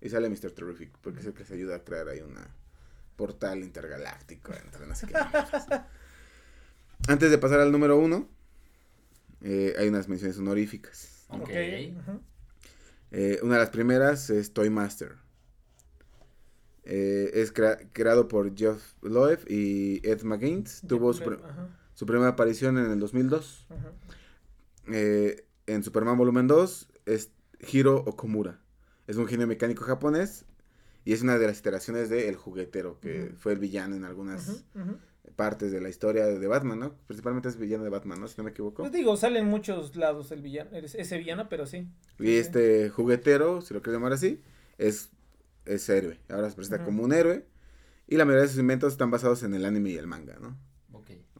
Y 0.00 0.10
sale 0.10 0.28
Mr. 0.28 0.50
Terrific, 0.52 0.96
porque 1.00 1.20
es 1.20 1.26
el 1.26 1.32
que 1.34 1.44
se 1.44 1.54
ayuda 1.54 1.76
a 1.76 1.84
crear 1.84 2.08
ahí 2.08 2.20
una 2.20 2.46
portal 3.16 3.60
intergaláctico 3.64 4.52
entre 4.54 4.86
no 4.86 4.94
sé 4.94 5.06
qué. 5.06 5.14
mamadas. 5.14 5.66
Antes 7.08 7.30
de 7.30 7.38
pasar 7.38 7.60
al 7.60 7.72
número 7.72 7.98
uno, 7.98 8.28
eh, 9.40 9.74
hay 9.78 9.88
unas 9.88 10.08
menciones 10.08 10.36
honoríficas. 10.38 11.24
Ok. 11.30 11.48
ujú. 11.48 12.20
Eh, 13.10 13.38
una 13.42 13.54
de 13.54 13.60
las 13.60 13.70
primeras 13.70 14.28
es 14.30 14.52
Toy 14.52 14.68
Master. 14.70 15.16
Eh, 16.84 17.30
es 17.34 17.52
crea- 17.52 17.78
creado 17.92 18.28
por 18.28 18.54
Jeff 18.56 18.94
Loeb 19.02 19.40
y 19.48 20.00
Ed 20.08 20.22
McGuinness. 20.22 20.82
Tuvo 20.86 21.12
su, 21.12 21.24
su 21.98 22.06
primera 22.06 22.28
aparición 22.28 22.78
en 22.78 22.92
el 22.92 23.00
2002. 23.00 23.66
ajá. 23.70 23.92
Eh, 24.92 25.44
en 25.66 25.82
Superman 25.82 26.16
Volumen 26.16 26.46
2 26.46 26.86
es 27.06 27.32
Hiro 27.72 27.96
Okomura. 27.96 28.60
Es 29.08 29.16
un 29.16 29.26
genio 29.26 29.48
mecánico 29.48 29.82
japonés 29.82 30.44
y 31.04 31.12
es 31.12 31.22
una 31.22 31.38
de 31.38 31.48
las 31.48 31.58
iteraciones 31.58 32.08
de 32.08 32.28
El 32.28 32.36
Juguetero, 32.36 33.00
que 33.00 33.32
fue 33.36 33.52
el 33.52 33.58
villano 33.58 33.96
en 33.96 34.04
algunas 34.04 34.64
partes 35.34 35.72
de 35.72 35.80
la 35.80 35.88
historia 35.88 36.26
de 36.26 36.46
Batman, 36.46 36.78
¿no? 36.78 36.94
Principalmente 37.08 37.48
es 37.48 37.56
villano 37.56 37.82
de 37.82 37.90
Batman, 37.90 38.20
¿no? 38.20 38.28
Si 38.28 38.36
no 38.38 38.44
me 38.44 38.50
equivoco. 38.50 38.84
Pues 38.84 38.92
digo, 38.92 39.16
sale 39.16 39.40
en 39.40 39.46
muchos 39.46 39.96
lados 39.96 40.30
el 40.30 40.40
villano, 40.40 40.70
ese 40.72 41.18
villano, 41.18 41.48
pero 41.48 41.66
sí. 41.66 41.88
Y 42.20 42.26
sí. 42.26 42.36
este 42.36 42.90
juguetero, 42.90 43.60
si 43.60 43.74
lo 43.74 43.82
quieres 43.82 43.98
llamar 43.98 44.12
así, 44.12 44.40
es, 44.78 45.10
es 45.64 45.88
héroe. 45.88 46.20
Ahora 46.28 46.48
se 46.48 46.54
presenta 46.54 46.84
como 46.84 47.02
un 47.02 47.12
héroe. 47.12 47.44
Y 48.06 48.16
la 48.16 48.24
mayoría 48.24 48.44
de 48.44 48.48
sus 48.50 48.60
inventos 48.60 48.92
están 48.92 49.10
basados 49.10 49.42
en 49.42 49.52
el 49.52 49.64
anime 49.64 49.90
y 49.90 49.96
el 49.96 50.06
manga, 50.06 50.38
¿no? 50.40 50.56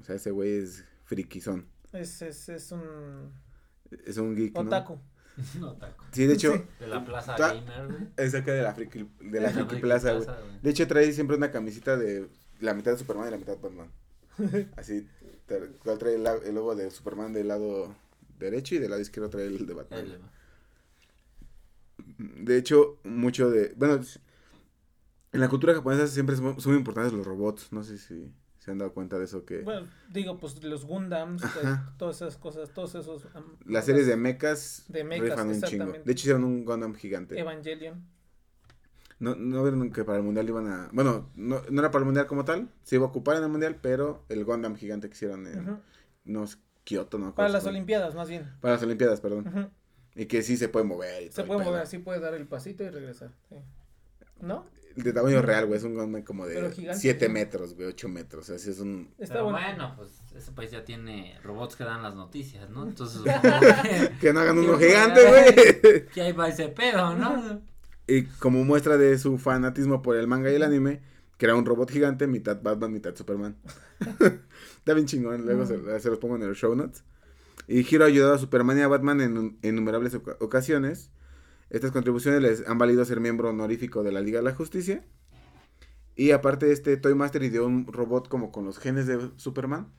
Sea, 0.09 0.17
ese 0.17 0.31
güey 0.31 0.53
es 0.57 0.85
frikizón. 1.05 1.67
Es, 1.93 2.23
es, 2.23 2.49
es 2.49 2.73
un 2.73 3.31
Es 4.07 4.17
un 4.17 4.35
geek, 4.35 4.55
¿no? 4.55 4.61
otaku. 4.63 4.99
No, 5.61 5.75
taco. 5.77 6.05
Sí, 6.13 6.27
de 6.27 6.33
hecho, 6.35 6.53
Sí. 6.55 6.63
De 6.81 6.87
la 6.89 7.05
plaza 7.05 7.37
gamer, 7.37 7.87
güey. 7.89 8.09
es 8.17 8.35
acá 8.35 8.53
de 8.53 8.63
la 8.63 8.75
friki, 8.75 9.09
de 9.21 9.41
la 9.41 9.51
friki 9.51 9.77
plaza, 9.77 10.15
güey. 10.15 10.27
De 10.63 10.71
hecho, 10.71 10.87
trae 10.89 11.13
siempre 11.13 11.37
una 11.37 11.51
camisita 11.53 11.97
de 11.97 12.27
la 12.61 12.73
mitad 12.75 12.91
de 12.93 12.99
Superman 12.99 13.29
y 13.29 13.31
la 13.33 13.37
mitad 13.37 13.57
de 13.57 13.63
Batman. 13.63 13.91
Así, 14.77 15.07
cual 15.83 15.99
trae 15.99 16.15
el, 16.17 16.27
el 16.27 16.55
logo 16.55 16.75
de 16.75 16.91
Superman 16.91 17.33
del 17.35 17.49
lado 17.49 17.95
derecho 18.39 18.75
y 18.75 18.79
del 18.79 18.91
lado 18.91 19.03
izquierdo 19.03 19.29
trae 19.31 19.47
el 19.47 19.65
de 19.67 19.75
Batman. 19.75 20.01
El- 22.19 22.45
De 22.47 22.57
hecho, 22.57 22.99
mucho 23.05 23.51
de... 23.51 23.75
Bueno, 23.77 24.01
en 25.33 25.41
la 25.41 25.49
cultura 25.49 25.75
japonesa 25.75 26.07
siempre 26.09 26.35
son, 26.37 26.61
son 26.61 26.73
muy 26.73 26.79
importantes 26.79 27.13
los 27.13 27.27
robots. 27.27 27.73
No 27.73 27.83
sé 27.85 27.99
si 27.99 28.33
se 28.69 28.73
han 28.73 28.79
dado 28.79 28.93
cuenta 28.93 29.19
de 29.19 29.25
eso 29.25 29.45
que... 29.45 29.63
Bueno, 29.63 29.87
digo, 30.13 30.39
pues 30.39 30.63
los 30.63 30.85
Gundams, 30.85 31.41
pues, 31.41 31.65
Ajá. 31.65 31.95
todas 31.97 32.17
esas 32.17 32.37
cosas, 32.37 32.71
todos 32.73 32.95
esos. 32.95 33.27
Las 33.67 33.87
series 33.87 34.07
de 34.07 34.17
mechas, 34.17 34.85
De 34.89 35.05
mechas, 35.05 35.31
rifan 35.31 35.49
un 35.49 35.63
chingo. 35.63 35.93
De 35.93 36.13
hecho, 36.13 36.21
hicieron 36.23 36.45
un 36.45 36.65
Gundam 36.65 36.95
gigante. 36.95 37.39
Evangelion. 37.39 38.05
No, 39.21 39.35
no 39.35 39.63
vieron 39.63 39.91
que 39.91 40.05
para 40.05 40.19
el 40.19 40.25
mundial 40.25 40.49
iban 40.49 40.69
a. 40.69 40.91
Bueno, 40.93 41.31
no, 41.35 41.61
no 41.71 41.81
era 41.81 41.91
para 41.91 42.01
el 42.03 42.05
mundial 42.07 42.27
como 42.27 42.45
tal. 42.45 42.69
Se 42.85 42.97
iba 42.97 43.07
a 43.07 43.09
ocupar 43.09 43.37
en 43.37 43.43
el 43.43 43.49
mundial, 43.49 43.79
pero 43.83 44.25
el 44.29 44.45
Gundam 44.45 44.77
gigante 44.77 45.09
que 45.09 45.15
hicieron 45.15 45.47
en. 45.47 45.61
Ujú. 45.71 45.79
No 46.25 46.45
es 46.45 46.59
Kioto, 46.85 47.19
¿no? 47.19 47.35
Para 47.35 47.49
¿Cómo 47.49 47.59
las? 47.59 47.67
Olimpiadas, 47.67 48.15
más 48.15 48.29
bien. 48.29 48.49
Para 48.61 48.75
las 48.75 48.83
Olimpiadas, 48.83 49.21
perdón. 49.21 49.73
Y 50.15 50.27
que 50.27 50.43
sí 50.43 50.57
se 50.57 50.69
puede 50.69 50.85
mover. 50.85 51.25
y 51.25 51.33
Se 51.33 51.43
puede 51.45 51.65
mover 51.65 51.81
así, 51.81 51.99
puede 51.99 52.21
dar 52.21 52.35
el 52.35 52.47
pasito 52.47 52.85
y 52.85 52.91
regresar. 52.91 53.33
sí. 53.49 53.57
¿No? 54.41 54.65
De 55.03 55.13
tamaño 55.13 55.43
real, 55.43 55.67
güey. 55.67 55.79
Es 55.79 55.85
un 55.85 55.95
Gundam 55.95 56.23
como 56.23 56.47
de 56.47 56.71
gigante, 56.73 57.01
7 57.01 57.29
¿no? 57.29 57.35
metros, 57.35 57.75
güey, 57.75 57.89
8 57.89 58.09
metros. 58.09 58.51
Así 58.51 58.71
es 58.71 58.79
un. 58.81 59.11
Está 59.19 59.35
Pero 59.35 59.45
bueno. 59.51 59.59
bueno, 59.67 59.95
pues 59.97 60.11
ese 60.37 60.53
país 60.53 60.71
ya 60.71 60.85
tiene 60.85 61.39
robots 61.43 61.77
que 61.77 61.85
dan 61.85 62.03
las 62.03 62.15
noticias, 62.15 62.69
¿no? 62.71 62.87
Entonces 62.87 63.21
que, 64.21 64.33
no 64.33 64.41
hagan 64.41 64.59
uno 64.59 64.79
gigante, 64.79 65.21
güey. 65.83 66.07
que 66.07 66.21
ahí 66.23 66.33
va 66.33 66.49
ese 66.49 66.69
pedo, 66.69 67.15
¿no? 67.15 67.63
Y 68.07 68.25
como 68.25 68.65
muestra 68.65 68.97
de 68.97 69.19
su 69.19 69.39
fanatismo 69.39 70.03
por 70.03 70.17
el 70.17 70.27
manga 70.27 70.51
y 70.51 70.55
el 70.55 70.63
anime, 70.63 71.03
crea 71.37 71.55
un 71.55 71.67
robot 71.67 71.91
gigante, 71.91 72.27
mitad 72.27 72.61
Batman, 72.63 72.93
mitad 72.93 73.15
Superman. 73.15 73.57
Está 74.79 74.95
bien 74.95 75.07
chingón, 75.07 75.45
luego 75.45 75.67
se, 75.67 76.01
se 76.01 76.09
los 76.09 76.19
pongo 76.19 76.37
en 76.37 76.49
los 76.49 76.57
show 76.57 76.75
notes. 76.75 77.05
Y 77.67 77.81
Hiro 77.81 78.05
ha 78.05 78.09
ayudado 78.09 78.35
a 78.35 78.39
Superman 78.39 78.79
y 78.79 78.81
a 78.81 78.89
Batman 78.89 79.21
en, 79.21 79.37
en 79.37 79.59
innumerables 79.63 80.15
oca- 80.15 80.37
ocasiones. 80.41 81.11
Estas 81.71 81.91
contribuciones 81.91 82.43
les 82.43 82.69
han 82.69 82.79
valido 82.79 83.05
ser 83.05 83.21
miembro 83.21 83.51
honorífico 83.51 84.03
de 84.03 84.13
la 84.13 84.21
Liga 84.21 84.39
de 84.39 84.45
la 84.45 84.55
Justicia. 84.55 85.05
Y 86.17 86.33
aparte 86.33 86.73
este 86.73 86.97
Toy 86.97 87.15
Master 87.15 87.43
ideó 87.43 87.67
un 87.67 87.87
robot 87.87 88.29
como 88.29 88.51
con 88.51 88.65
los 88.65 88.79
genes 88.79 89.07
de 89.07 89.31
Superman 89.37 89.93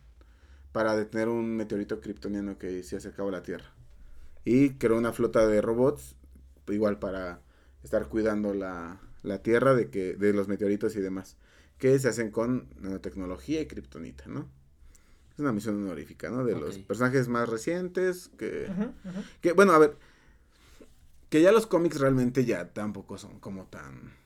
para 0.72 0.96
detener 0.96 1.30
un 1.30 1.56
meteorito 1.56 2.00
kryptoniano 2.00 2.58
que 2.58 2.84
se 2.84 2.98
acercaba 2.98 3.30
a 3.30 3.34
la 3.34 3.44
Tierra. 3.44 3.74
Y 4.44 4.72
creó 4.72 4.98
una 4.98 5.14
flota 5.14 5.48
de 5.48 5.62
robots 5.62 6.16
igual 6.68 7.00
para 7.00 7.42
estar 7.84 8.08
cuidando 8.08 8.54
la, 8.54 9.00
la 9.24 9.42
Tierra 9.42 9.74
de 9.74 9.90
que 9.90 10.16
de 10.16 10.34
los 10.34 10.48
meteoritos 10.48 10.96
y 10.96 11.02
demás 11.02 11.38
que 11.80 11.98
se 11.98 12.10
hacen 12.10 12.30
con 12.30 12.68
nanotecnología 12.80 13.62
y 13.62 13.66
kriptonita, 13.66 14.26
¿no? 14.28 14.50
Es 15.34 15.40
una 15.40 15.54
misión 15.54 15.82
honorífica, 15.82 16.30
¿no? 16.30 16.44
De 16.44 16.60
los 16.60 16.78
personajes 16.80 17.30
más 17.30 17.48
recientes 17.48 18.30
que 18.38 18.70
que 19.42 19.54
bueno, 19.54 19.72
a 19.72 19.80
ver, 19.80 19.96
que 21.30 21.42
ya 21.42 21.52
los 21.52 21.68
cómics 21.68 22.00
realmente 22.00 22.46
ya 22.46 22.74
tampoco 22.74 23.18
son 23.18 23.40
como 23.40 23.66
tan 23.66 24.18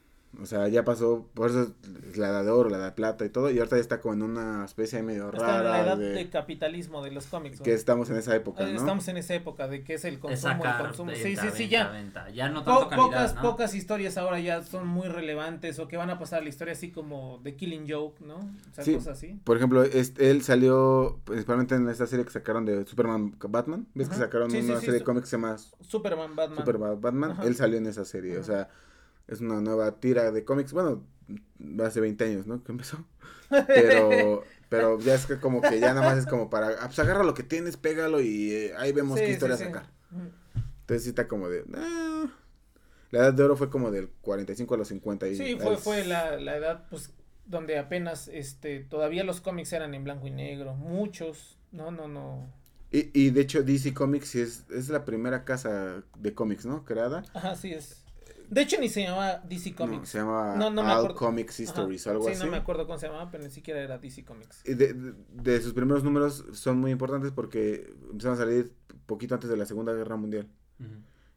o 0.41 0.45
sea, 0.45 0.67
ya 0.67 0.83
pasó, 0.83 1.27
por 1.33 1.49
eso 1.51 1.71
es 2.09 2.17
la 2.17 2.29
edad 2.29 2.43
de 2.43 2.49
oro, 2.51 2.69
la 2.69 2.77
edad 2.77 2.85
de 2.87 2.91
plata 2.93 3.23
y 3.25 3.29
todo, 3.29 3.51
y 3.51 3.57
ahorita 3.59 3.75
ya 3.77 3.81
está 3.81 4.01
como 4.01 4.13
en 4.15 4.23
una 4.23 4.65
especie 4.65 4.97
ahí 4.99 5.03
medio 5.05 5.31
Está 5.31 5.37
en 5.59 5.63
la 5.63 5.63
rara 5.71 5.83
edad 5.83 5.97
de, 5.97 6.09
de 6.09 6.29
capitalismo 6.29 7.03
de 7.03 7.11
los 7.11 7.27
cómics. 7.27 7.61
que 7.61 7.73
estamos 7.73 8.09
en 8.09 8.17
esa 8.17 8.35
época, 8.35 8.63
Eh, 8.63 8.73
¿no? 8.73 8.79
Estamos 8.79 9.07
en 9.07 9.17
esa 9.17 9.35
época 9.35 9.67
de 9.67 9.83
que 9.83 9.93
es 9.93 10.05
el 10.05 10.15
De 10.15 10.19
consumo, 10.19 10.51
el 10.53 10.57
sacar, 10.59 10.81
consumo. 10.87 11.11
venta, 11.11 11.23
sí, 11.23 11.35
sí, 11.35 11.47
sí, 11.55 11.67
ya. 11.69 11.89
venta. 11.89 12.29
Ya 12.31 12.49
no 12.49 12.63
Po- 12.63 12.71
tanto 12.71 12.89
calidad, 12.89 13.05
pocas, 13.05 13.35
¿no? 13.35 13.41
pocas 13.41 13.75
historias 13.75 14.17
ahora 14.17 14.39
ya 14.39 14.63
son 14.63 14.87
muy 14.87 15.07
relevantes 15.07 15.77
o 15.79 15.87
que 15.87 15.97
van 15.97 16.09
a 16.09 16.17
pasar 16.19 16.39
a 16.39 16.43
la 16.43 16.49
historia 16.49 16.73
así 16.73 16.91
como 16.91 17.39
The 17.43 17.55
Killing 17.55 17.85
Joke, 17.89 18.19
¿no? 18.25 18.35
O 18.37 18.73
sea, 18.73 18.83
Sí. 18.83 18.95
cosas 18.95 19.17
así. 19.17 19.39
Por 19.43 19.57
ejemplo, 19.57 19.83
este, 19.83 20.31
él 20.31 20.41
salió 20.41 21.19
principalmente 21.25 21.75
en 21.75 21.87
esta 21.89 22.07
serie 22.07 22.25
que 22.25 22.31
sacaron 22.31 22.65
de 22.65 22.85
Superman 22.85 23.35
Batman. 23.49 23.87
¿Ves 23.93 24.07
que 24.09 24.15
Ajá. 24.15 24.23
sacaron 24.25 24.49
Sí, 24.51 24.57
una 24.61 24.75
sí, 24.79 24.85
serie 24.85 24.99
de 24.99 25.05
cómics 25.05 25.25
que 25.25 25.29
se 25.29 25.37
llama 25.37 25.57
Superman, 25.81 26.35
Batman. 26.35 26.57
Super 26.59 26.77
Ba- 26.77 26.95
Batman? 26.95 27.31
Ajá. 27.31 27.43
Él 27.45 27.55
salió 27.55 27.77
en 27.77 27.85
esa 27.87 28.03
serie. 28.05 28.37
O 28.37 28.41
Ajá. 28.41 28.43
sea, 28.45 28.69
es 29.27 29.41
una 29.41 29.61
nueva 29.61 29.99
tira 29.99 30.31
de 30.31 30.43
cómics. 30.45 30.73
Bueno, 30.73 31.05
hace 31.83 32.01
20 32.01 32.23
años, 32.25 32.47
¿no? 32.47 32.63
Que 32.63 32.71
empezó. 32.71 33.05
Pero, 33.73 34.43
pero 34.69 34.99
ya 34.99 35.15
es 35.15 35.25
que 35.25 35.39
como 35.39 35.61
que 35.61 35.79
ya 35.79 35.93
nada 35.93 36.05
más 36.05 36.17
es 36.17 36.25
como 36.27 36.49
para, 36.49 36.69
ah, 36.69 36.87
pues 36.87 36.99
agarra 36.99 37.23
lo 37.23 37.33
que 37.33 37.43
tienes, 37.43 37.77
pégalo 37.77 38.21
y 38.21 38.51
eh, 38.51 38.73
ahí 38.77 38.91
vemos 38.91 39.19
Sí, 39.19 39.25
qué 39.25 39.31
historia 39.31 39.57
sí. 39.57 39.65
sacar. 39.65 39.91
Entonces 40.81 41.03
sí 41.03 41.09
está 41.09 41.27
como 41.27 41.49
de, 41.49 41.63
ah. 41.75 42.27
La 43.11 43.19
edad 43.19 43.33
de 43.33 43.43
oro 43.43 43.55
fue 43.55 43.69
como 43.69 43.91
del 43.91 44.09
45 44.21 44.73
a 44.75 44.77
los 44.77 44.87
50. 44.87 45.27
Y 45.27 45.35
Sí, 45.35 45.57
fue, 45.59 45.77
fue 45.77 46.03
la, 46.03 46.37
la 46.37 46.57
edad, 46.57 46.87
pues, 46.89 47.13
donde 47.45 47.77
apenas, 47.77 48.27
este, 48.27 48.79
todavía 48.79 49.23
los 49.23 49.41
cómics 49.41 49.71
eran 49.73 49.93
en 49.93 50.03
blanco 50.03 50.27
y 50.27 50.31
negro, 50.31 50.73
muchos, 50.75 51.57
no, 51.71 51.91
no, 51.91 52.07
no, 52.07 52.47
Y, 52.91 53.09
y 53.19 53.31
de 53.31 53.41
hecho 53.41 53.63
DC 53.63 53.93
Comics 53.93 54.29
sí 54.29 54.39
es, 54.41 54.65
es 54.69 54.89
la 54.89 55.03
primera 55.05 55.43
casa 55.45 56.03
de 56.17 56.33
cómics, 56.35 56.65
¿no? 56.65 56.85
Creada. 56.85 57.23
ajá, 57.33 57.55
sí 57.55 57.73
es. 57.73 58.02
De 58.53 58.61
hecho, 58.61 58.79
ni 58.79 58.87
se 58.89 59.03
llamaba 59.03 59.39
DC 59.45 59.71
No, 59.71 59.75
Comics. 59.77 60.09
se 60.09 60.17
llama 60.19 60.55
No, 60.55 60.69
no 60.69 60.83
me 60.83 60.91
All 60.91 60.97
acuerdo. 60.97 61.15
Comics. 61.15 61.59
Histories 61.59 62.05
o 62.07 62.11
algo 62.11 62.25
sí, 62.25 62.31
así. 62.33 62.43
no 62.45 62.51
me 62.51 62.57
acuerdo 62.57 62.85
cómo 62.85 62.97
se 62.99 63.07
llamaba, 63.07 63.31
pero 63.31 63.43
ni 63.43 63.49
siquiera 63.49 63.79
era 63.81 63.97
DC 63.97 64.23
Comics. 64.25 64.61
Y 64.65 64.73
De, 64.75 64.93
de- 64.93 65.13
de 65.31 65.61
sus 65.61 65.73
primeros 65.73 66.03
números 66.03 66.45
son 66.53 66.77
muy 66.79 66.91
importantes 66.91 67.31
porque 67.31 67.91
empezaron 68.11 68.35
a 68.37 68.41
salir 68.41 68.73
poquito 69.05 69.33
antes 69.35 69.49
de 69.49 69.57
la 69.57 69.65
Segunda 69.65 69.93
Guerra 69.93 70.15
Mundial. 70.17 70.47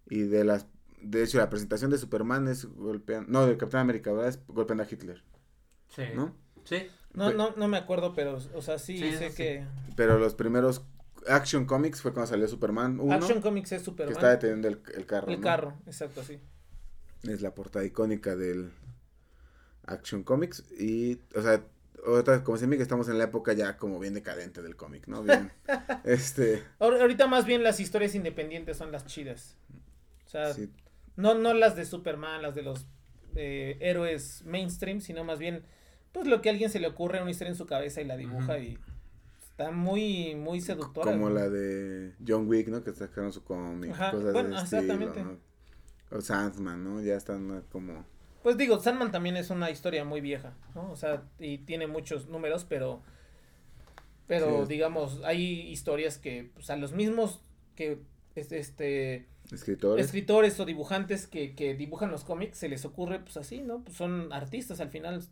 Y 0.09 0.21
de 0.23 0.45
las 0.45 0.67
de 1.03 1.23
hecho 1.23 1.39
la 1.39 1.49
presentación 1.51 1.91
de 1.91 1.99
Superman 1.99 2.49
es 2.49 2.65
golpeando, 2.67 3.31
no, 3.31 3.47
de 3.47 3.57
Capitán 3.57 3.83
América, 3.83 4.13
¿verdad? 4.13 4.29
Es 4.29 4.41
golpeando 4.49 4.83
a 4.83 4.87
Hitler, 4.91 5.23
Sí. 5.89 6.03
¿no? 6.15 6.35
Sí. 6.65 6.87
No, 7.15 7.33
no, 7.33 7.53
no 7.57 7.69
me 7.69 7.77
acuerdo, 7.77 8.13
pero, 8.15 8.39
o 8.55 8.61
sea, 8.63 8.79
sí, 8.79 8.99
Sí, 8.99 9.13
sé 9.15 9.31
sí. 9.31 9.37
que 9.37 9.65
Pero 9.95 10.19
los 10.19 10.35
primeros 10.35 10.83
Action 11.29 11.65
Comics 11.65 12.03
fue 12.03 12.13
cuando 12.13 12.29
salió 12.29 12.47
Superman 12.49 12.99
1, 13.01 13.15
Action 13.15 13.41
Comics 13.41 13.73
es 13.73 13.79
que 13.81 13.85
Superman. 13.85 14.13
está 14.15 14.31
deteniendo 14.31 14.69
el, 14.69 14.81
el 14.95 15.07
carro. 15.07 15.29
el 15.29 15.37
¿no? 15.37 15.43
carro, 15.43 15.75
exacto, 15.87 16.23
sí. 16.23 16.39
Es 17.25 17.41
la 17.43 17.55
portada 17.55 17.85
icónica 17.85 18.37
del 18.37 18.71
Action 19.87 20.23
Comics 20.23 20.65
y, 20.79 21.21
o 21.35 21.43
sea, 21.43 21.65
otra, 22.07 22.45
como 22.45 22.57
se 22.57 22.67
me 22.67 22.77
que 22.77 22.83
estamos 22.83 23.09
en 23.09 23.19
la 23.19 23.25
época 23.25 23.53
ya 23.53 23.77
como 23.77 23.99
bien 23.99 24.15
decadente 24.15 24.63
del 24.63 24.77
cómic, 24.77 25.07
¿no? 25.09 25.23
Bien, 25.23 25.51
este, 26.05 26.63
Ahor- 26.79 27.01
Ahorita 27.01 27.27
más 27.27 27.47
bien 27.47 27.63
las 27.63 27.81
historias 27.81 28.15
independientes 28.15 28.77
son 28.77 28.93
las 28.93 29.07
chidas. 29.07 29.57
O 30.27 30.29
sea, 30.29 30.53
sí, 30.55 30.71
no, 31.17 31.35
no 31.35 31.55
las 31.55 31.77
de 31.77 31.85
Superman, 31.85 32.43
las 32.43 32.55
de 32.55 32.63
los 32.63 32.87
eh, 33.35 33.77
héroes 33.81 34.43
mainstream, 34.45 35.01
sino 35.01 35.25
más 35.25 35.39
bien, 35.39 35.63
pues 36.13 36.27
lo 36.27 36.43
que 36.43 36.49
a 36.49 36.53
alguien 36.53 36.71
se 36.71 36.81
le 36.81 36.87
ocurre 36.89 37.21
una 37.23 37.31
historia 37.31 37.51
en 37.51 37.57
su 37.57 37.67
cabeza 37.67 38.01
y 38.01 38.05
la 38.05 38.17
dibuja 38.17 38.59
y 38.59 38.79
está 39.51 39.71
muy, 39.71 40.35
muy 40.35 40.61
seductora. 40.61 41.13
como 41.13 41.29
¿no? 41.29 41.35
la 41.37 41.49
de 41.49 42.15
John 42.27 42.47
Wick, 42.49 42.69
¿no? 42.69 42.83
Que 42.85 42.93
sacaron 42.93 43.33
su 43.33 43.43
cómic, 43.45 43.91
cosas 43.91 44.33
bueno, 44.33 44.51
de 44.51 44.57
estilo, 44.63 44.81
exactamente. 44.83 45.23
¿no? 45.25 45.39
O 46.11 46.21
Sandman, 46.21 46.85
¿no? 46.85 47.01
Ya 47.03 47.15
están 47.17 47.49
¿no? 47.49 47.63
como... 47.71 48.05
Pues 48.43 48.57
digo, 48.57 48.79
Sandman 48.79 49.11
también 49.11 49.37
es 49.37 49.51
una 49.51 49.71
historia 49.71 50.05
muy 50.05 50.21
vieja, 50.21 50.55
¿no? 50.75 50.91
O 50.93 50.97
sea, 50.97 51.25
y 51.39 51.59
tiene 51.59 51.89
muchos 51.89 52.29
números, 52.29 52.65
pero, 52.65 53.03
pero 54.27 54.65
Sí, 54.67 54.73
digamos, 54.75 55.21
hay 55.25 55.43
historias 55.71 56.19
que, 56.19 56.51
pues 56.55 56.71
a 56.71 56.77
los 56.77 56.93
mismos 56.93 57.41
que, 57.75 57.99
es- 58.35 58.53
este, 58.53 59.27
Escritores. 59.53 60.05
escritores 60.05 60.59
o 60.61 60.65
dibujantes 60.65 61.27
que, 61.27 61.55
que 61.55 61.75
dibujan 61.75 62.11
los 62.11 62.25
cómics, 62.25 62.59
se 62.59 62.69
les 62.69 62.85
ocurre, 62.85 63.21
pues 63.21 63.37
así, 63.37 63.61
¿no? 63.63 63.83
Pues 63.83 63.97
son 63.97 64.33
artistas 64.33 64.81
al 64.81 64.91
final. 64.91 65.23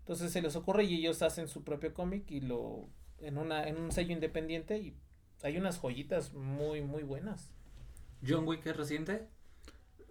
Entonces 0.00 0.32
se 0.32 0.42
les 0.42 0.54
ocurre 0.56 0.84
y 0.84 0.96
ellos 0.96 1.22
hacen 1.22 1.48
su 1.48 1.64
propio 1.64 1.94
cómic 1.94 2.30
y 2.30 2.40
lo, 2.40 2.88
en 3.20 3.38
una, 3.38 3.66
en 3.68 3.78
un 3.80 3.90
sello 3.92 4.12
independiente 4.12 4.78
y 4.78 4.94
hay 5.42 5.56
unas 5.56 5.78
joyitas 5.78 6.32
muy, 6.34 6.82
muy 6.82 7.02
buenas. 7.02 7.50
John 8.26 8.46
Wick 8.46 8.64
es 8.66 8.76
reciente. 8.76 9.28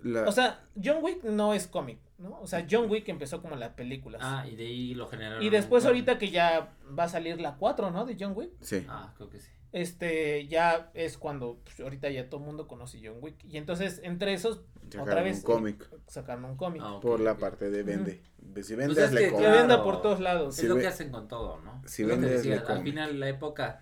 La- 0.03 0.27
O 0.27 0.31
sea, 0.31 0.63
John 0.81 0.97
Wick 1.01 1.23
no 1.23 1.53
es 1.53 1.67
cómic, 1.67 1.97
¿no? 2.17 2.39
O 2.41 2.47
sea, 2.47 2.65
John 2.69 2.89
Wick 2.89 3.07
empezó 3.09 3.41
como 3.41 3.55
las 3.55 3.71
películas. 3.73 4.21
Ah, 4.23 4.45
y 4.47 4.55
de 4.55 4.65
ahí 4.65 4.93
lo 4.93 5.07
generaron. 5.07 5.41
Y 5.41 5.49
después 5.49 5.85
ahorita 5.85 6.17
que 6.17 6.29
ya 6.29 6.73
va 6.97 7.05
a 7.05 7.09
salir 7.09 7.39
la 7.41 7.55
4, 7.55 7.89
¿no? 7.91 8.05
De 8.05 8.15
John 8.19 8.33
Wick. 8.35 8.51
sí. 8.61 8.85
Ah, 8.89 9.13
creo 9.17 9.29
que 9.29 9.39
sí. 9.39 9.49
Este, 9.71 10.45
ya 10.47 10.91
es 10.93 11.17
cuando 11.17 11.57
pues, 11.63 11.79
ahorita 11.79 12.07
ya 12.11 12.29
todo 12.29 12.39
el 12.41 12.45
mundo 12.45 12.67
conoce 12.67 12.99
John 13.03 13.17
Wick. 13.21 13.43
Y 13.43 13.57
entonces, 13.57 14.01
entre 14.03 14.33
esos, 14.33 14.61
sacaron 14.83 15.09
otra 15.09 15.23
vez 15.23 15.37
un 15.37 15.43
cómic 15.43 15.89
sacaron 16.07 16.45
un 16.45 16.57
cómic. 16.57 16.81
Ah, 16.85 16.99
por 17.01 17.19
la 17.19 17.37
parte 17.37 17.71
de 17.71 17.81
vende. 17.81 18.21
De 18.37 18.63
Si 18.63 18.75
Pues 18.75 18.87
vendes, 18.87 18.97
es 19.05 19.11
le 19.13 19.19
que, 19.21 19.25
Que 19.27 19.31
cobran. 19.31 19.51
claro. 19.51 19.67
venda 19.67 19.83
por 19.83 20.01
todos 20.03 20.19
lados. 20.19 20.55
Si 20.55 20.61
es 20.63 20.67
lo 20.69 20.75
ve- 20.75 20.81
que 20.81 20.87
hacen 20.87 21.09
con 21.09 21.27
todo, 21.27 21.59
¿no? 21.61 21.81
si 21.87 22.03
que 22.03 22.09
vendes, 22.09 22.29
decía, 22.43 22.63
le 22.67 22.71
al 22.73 22.83
final 22.83 23.19
la 23.19 23.29
época 23.29 23.81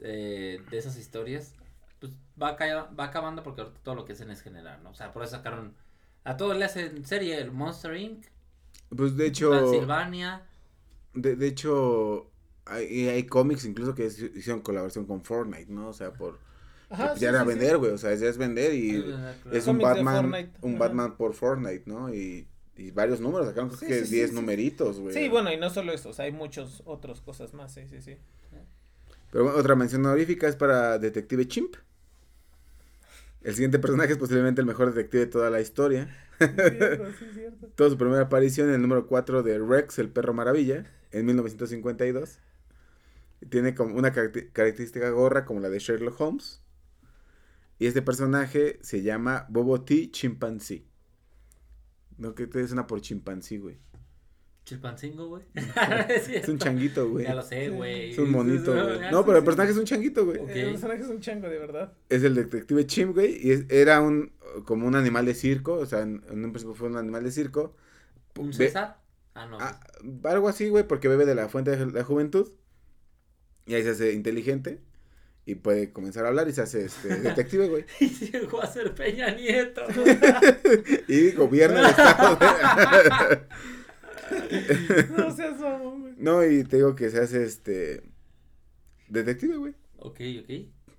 eh, 0.00 0.60
de 0.70 0.78
esas 0.78 0.96
historias 0.96 1.54
pues 2.00 2.12
va, 2.40 2.56
ca- 2.56 2.84
va 2.98 3.04
acabando 3.04 3.42
porque 3.42 3.62
ahorita 3.62 3.80
todo 3.82 3.94
lo 3.94 4.04
que 4.04 4.12
hacen 4.12 4.30
es 4.30 4.42
generar, 4.42 4.80
¿no? 4.82 4.90
O 4.90 4.94
sea, 4.94 5.12
por 5.12 5.22
eso 5.22 5.36
sacaron 5.36 5.74
a 6.24 6.36
todos 6.36 6.56
le 6.56 6.64
hacen 6.64 7.04
serie 7.06 7.38
el 7.40 7.52
Monster 7.52 7.96
Inc. 7.96 8.26
Pues 8.94 9.16
de 9.16 9.26
hecho, 9.26 9.48
Transilvania. 9.48 10.42
de, 11.14 11.36
de 11.36 11.46
hecho, 11.46 12.30
hay, 12.66 13.08
hay 13.08 13.26
cómics 13.26 13.64
incluso 13.64 13.94
que 13.94 14.06
hicieron 14.06 14.60
colaboración 14.62 15.06
con 15.06 15.22
Fortnite, 15.24 15.72
¿no? 15.72 15.88
O 15.88 15.92
sea, 15.92 16.12
por... 16.16 16.40
Ajá, 16.90 17.16
sí, 17.16 17.20
ya 17.20 17.30
era 17.30 17.44
sí, 17.44 17.48
sí. 17.48 17.58
vender, 17.58 17.78
güey. 17.78 17.92
O 17.92 17.98
sea, 17.98 18.14
ya 18.14 18.28
es 18.28 18.38
vender 18.38 18.74
y 18.74 19.16
Ah, 19.16 19.34
claro. 19.42 19.58
es 19.58 19.66
un 19.68 19.80
Batman, 19.80 20.40
un 20.62 20.78
ajá. 20.78 20.78
Batman 20.78 21.16
por 21.16 21.34
Fortnite, 21.34 21.84
¿no? 21.86 22.14
Y, 22.14 22.48
y 22.76 22.90
varios 22.92 23.20
números, 23.20 23.48
sacaron 23.48 23.70
creo 23.70 23.80
Sí, 23.80 23.86
que 23.86 24.04
sí, 24.04 24.06
sí, 24.06 24.06
10 24.06 24.32
sí. 24.32 24.34
numeritos, 24.34 25.00
güey. 25.00 25.24
Sí, 25.24 25.28
bueno, 25.28 25.52
y 25.52 25.56
no 25.58 25.70
solo 25.70 25.92
eso, 25.92 26.10
o 26.10 26.12
sea, 26.12 26.26
hay 26.26 26.32
muchos 26.32 26.82
otros 26.86 27.20
cosas 27.22 27.54
más, 27.54 27.72
sí, 27.74 27.86
sí, 27.88 28.00
sí. 28.02 28.18
Pero 29.30 29.44
bueno, 29.44 29.58
otra 29.58 29.74
mención 29.76 30.04
honorífica 30.04 30.48
es 30.48 30.56
para 30.56 30.98
Detective 30.98 31.46
Chimp. 31.48 31.76
El 33.42 33.54
siguiente 33.54 33.78
personaje 33.78 34.12
es 34.12 34.18
posiblemente 34.18 34.60
el 34.60 34.66
mejor 34.66 34.92
detective 34.92 35.24
de 35.26 35.30
toda 35.30 35.50
la 35.50 35.60
historia. 35.60 36.08
Cierto, 36.38 37.06
sí, 37.18 37.24
cierto. 37.32 37.68
Tuvo 37.76 37.90
su 37.90 37.98
primera 37.98 38.22
aparición 38.22 38.68
en 38.68 38.74
el 38.76 38.82
número 38.82 39.06
4 39.06 39.42
de 39.42 39.58
Rex, 39.58 39.98
el 39.98 40.10
perro 40.10 40.34
maravilla, 40.34 40.84
en 41.12 41.24
1952. 41.26 42.40
Tiene 43.50 43.74
como 43.74 43.94
una 43.96 44.12
caracte- 44.12 44.50
característica 44.52 45.08
gorra 45.10 45.44
como 45.44 45.60
la 45.60 45.68
de 45.68 45.78
Sherlock 45.78 46.20
Holmes. 46.20 46.62
Y 47.78 47.86
este 47.86 48.02
personaje 48.02 48.78
se 48.82 49.02
llama 49.02 49.46
Bobo 49.48 49.82
T. 49.82 50.10
Chimpanzee. 50.10 50.84
No, 52.16 52.34
que 52.34 52.48
te 52.48 52.64
una 52.64 52.88
por 52.88 53.00
chimpancé, 53.00 53.58
güey. 53.58 53.78
Chilpancingo, 54.68 55.28
güey. 55.28 55.42
Es 56.28 56.46
un 56.48 56.58
changuito, 56.58 57.08
güey. 57.08 57.24
Ya 57.24 57.34
lo 57.34 57.42
sé, 57.42 57.64
Sí. 57.66 57.70
güey. 57.70 58.10
Es 58.10 58.18
un 58.18 58.30
monito, 58.30 58.72
güey. 58.72 59.10
No, 59.10 59.24
pero 59.24 59.38
el 59.38 59.44
personaje 59.44 59.70
es 59.72 59.78
un 59.78 59.84
changuito, 59.86 60.26
güey. 60.26 60.38
Ok. 60.40 60.50
El 60.50 60.70
personaje 60.72 61.00
es 61.02 61.08
un 61.08 61.20
chango, 61.20 61.48
de 61.48 61.58
verdad. 61.58 61.92
Es 62.10 62.22
el 62.22 62.34
detective 62.34 62.86
Chimp, 62.86 63.14
güey. 63.14 63.38
Y 63.46 63.52
es- 63.52 63.64
era 63.70 64.02
un 64.02 64.32
como 64.66 64.86
un 64.86 64.94
animal 64.94 65.24
de 65.24 65.32
circo. 65.34 65.72
O 65.74 65.86
sea, 65.86 66.00
en, 66.00 66.22
en 66.30 66.44
un 66.44 66.52
principio 66.52 66.74
fue 66.74 66.88
un 66.88 66.96
animal 66.98 67.24
de 67.24 67.30
circo. 67.30 67.74
¿Un 68.36 68.52
César? 68.52 68.98
Ah, 69.34 69.46
no. 69.46 69.56
ah, 69.60 69.80
algo 70.24 70.48
así, 70.48 70.68
güey, 70.68 70.86
porque 70.86 71.08
bebe 71.08 71.24
de 71.24 71.34
la 71.34 71.48
fuente 71.48 71.74
de 71.74 71.86
la 71.86 72.04
juventud. 72.04 72.52
Y 73.66 73.74
ahí 73.74 73.82
se 73.82 73.90
hace 73.90 74.12
inteligente. 74.12 74.80
Y 75.46 75.54
puede 75.54 75.92
comenzar 75.94 76.26
a 76.26 76.28
hablar 76.28 76.46
y 76.48 76.52
se 76.52 76.60
hace 76.60 76.84
este, 76.84 77.08
detective, 77.20 77.68
güey. 77.68 77.84
Y 78.00 78.08
llegó 78.08 78.60
a 78.62 78.66
ser 78.66 78.94
Peña 78.94 79.30
Nieto. 79.30 79.80
Y 81.08 81.30
gobierna 81.30 81.80
el 81.80 81.86
estado. 81.86 82.36
güey. 82.36 83.38
No 85.16 85.34
seas 85.34 85.58
mamón, 85.60 86.00
güey. 86.02 86.14
no, 86.18 86.44
y 86.44 86.64
te 86.64 86.76
digo 86.76 86.94
que 86.94 87.10
se 87.10 87.20
hace 87.20 87.42
este. 87.44 88.02
Detective, 89.08 89.56
güey. 89.56 89.74
ok, 89.98 90.20
ok. 90.42 90.50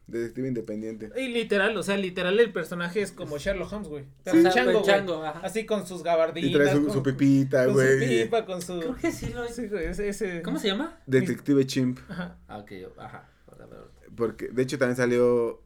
Detective 0.08 0.48
independiente. 0.48 1.12
Y 1.16 1.28
literal, 1.28 1.78
o 1.78 1.84
sea, 1.84 1.96
literal 1.96 2.40
el 2.40 2.52
personaje 2.52 3.00
es 3.02 3.12
como 3.12 3.38
Sherlock 3.38 3.72
Holmes, 3.72 3.88
güey. 3.88 4.06
Pero 4.24 4.38
Sí, 4.42 4.48
chango, 4.52 4.72
güey. 4.80 4.84
chango, 4.84 5.24
ajá. 5.24 5.40
Así 5.44 5.68
con 5.68 5.86
sus 5.86 6.02
gabardinas. 6.02 6.50
Y 6.50 6.54
trae 6.54 6.74
su, 6.74 6.84
con, 6.86 6.94
su 6.94 7.04
pipita, 7.04 7.66
con 7.66 7.76
su 7.76 7.80
güey. 7.80 8.24
pipa, 8.24 8.44
con 8.46 8.60
su... 8.64 8.80
Creo 8.80 8.96
que 8.96 9.12
sí 9.12 9.32
lo 9.32 9.48
Sí, 9.48 9.68
güey, 9.68 9.86
ese, 9.86 10.10
ese... 10.10 10.42
¿Cómo 10.42 10.58
se 10.58 10.70
llama? 10.70 11.00
Detective 11.06 11.64
Chimp. 11.68 12.00
Ajá. 12.10 12.40
Ah, 12.48 12.58
ok, 12.58 12.72
ajá. 12.98 13.30
Porque, 14.16 14.48
de 14.48 14.64
hecho, 14.64 14.80
también 14.80 14.96
salió. 14.98 15.62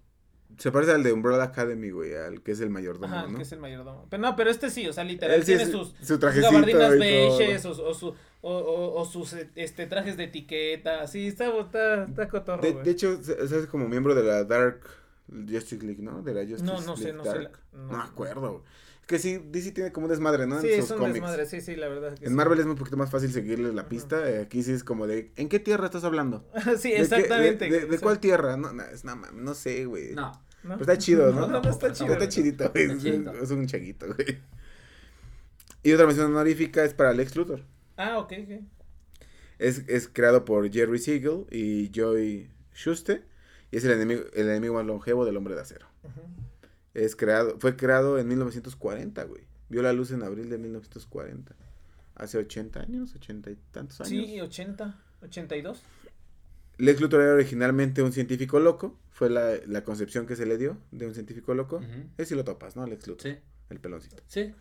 Se 0.58 0.72
parece 0.72 0.92
al 0.92 1.04
de 1.04 1.12
Umbrella 1.14 1.44
Academy, 1.44 1.90
güey, 1.90 2.14
al 2.16 2.42
que 2.42 2.52
es 2.52 2.60
el 2.62 2.70
mayordomo, 2.70 3.14
Ajá, 3.16 3.28
¿no? 3.28 3.38
que 3.38 3.44
es 3.44 3.52
el 3.52 3.60
mayordomo. 3.60 4.06
Pero 4.10 4.22
no, 4.22 4.36
pero 4.36 4.50
este 4.50 4.70
sí, 4.70 4.88
o 4.88 4.94
sea, 4.94 5.04
literal, 5.04 5.36
Él 5.36 5.42
sí 5.42 5.48
tiene 5.48 5.64
es 5.64 5.72
sus, 5.72 5.90
su 6.02 6.06
sus 6.18 6.20
gabardinas 6.20 6.98
beiges 6.98 7.66
o, 7.66 7.72
o, 7.72 7.94
su, 7.94 8.08
o, 8.10 8.14
o, 8.58 9.02
o 9.02 9.06
sus 9.06 9.34
este, 9.56 9.88
trajes 9.88 10.16
de 10.18 10.26
etiqueta. 10.26 11.08
Sí, 11.08 11.28
está, 11.28 11.48
está, 11.60 12.04
está 12.06 12.28
cotorro, 12.28 12.62
De, 12.62 12.72
güey. 12.72 12.84
de 12.86 12.92
hecho, 12.92 13.20
hace 13.44 13.68
como 13.68 13.88
miembro 13.88 14.14
de 14.16 14.24
la 14.24 14.44
Dark 14.44 14.82
Justice 15.50 15.84
League, 15.86 16.02
¿no? 16.04 16.22
De 16.22 16.34
la 16.34 16.42
Justice 16.42 16.64
No, 16.64 16.82
no 16.82 16.96
sé, 16.98 17.06
League 17.14 17.18
no 17.18 17.24
sé 17.24 17.30
Dark. 17.30 17.52
la- 17.74 17.80
no. 17.80 17.88
no. 17.92 17.98
me 17.98 18.04
acuerdo, 18.04 18.52
güey. 18.52 18.64
Es 19.04 19.08
que 19.08 19.20
sí, 19.20 19.38
DC 19.52 19.72
tiene 19.74 19.92
como 19.92 20.06
un 20.06 20.12
desmadre, 20.12 20.48
¿no? 20.48 20.62
sí, 20.62 20.68
en 20.72 20.80
es 20.80 20.86
sus 20.86 20.92
un 20.92 20.98
cómics. 21.00 21.16
desmadre, 21.16 21.46
sí, 21.46 21.60
sí, 21.60 21.76
la 21.76 21.90
verdad. 21.90 22.14
Que 22.18 22.24
En 22.26 22.32
sí. 22.32 22.36
Marvel 22.36 22.58
es 22.60 22.66
un 22.66 22.76
poquito 22.76 22.96
más 22.96 23.10
fácil 23.12 23.32
seguirle 23.34 23.74
la 23.74 23.90
pista. 23.90 24.30
eh, 24.30 24.40
Aquí 24.44 24.64
sí 24.64 24.72
es 24.72 24.84
como 24.86 25.08
de, 25.08 25.32
¿en 25.36 25.50
qué 25.50 25.60
tierra 25.60 25.86
estás 25.86 26.06
hablando? 26.06 26.50
sí, 26.80 26.90
¿De 26.90 26.96
qué- 26.96 27.02
exactamente. 27.02 27.70
¿De, 27.70 28.00
cuál 28.00 28.20
tierra? 28.20 28.56
No, 28.56 28.72
no, 28.72 28.82
es, 28.84 29.04
no, 29.04 29.16
no 29.16 29.54
sé, 29.56 29.86
güey. 29.86 30.14
No. 30.14 30.32
¿no? 30.64 30.78
Pero 30.78 30.82
está 30.82 30.98
chido, 30.98 31.32
¿no? 31.34 31.42
No, 31.42 31.48
no, 31.60 31.62
no 31.62 31.70
está 31.70 31.90
No, 31.90 31.94
chido. 31.94 32.14
Está 32.14 32.30
chidito, 32.30 32.70
güey. 32.72 32.84
Está 32.86 32.96
Es, 32.96 33.04
chidito. 33.04 33.32
un- 33.32 33.38
es 33.38 33.52
un 33.52 33.68
chaguito, 33.68 34.06
güey. 34.08 34.40
Y 35.84 35.92
otra 35.92 36.06
mención 36.06 36.28
honorífica 36.28 36.84
es 36.86 36.94
para 36.94 37.12
Lex 37.14 37.36
Luthor. 37.36 37.62
Ah, 37.98 38.18
ok, 38.20 38.32
ok. 38.44 38.62
Es, 39.60 39.84
es 39.90 40.08
creado 40.08 40.46
por 40.46 40.72
Jerry 40.72 40.98
Siegel 41.00 41.46
y 41.52 41.90
Joy 41.92 42.50
Shuster. 42.74 43.26
Y 43.70 43.78
es 43.78 43.84
el 43.84 43.92
enemigo, 43.92 44.22
el 44.34 44.48
enemigo 44.48 44.76
más 44.76 44.86
longevo 44.86 45.26
del 45.26 45.36
hombre 45.36 45.56
de 45.56 45.62
acero. 45.62 45.88
Ujú. 46.04 46.22
Es 46.94 47.16
creado, 47.16 47.58
fue 47.60 47.76
creado 47.76 48.20
en 48.20 48.28
1940, 48.28 49.24
güey. 49.24 49.44
Vio 49.70 49.82
la 49.82 49.94
luz 49.94 50.12
en 50.12 50.24
abril 50.24 50.50
de 50.50 50.58
1940. 50.58 51.56
Hace 52.16 52.38
80 52.38 52.80
años, 52.82 53.16
80 53.16 53.50
y 53.52 53.58
tantos 53.72 54.00
años. 54.02 54.10
Sí, 54.28 54.40
80, 54.40 55.00
82. 55.24 55.82
Lex 56.78 57.02
Luthor 57.02 57.22
era 57.22 57.34
originalmente 57.34 58.02
un 58.04 58.12
científico 58.14 58.60
loco. 58.60 58.98
Fue 59.12 59.30
la, 59.30 59.56
la 59.68 59.84
concepción 59.84 60.26
que 60.28 60.36
se 60.36 60.46
le 60.46 60.58
dio 60.58 60.78
de 60.92 61.08
un 61.08 61.14
científico 61.14 61.54
loco. 61.54 61.78
Ujú. 61.78 62.10
Es 62.18 62.28
si 62.30 62.36
lo 62.36 62.44
topas, 62.44 62.76
¿no? 62.76 62.86
Lex 62.86 63.08
Luthor, 63.08 63.32
Sí, 63.34 63.38
el 63.70 63.80
peloncito. 63.80 64.22
sí. 64.28 64.54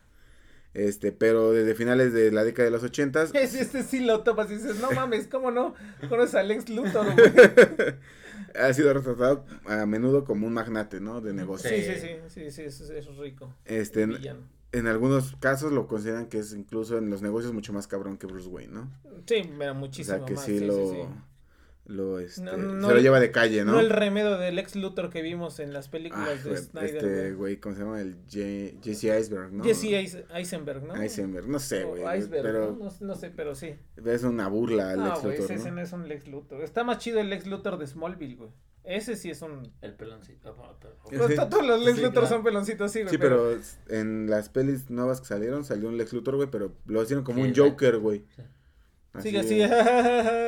Este, 0.75 1.13
pero 1.13 1.53
desde 1.53 1.75
finales 1.75 2.13
de 2.13 2.33
la 2.33 2.45
década 2.45 2.65
de 2.65 2.71
los 2.71 2.83
80 2.83 3.23
Es, 3.35 3.55
este 3.55 3.83
sí 3.83 4.01
lo 4.01 4.23
topas 4.23 4.51
y 4.51 4.55
dices, 4.55 4.81
no 4.81 4.91
mames, 4.95 5.27
¿cómo 5.27 5.51
no? 5.51 5.75
Conoces 6.09 6.35
a 6.35 6.41
Alex 6.41 6.69
Luthor, 6.69 7.15
güey. 7.15 7.31
ha 8.55 8.73
sido 8.73 8.93
retratado 8.93 9.45
a 9.67 9.87
menudo 9.87 10.25
como 10.25 10.47
un 10.47 10.55
magnate, 10.55 11.01
¿no? 11.01 11.21
De 11.21 11.33
negocio. 11.33 11.71
Sí, 11.71 11.83
sí, 11.83 11.95
sí, 12.01 12.09
sí, 12.29 12.51
sí, 12.51 12.63
es, 12.63 12.81
es 12.81 13.17
rico. 13.17 13.55
Este, 13.65 14.09
en, 14.73 14.87
algunos 14.87 15.37
casos 15.37 15.73
lo 15.73 15.87
consideran 15.87 16.27
que 16.27 16.39
es 16.39 16.53
incluso 16.55 16.97
en 16.99 17.11
los 17.11 17.23
negocios 17.23 17.53
mucho 17.53 17.73
más 17.73 17.87
cabrón 17.87 18.17
que 18.17 18.27
Bruce 18.27 18.49
Wayne, 18.49 18.73
¿no? 18.73 18.91
Sí, 19.27 19.43
pero 19.59 19.73
O 19.73 19.75
muchísimo 19.75 20.17
sea, 20.19 20.27
que 20.27 20.35
más. 20.35 20.45
sí, 20.45 20.59
sí, 20.59 20.65
lo, 20.65 20.75
sí, 20.75 20.95
sí. 20.95 21.09
Lo, 21.93 22.19
este, 22.19 22.43
No, 22.43 22.57
no 22.57 22.89
se 22.89 22.95
lo 22.95 23.01
lleva 23.01 23.21
de 23.21 23.31
calle, 23.31 23.65
¿no? 23.65 23.73
No 23.73 23.81
el 23.81 23.91
remedio 23.91 24.37
del 24.39 24.59
ex 24.59 24.75
Luthor 24.77 25.11
que 25.11 25.23
vimos 25.23 25.61
en 25.61 25.73
las 25.73 25.89
Ah, 25.89 25.91
películas 25.91 26.43
de 26.45 26.51
güey, 26.51 26.63
Snyder. 26.63 26.97
este, 26.97 27.33
güey. 27.35 27.57
¿cómo 27.59 27.75
se 27.75 27.81
llama? 27.83 28.01
El 28.01 28.17
Je- 28.27 28.79
Jesse 28.83 29.05
Iceberg, 29.21 29.53
¿no? 29.53 29.63
Jesse 29.65 29.85
Eis- 29.85 30.25
Eisenberg, 30.35 30.83
¿no? 30.85 30.97
Eisenberg, 30.97 31.49
no 31.49 31.59
sé, 31.59 31.85
güey. 31.85 32.03
Pero 32.31 32.73
¿no? 32.79 32.85
No, 32.87 32.93
no 33.01 33.15
sé, 33.15 33.31
pero 33.31 33.55
sí. 33.55 33.75
es 34.05 34.23
una 34.25 34.49
burla 34.49 34.91
al 34.91 34.99
No, 34.99 35.07
ex 35.09 35.17
Luthor, 35.25 35.33
ese, 35.45 35.55
ese 35.55 35.69
¿no? 35.71 35.75
no 35.77 35.81
es 35.83 35.93
un 35.93 36.09
Lex 36.09 36.27
Luthor. 36.29 36.63
Está 36.63 36.85
más 36.85 36.99
chido 36.99 37.21
el 37.21 37.31
Lex 37.31 37.47
Luthor 37.47 37.79
de 37.79 37.87
Smallville, 37.87 38.37
güey. 38.37 38.51
Ese 38.85 39.15
sí 39.15 39.31
es 39.31 39.41
un... 39.43 39.73
El 39.81 39.95
peloncito. 39.95 40.57
Ah, 40.59 40.77
pero- 40.81 41.29
Sí. 41.29 41.37
To- 41.37 41.49
todos 41.49 41.65
los 41.65 41.81
Lex 41.85 41.97
Sí, 41.99 42.03
Luthor 42.03 42.13
claro. 42.23 42.29
son 42.29 42.43
peloncitos, 42.43 42.91
sí, 42.91 43.01
güey. 43.03 43.11
Sí, 43.11 43.19
pero 43.19 43.57
en 43.89 44.29
las 44.29 44.49
pelis 44.49 44.91
nuevas 44.91 45.21
que 45.21 45.27
salieron 45.29 45.65
salió 45.65 45.89
un 45.89 45.97
Lex 45.99 46.13
Luthor, 46.13 46.35
güey, 46.35 46.49
pero 46.51 46.73
lo 46.87 47.01
hicieron 47.03 47.25
como 47.25 47.39
Sí, 47.45 47.49
un 47.51 47.55
güey. 47.55 47.71
Joker, 47.71 47.99
güey. 47.99 48.25
Sí. 49.17 49.23
Sigue 49.29 49.39
así. 49.41 49.59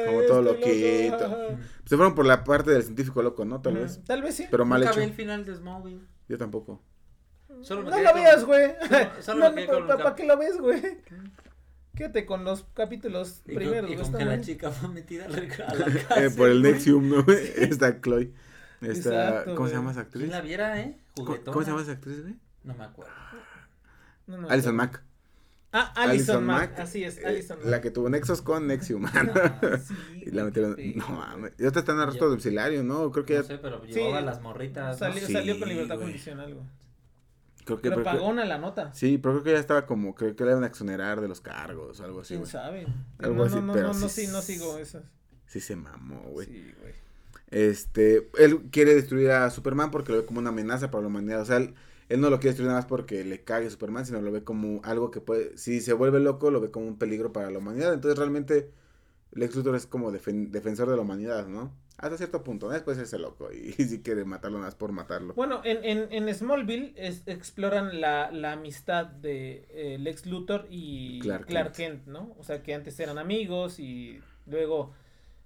como 0.06 0.22
todo 0.22 0.52
estoy 0.52 1.10
loquito. 1.10 1.28
loco. 1.28 1.58
Se 1.84 1.96
fueron 1.96 2.14
por 2.14 2.24
la 2.24 2.44
parte 2.44 2.70
del 2.70 2.82
científico 2.82 3.22
loco, 3.22 3.44
¿no? 3.44 3.60
Tal 3.60 3.74
Ujú, 3.74 3.82
vez. 3.82 4.00
Tal 4.04 4.22
vez 4.22 4.34
sí. 4.36 4.46
Pero 4.50 4.64
mal 4.64 4.80
Nunca 4.80 4.92
hecho. 4.92 5.00
vi 5.00 5.06
el 5.06 5.12
final 5.12 5.44
de 5.44 5.54
Smallville. 5.56 6.00
Yo 6.28 6.38
tampoco. 6.38 6.82
Solo 7.60 7.82
me 7.82 7.90
no 7.90 7.98
lo 8.00 8.10
con- 8.12 8.20
veas, 8.22 8.44
güey. 8.44 8.72
Solo- 9.20 9.50
No, 9.50 9.60
no, 9.60 9.66
con 9.66 9.86
¿Para 9.86 10.02
cap- 10.04 10.16
qué 10.16 10.24
lo 10.26 10.38
ves, 10.38 10.56
güey? 10.58 10.82
Quédate 11.94 12.26
con 12.26 12.42
los 12.44 12.64
capítulos 12.74 13.42
Y 13.44 13.52
con, 13.52 13.56
primeros, 13.56 13.90
y 13.90 13.94
güey. 13.94 14.06
con 14.10 14.18
que 14.18 14.24
la 14.24 14.40
chica 14.40 14.70
fue 14.70 14.88
metida 14.88 15.26
a 15.26 15.28
la, 15.28 15.36
a 15.38 15.74
la 15.74 15.86
Eh, 16.24 16.30
por 16.30 16.48
el. 16.48 16.62
Nexium, 16.62 17.08
¿no? 17.08 17.24
Está 17.56 18.00
Chloe. 18.00 18.32
Está, 18.80 19.28
Exacto, 19.30 19.54
¿Cómo 19.54 19.68
se 19.68 19.72
güey. 19.74 19.82
llama 19.82 19.90
esa 19.92 20.00
actriz? 20.00 20.22
¿Quién 20.24 20.32
la 20.32 20.40
viera, 20.40 20.80
eh? 20.80 20.98
¿Cómo, 21.14 21.26
Juguetona. 21.28 21.52
cómo 21.52 21.64
se 21.64 21.70
llama 21.70 21.82
esa 21.82 21.92
actriz, 21.92 22.22
güey? 22.22 22.34
No 22.64 22.74
me 22.74 22.84
acuerdo. 22.84 23.12
No, 24.26 24.38
no, 24.38 24.48
Alison 24.48 24.74
no. 24.76 24.82
Mack. 24.82 25.02
Ah, 25.76 25.92
Alison 25.96 26.44
Mack. 26.46 26.78
Así 26.78 27.02
es, 27.02 27.18
eh, 27.18 27.26
Alison 27.26 27.58
Mack. 27.58 27.66
La 27.66 27.80
que 27.80 27.90
tuvo 27.90 28.08
nexos 28.08 28.40
con 28.42 28.66
Nexium. 28.68 29.04
Ah, 29.12 29.78
Sí, 29.82 29.94
y 30.26 30.30
la 30.30 30.42
güey, 30.42 30.44
metieron. 30.44 30.76
qué 30.76 30.94
No 30.96 31.08
mames. 31.08 31.52
Y 31.58 31.66
otra 31.66 31.80
está 31.80 31.92
en 31.92 31.98
arresto 31.98 32.24
Ya. 32.26 32.28
domiciliario, 32.30 32.84
¿no? 32.84 33.10
Creo 33.10 33.24
que 33.26 33.34
No 33.34 33.42
ya. 33.42 33.46
sé, 33.48 33.58
pero 33.58 33.82
Sí. 33.84 33.92
llevaba 33.92 34.20
las 34.20 34.40
morritas. 34.40 34.92
¿no? 35.00 35.06
Salió, 35.06 35.26
Sí, 35.26 35.32
salió 35.32 35.58
con 35.58 35.68
libertad 35.68 35.96
güey. 35.96 36.06
condicional, 36.06 36.54
güey. 36.54 36.66
Creo 37.64 37.80
que. 37.80 37.90
Pero 37.90 38.04
pagó 38.04 38.28
una 38.28 38.44
la 38.44 38.58
nota. 38.58 38.94
Sí, 38.94 39.18
pero 39.18 39.32
creo 39.34 39.44
que 39.44 39.52
ya 39.52 39.58
estaba 39.58 39.84
como. 39.86 40.14
Creo 40.14 40.36
que 40.36 40.44
le 40.44 40.50
iban 40.52 40.62
a 40.64 40.68
exonerar 40.68 41.20
de 41.20 41.28
los 41.28 41.40
cargos 41.40 41.98
o 41.98 42.04
algo 42.04 42.20
así, 42.20 42.28
¿Quién 42.34 42.40
güey. 42.40 42.50
sabe? 42.52 42.86
Algo 43.18 43.34
no, 43.36 43.42
así, 43.44 43.56
no, 43.56 43.62
no, 43.62 43.72
pero 43.72 43.88
no, 43.92 43.98
no, 43.98 44.08
sí 44.08 44.26
no 44.28 44.42
sigo 44.42 44.78
esas. 44.78 45.02
Sí 45.46 45.60
se 45.60 45.74
mamó, 45.74 46.20
güey. 46.30 46.46
Sí, 46.46 46.74
güey. 46.80 46.94
Este, 47.50 48.28
él 48.38 48.62
quiere 48.70 48.94
destruir 48.94 49.30
a 49.30 49.48
Superman 49.50 49.90
porque 49.90 50.12
lo 50.12 50.18
ve 50.18 50.26
como 50.26 50.40
una 50.40 50.50
amenaza 50.50 50.90
para 50.90 51.02
la 51.02 51.08
humanidad. 51.08 51.40
O 51.40 51.44
sea, 51.44 51.56
él, 51.58 51.74
él 52.08 52.20
no 52.20 52.30
lo 52.30 52.36
quiere 52.38 52.50
destruir 52.50 52.68
nada 52.68 52.80
más 52.80 52.86
porque 52.86 53.24
le 53.24 53.42
cague 53.44 53.70
Superman, 53.70 54.04
sino 54.06 54.20
lo 54.20 54.30
ve 54.32 54.44
como 54.44 54.80
algo 54.84 55.10
que 55.10 55.20
puede, 55.20 55.56
si 55.56 55.80
se 55.80 55.92
vuelve 55.92 56.20
loco, 56.20 56.50
lo 56.50 56.60
ve 56.60 56.70
como 56.70 56.86
un 56.86 56.98
peligro 56.98 57.32
para 57.32 57.50
la 57.50 57.58
humanidad. 57.58 57.94
Entonces 57.94 58.18
realmente 58.18 58.70
Lex 59.32 59.56
Luthor 59.56 59.74
es 59.76 59.86
como 59.86 60.12
defen- 60.12 60.50
defensor 60.50 60.88
de 60.90 60.96
la 60.96 61.02
humanidad, 61.02 61.46
¿no? 61.48 61.72
Hasta 61.96 62.16
cierto 62.16 62.42
punto, 62.42 62.66
¿no? 62.66 62.72
Después 62.72 62.98
ese 62.98 63.18
loco 63.18 63.52
y, 63.52 63.72
si 63.84 64.00
quiere 64.02 64.24
matarlo 64.24 64.58
nada 64.58 64.68
más 64.68 64.74
por 64.74 64.90
matarlo. 64.92 65.32
Bueno, 65.34 65.60
en, 65.64 65.84
en, 65.84 66.08
en 66.28 66.34
Smallville 66.34 66.92
es- 66.96 67.22
exploran 67.26 68.00
la, 68.00 68.30
la 68.32 68.52
amistad 68.52 69.06
de 69.06 69.64
eh, 69.70 69.98
Lex 69.98 70.26
Luthor 70.26 70.66
y 70.70 71.20
Clark 71.20 71.46
Clark, 71.46 71.72
Kent. 71.72 72.04
Kent. 72.04 72.06
¿no? 72.08 72.34
O 72.38 72.42
sea, 72.44 72.62
que 72.62 72.74
antes 72.74 72.98
eran 73.00 73.18
amigos 73.18 73.78
y 73.78 74.20
luego, 74.46 74.92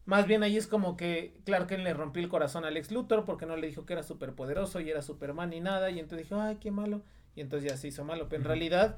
más 0.08 0.26
bien 0.26 0.42
ahí 0.42 0.56
es 0.56 0.66
como 0.66 0.96
que 0.96 1.34
Clark 1.44 1.66
Kent 1.66 1.84
le 1.84 1.92
rompió 1.92 2.22
el 2.22 2.30
corazón 2.30 2.64
a 2.64 2.70
Lex 2.70 2.90
Luthor 2.90 3.26
porque 3.26 3.44
no 3.44 3.56
le 3.58 3.66
dijo 3.66 3.84
que 3.84 3.92
era 3.92 4.02
súper 4.02 4.32
poderoso 4.32 4.80
y 4.80 4.88
era 4.88 5.02
Superman 5.02 5.50
ni 5.50 5.60
nada 5.60 5.90
y 5.90 5.98
entonces 5.98 6.26
dijo, 6.26 6.40
ay, 6.40 6.56
qué 6.58 6.70
malo. 6.70 7.02
Y 7.36 7.42
entonces 7.42 7.70
ya 7.70 7.76
se 7.76 7.88
hizo 7.88 8.04
malo, 8.04 8.26
pero 8.26 8.40
en 8.42 8.48
realidad 8.48 8.96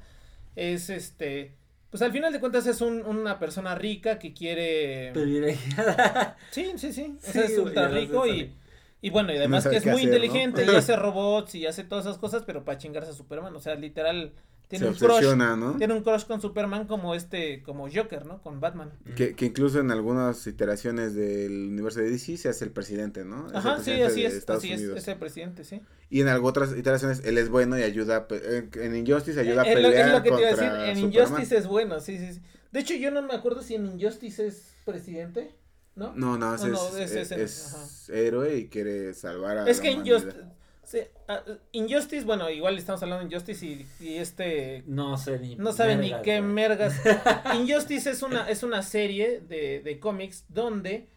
es 0.55 0.89
este... 0.89 1.57
Pues 1.89 2.01
al 2.01 2.13
final 2.13 2.31
de 2.31 2.39
cuentas 2.39 2.65
es 2.65 2.79
un- 2.79 3.05
una 3.05 3.39
persona 3.39 3.75
rica 3.75 4.19
que 4.19 4.33
quiere... 4.33 5.11
Privilegiada. 5.13 6.37
Sí, 6.51 6.71
sí, 6.77 6.93
sí. 6.93 7.17
O 7.17 7.31
Sí, 7.31 7.39
es 7.39 7.57
ultra 7.57 7.89
rico 7.89 8.25
y, 8.25 8.53
y 9.01 9.09
bueno, 9.09 9.33
y 9.33 9.37
además 9.37 9.67
que 9.67 9.75
es 9.75 9.85
muy 9.85 9.95
hacer, 9.95 10.07
¿no? 10.09 10.15
inteligente 10.15 10.65
y 10.65 10.69
hace 10.75 10.95
robots 10.95 11.55
y 11.55 11.65
hace 11.67 11.83
todas 11.83 12.05
esas 12.05 12.17
cosas, 12.19 12.43
pero 12.45 12.63
para 12.63 12.77
chingarse 12.77 13.11
a 13.11 13.13
Superman. 13.13 13.53
O 13.53 13.59
sea, 13.59 13.75
literal, 13.75 14.31
tiene 14.71 14.85
se 14.85 14.89
un 14.91 14.95
crush. 14.97 15.11
obsesiona, 15.11 15.55
¿no? 15.55 15.77
Tiene 15.77 15.93
un 15.93 16.01
crush 16.03 16.25
con 16.25 16.41
Superman 16.41 16.87
como 16.87 17.13
este, 17.15 17.61
como 17.63 17.87
Joker, 17.93 18.25
¿no? 18.25 18.41
Con 18.41 18.59
Batman. 18.59 18.91
Que, 19.15 19.35
que 19.35 19.45
incluso 19.45 19.79
en 19.79 19.91
algunas 19.91 20.45
iteraciones 20.47 21.13
del 21.13 21.67
universo 21.69 21.99
de 21.99 22.09
DC 22.09 22.37
se 22.37 22.49
hace 22.49 22.65
el 22.65 22.71
presidente, 22.71 23.23
¿no? 23.23 23.45
Es 23.47 23.51
el 23.51 23.57
Ajá, 23.57 23.77
sí, 23.77 23.83
presidente 23.83 24.05
así 24.05 24.21
de 24.21 24.27
es, 24.27 24.33
Estados 24.33 24.63
así 24.63 24.73
es, 24.73 24.79
Unidos. 24.79 24.97
es 24.97 25.07
el 25.07 25.17
presidente, 25.17 25.63
sí. 25.63 25.81
Y 26.09 26.21
en 26.21 26.27
algo 26.27 26.47
otras 26.47 26.75
iteraciones 26.75 27.21
él 27.23 27.37
es 27.37 27.49
bueno 27.49 27.77
y 27.77 27.83
ayuda, 27.83 28.27
en, 28.31 28.95
Injustice 28.95 29.39
ayuda 29.39 29.61
a 29.61 29.65
Eh, 29.65 29.73
es, 29.73 29.75
lo, 29.81 29.87
pelear 29.89 30.07
es 30.07 30.13
lo 30.15 30.23
que 30.23 30.29
te 30.31 30.39
iba 30.39 30.47
a 30.47 30.51
decir, 30.51 30.63
en 30.65 30.95
Superman. 30.97 30.97
Injustice 31.13 31.57
es 31.57 31.67
bueno, 31.67 31.99
sí, 31.99 32.17
sí, 32.17 32.33
sí. 32.33 32.41
De 32.71 32.79
hecho, 32.79 32.93
yo 32.95 33.11
no 33.11 33.21
me 33.21 33.33
acuerdo 33.33 33.61
si 33.61 33.75
en 33.75 33.85
Injustice 33.85 34.47
es 34.47 34.75
presidente, 34.85 35.55
¿no? 35.95 36.13
No, 36.15 36.37
no, 36.37 36.49
No, 36.49 36.55
es, 36.55 36.63
no, 36.65 36.97
es, 36.97 37.11
es- 37.11 37.31
es- 37.31 37.37
es 37.37 38.09
héroe 38.09 38.57
y 38.57 38.67
quiere 38.69 39.13
salvar 39.13 39.57
a 39.57 39.69
Es 39.69 39.77
la 39.77 39.83
que 39.83 39.89
humanidad. 39.93 40.17
Injustice, 40.17 40.45
sí, 40.83 40.99
ah, 41.27 41.41
Injustice, 41.71 42.25
bueno, 42.25 42.49
igual 42.49 42.77
estamos 42.77 43.01
hablando 43.03 43.25
de 43.27 43.33
Injustice 43.33 43.65
y, 43.65 43.87
y 43.99 44.15
este 44.17 44.83
No 44.87 45.17
sé 45.17 45.39
ni. 45.39 45.55
No 45.55 45.71
saben 45.73 46.01
ni 46.01 46.09
qué 46.23 46.39
güey. 46.39 46.53
mergas. 46.53 46.95
Injustice 47.55 48.09
es 48.11 48.21
una, 48.23 48.49
es 48.49 48.63
una 48.63 48.81
serie 48.83 49.39
de, 49.41 49.81
de 49.81 49.99
cómics 49.99 50.45
donde 50.49 51.07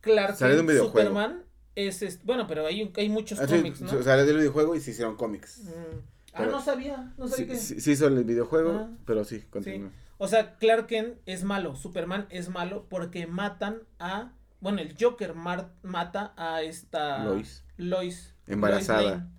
Clark 0.00 0.36
Sale 0.36 0.54
de 0.54 0.60
un 0.60 0.66
Kent, 0.66 0.78
videojuego. 0.78 1.08
Superman 1.08 1.42
es, 1.74 2.02
es- 2.02 2.24
bueno, 2.24 2.46
pero 2.46 2.66
hay, 2.66 2.90
hay 2.96 3.08
muchos 3.08 3.38
Ah, 3.40 3.46
sí, 3.46 3.56
cómics, 3.56 3.80
¿no? 3.80 3.92
O 3.98 4.02
sea, 4.02 4.16
del 4.16 4.36
videojuego 4.36 4.74
y 4.74 4.80
se 4.80 4.90
hicieron 4.92 5.16
cómics. 5.16 5.60
Mm. 5.64 5.70
Ah, 6.32 6.38
pero- 6.38 6.50
no 6.52 6.60
sabía, 6.62 7.12
no 7.16 7.26
sabía 7.28 7.46
Sí, 7.46 7.50
que... 7.52 7.56
sí, 7.56 7.80
sí 7.80 7.90
hizo 7.92 8.06
el 8.06 8.22
videojuego, 8.24 8.72
Ah. 8.72 8.90
pero 9.06 9.24
sí, 9.24 9.40
continúa. 9.50 9.90
O 10.18 10.26
sea, 10.28 10.56
Clark 10.56 10.86
Kent 10.88 11.16
es 11.26 11.44
malo, 11.44 11.76
Superman 11.76 12.26
es 12.30 12.48
malo 12.48 12.86
porque 12.88 13.26
matan 13.28 13.82
a. 14.00 14.32
Bueno, 14.60 14.80
el 14.80 14.96
Joker 15.00 15.34
mar- 15.34 15.70
mata 15.82 16.32
a 16.36 16.62
esta. 16.62 17.22
Lois. 17.24 17.62
Lois. 17.76 18.34
Embarazada. 18.54 19.30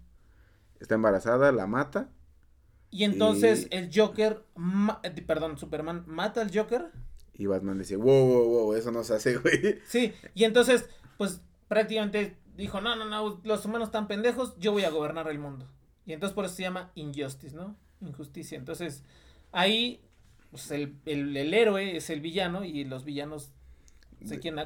Está 0.79 0.95
embarazada, 0.95 1.51
la 1.51 1.67
mata. 1.67 2.09
Y 2.91 3.03
entonces 3.03 3.67
Y- 3.69 3.75
el 3.75 3.89
Joker. 3.93 4.45
perdón, 5.27 5.57
Superman 5.57 6.03
mata 6.07 6.41
al 6.41 6.55
Joker. 6.55 6.91
Y 7.33 7.45
Batman 7.45 7.77
decía, 7.77 7.97
wow, 7.97 8.05
wow, 8.05 8.45
wow, 8.49 8.73
eso 8.73 8.91
no 8.91 9.03
se 9.03 9.15
hace, 9.15 9.37
güey. 9.37 9.79
Sí, 9.85 10.13
y 10.33 10.43
entonces, 10.43 10.89
pues 11.17 11.41
prácticamente 11.67 12.37
dijo: 12.55 12.81
No, 12.81 12.95
no, 12.95 13.05
no, 13.05 13.39
los 13.43 13.65
humanos 13.65 13.89
están 13.89 14.07
pendejos, 14.07 14.57
yo 14.57 14.71
voy 14.71 14.83
a 14.83 14.89
gobernar 14.89 15.29
el 15.29 15.39
mundo. 15.39 15.65
Y 16.05 16.13
entonces 16.13 16.33
por 16.33 16.45
eso 16.45 16.55
se 16.55 16.63
llama 16.63 16.91
Injustice, 16.95 17.55
¿no? 17.55 17.77
Injusticia. 18.01 18.57
Entonces, 18.57 19.03
ahí, 19.51 20.01
pues 20.51 20.71
el, 20.71 20.97
el, 21.05 21.37
el 21.37 21.53
héroe 21.53 21.95
es 21.95 22.09
el 22.09 22.19
villano 22.21 22.63
y 22.65 22.83
los 22.83 23.05
villanos 23.05 23.53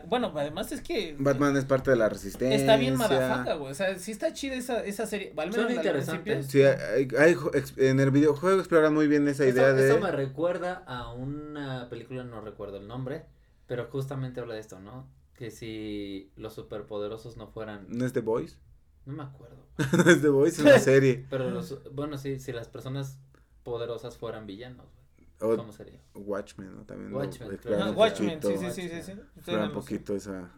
Bueno, 0.08 0.32
además 0.36 0.72
es 0.72 0.82
que. 0.82 1.16
Batman 1.20 1.56
es 1.58 1.66
parte 1.66 1.91
de 1.91 1.97
la 1.97 2.10
resistencia. 2.10 2.56
Está 2.56 2.78
bien 2.78 2.95
madafaca, 2.95 3.56
güey. 3.56 3.72
O 3.72 3.76
sea, 3.76 3.97
sí 3.99 4.12
está 4.12 4.34
chida 4.34 4.56
esa, 4.56 4.84
esa 4.84 5.06
serie. 5.06 5.34
Al 5.38 5.49
menos 5.51 5.56
Son 5.68 5.72
interesantes. 5.72 6.47
Sí, 6.47 6.64
hay, 6.64 7.08
hay 7.18 7.36
en 7.78 7.99
el 7.99 8.12
videojuego 8.12 8.60
exploran 8.60 8.93
muy 8.93 9.08
bien 9.08 9.28
esa 9.28 9.45
idea 9.45 9.68
Eso, 9.70 9.76
de... 9.76 9.89
eso 9.89 9.99
me 9.99 10.12
recuerda 10.12 10.84
a 10.88 11.12
una 11.14 11.88
película, 11.89 12.24
no 12.24 12.41
recuerdo 12.41 12.78
el 12.78 12.88
nombre, 12.88 13.26
pero 13.68 13.86
justamente 13.91 14.39
habla 14.39 14.56
de 14.56 14.60
esto, 14.62 14.80
¿no? 14.80 15.08
Que 15.36 15.51
si 15.51 16.32
los 16.36 16.54
superpoderosos 16.54 17.38
no 17.38 17.47
fueran, 17.47 17.86
¿No 17.89 18.06
es 18.06 18.14
The 18.14 18.22
Voice? 18.22 18.58
no 19.06 19.14
me 19.14 19.24
acuerdo, 19.24 19.58
no 20.06 20.10
es 20.10 20.22
The 20.22 20.30
Voice, 20.30 20.62
es 20.62 20.66
una 20.66 20.80
serie. 20.93 21.26
pero 21.30 21.49
los, 21.49 21.80
bueno, 21.93 22.18
sí, 22.18 22.39
si 22.39 22.51
las 22.51 22.68
personas 22.70 23.20
poderosas 23.64 24.18
fueran 24.18 24.45
villanos, 24.47 24.86
güey, 24.93 25.03
O 25.46 25.58
¿cómo 25.58 25.72
sería? 25.72 26.00
Watchmen, 26.16 26.76
¿no? 26.76 26.84
También 26.86 27.12
lo 27.12 27.20
Watchmen, 27.20 27.52
exploran 27.54 27.82
Ajá, 27.82 27.91
un 27.91 27.98
Watchmen, 27.98 28.41
sí, 28.41 28.58
poquito, 28.58 28.72
sí, 28.72 28.82
sí, 28.82 28.89
sí, 28.89 29.02
sí. 29.04 29.14
No 29.52 29.58
un 29.58 29.68
lo 29.70 29.74
poquito 29.74 30.16
esa... 30.16 30.52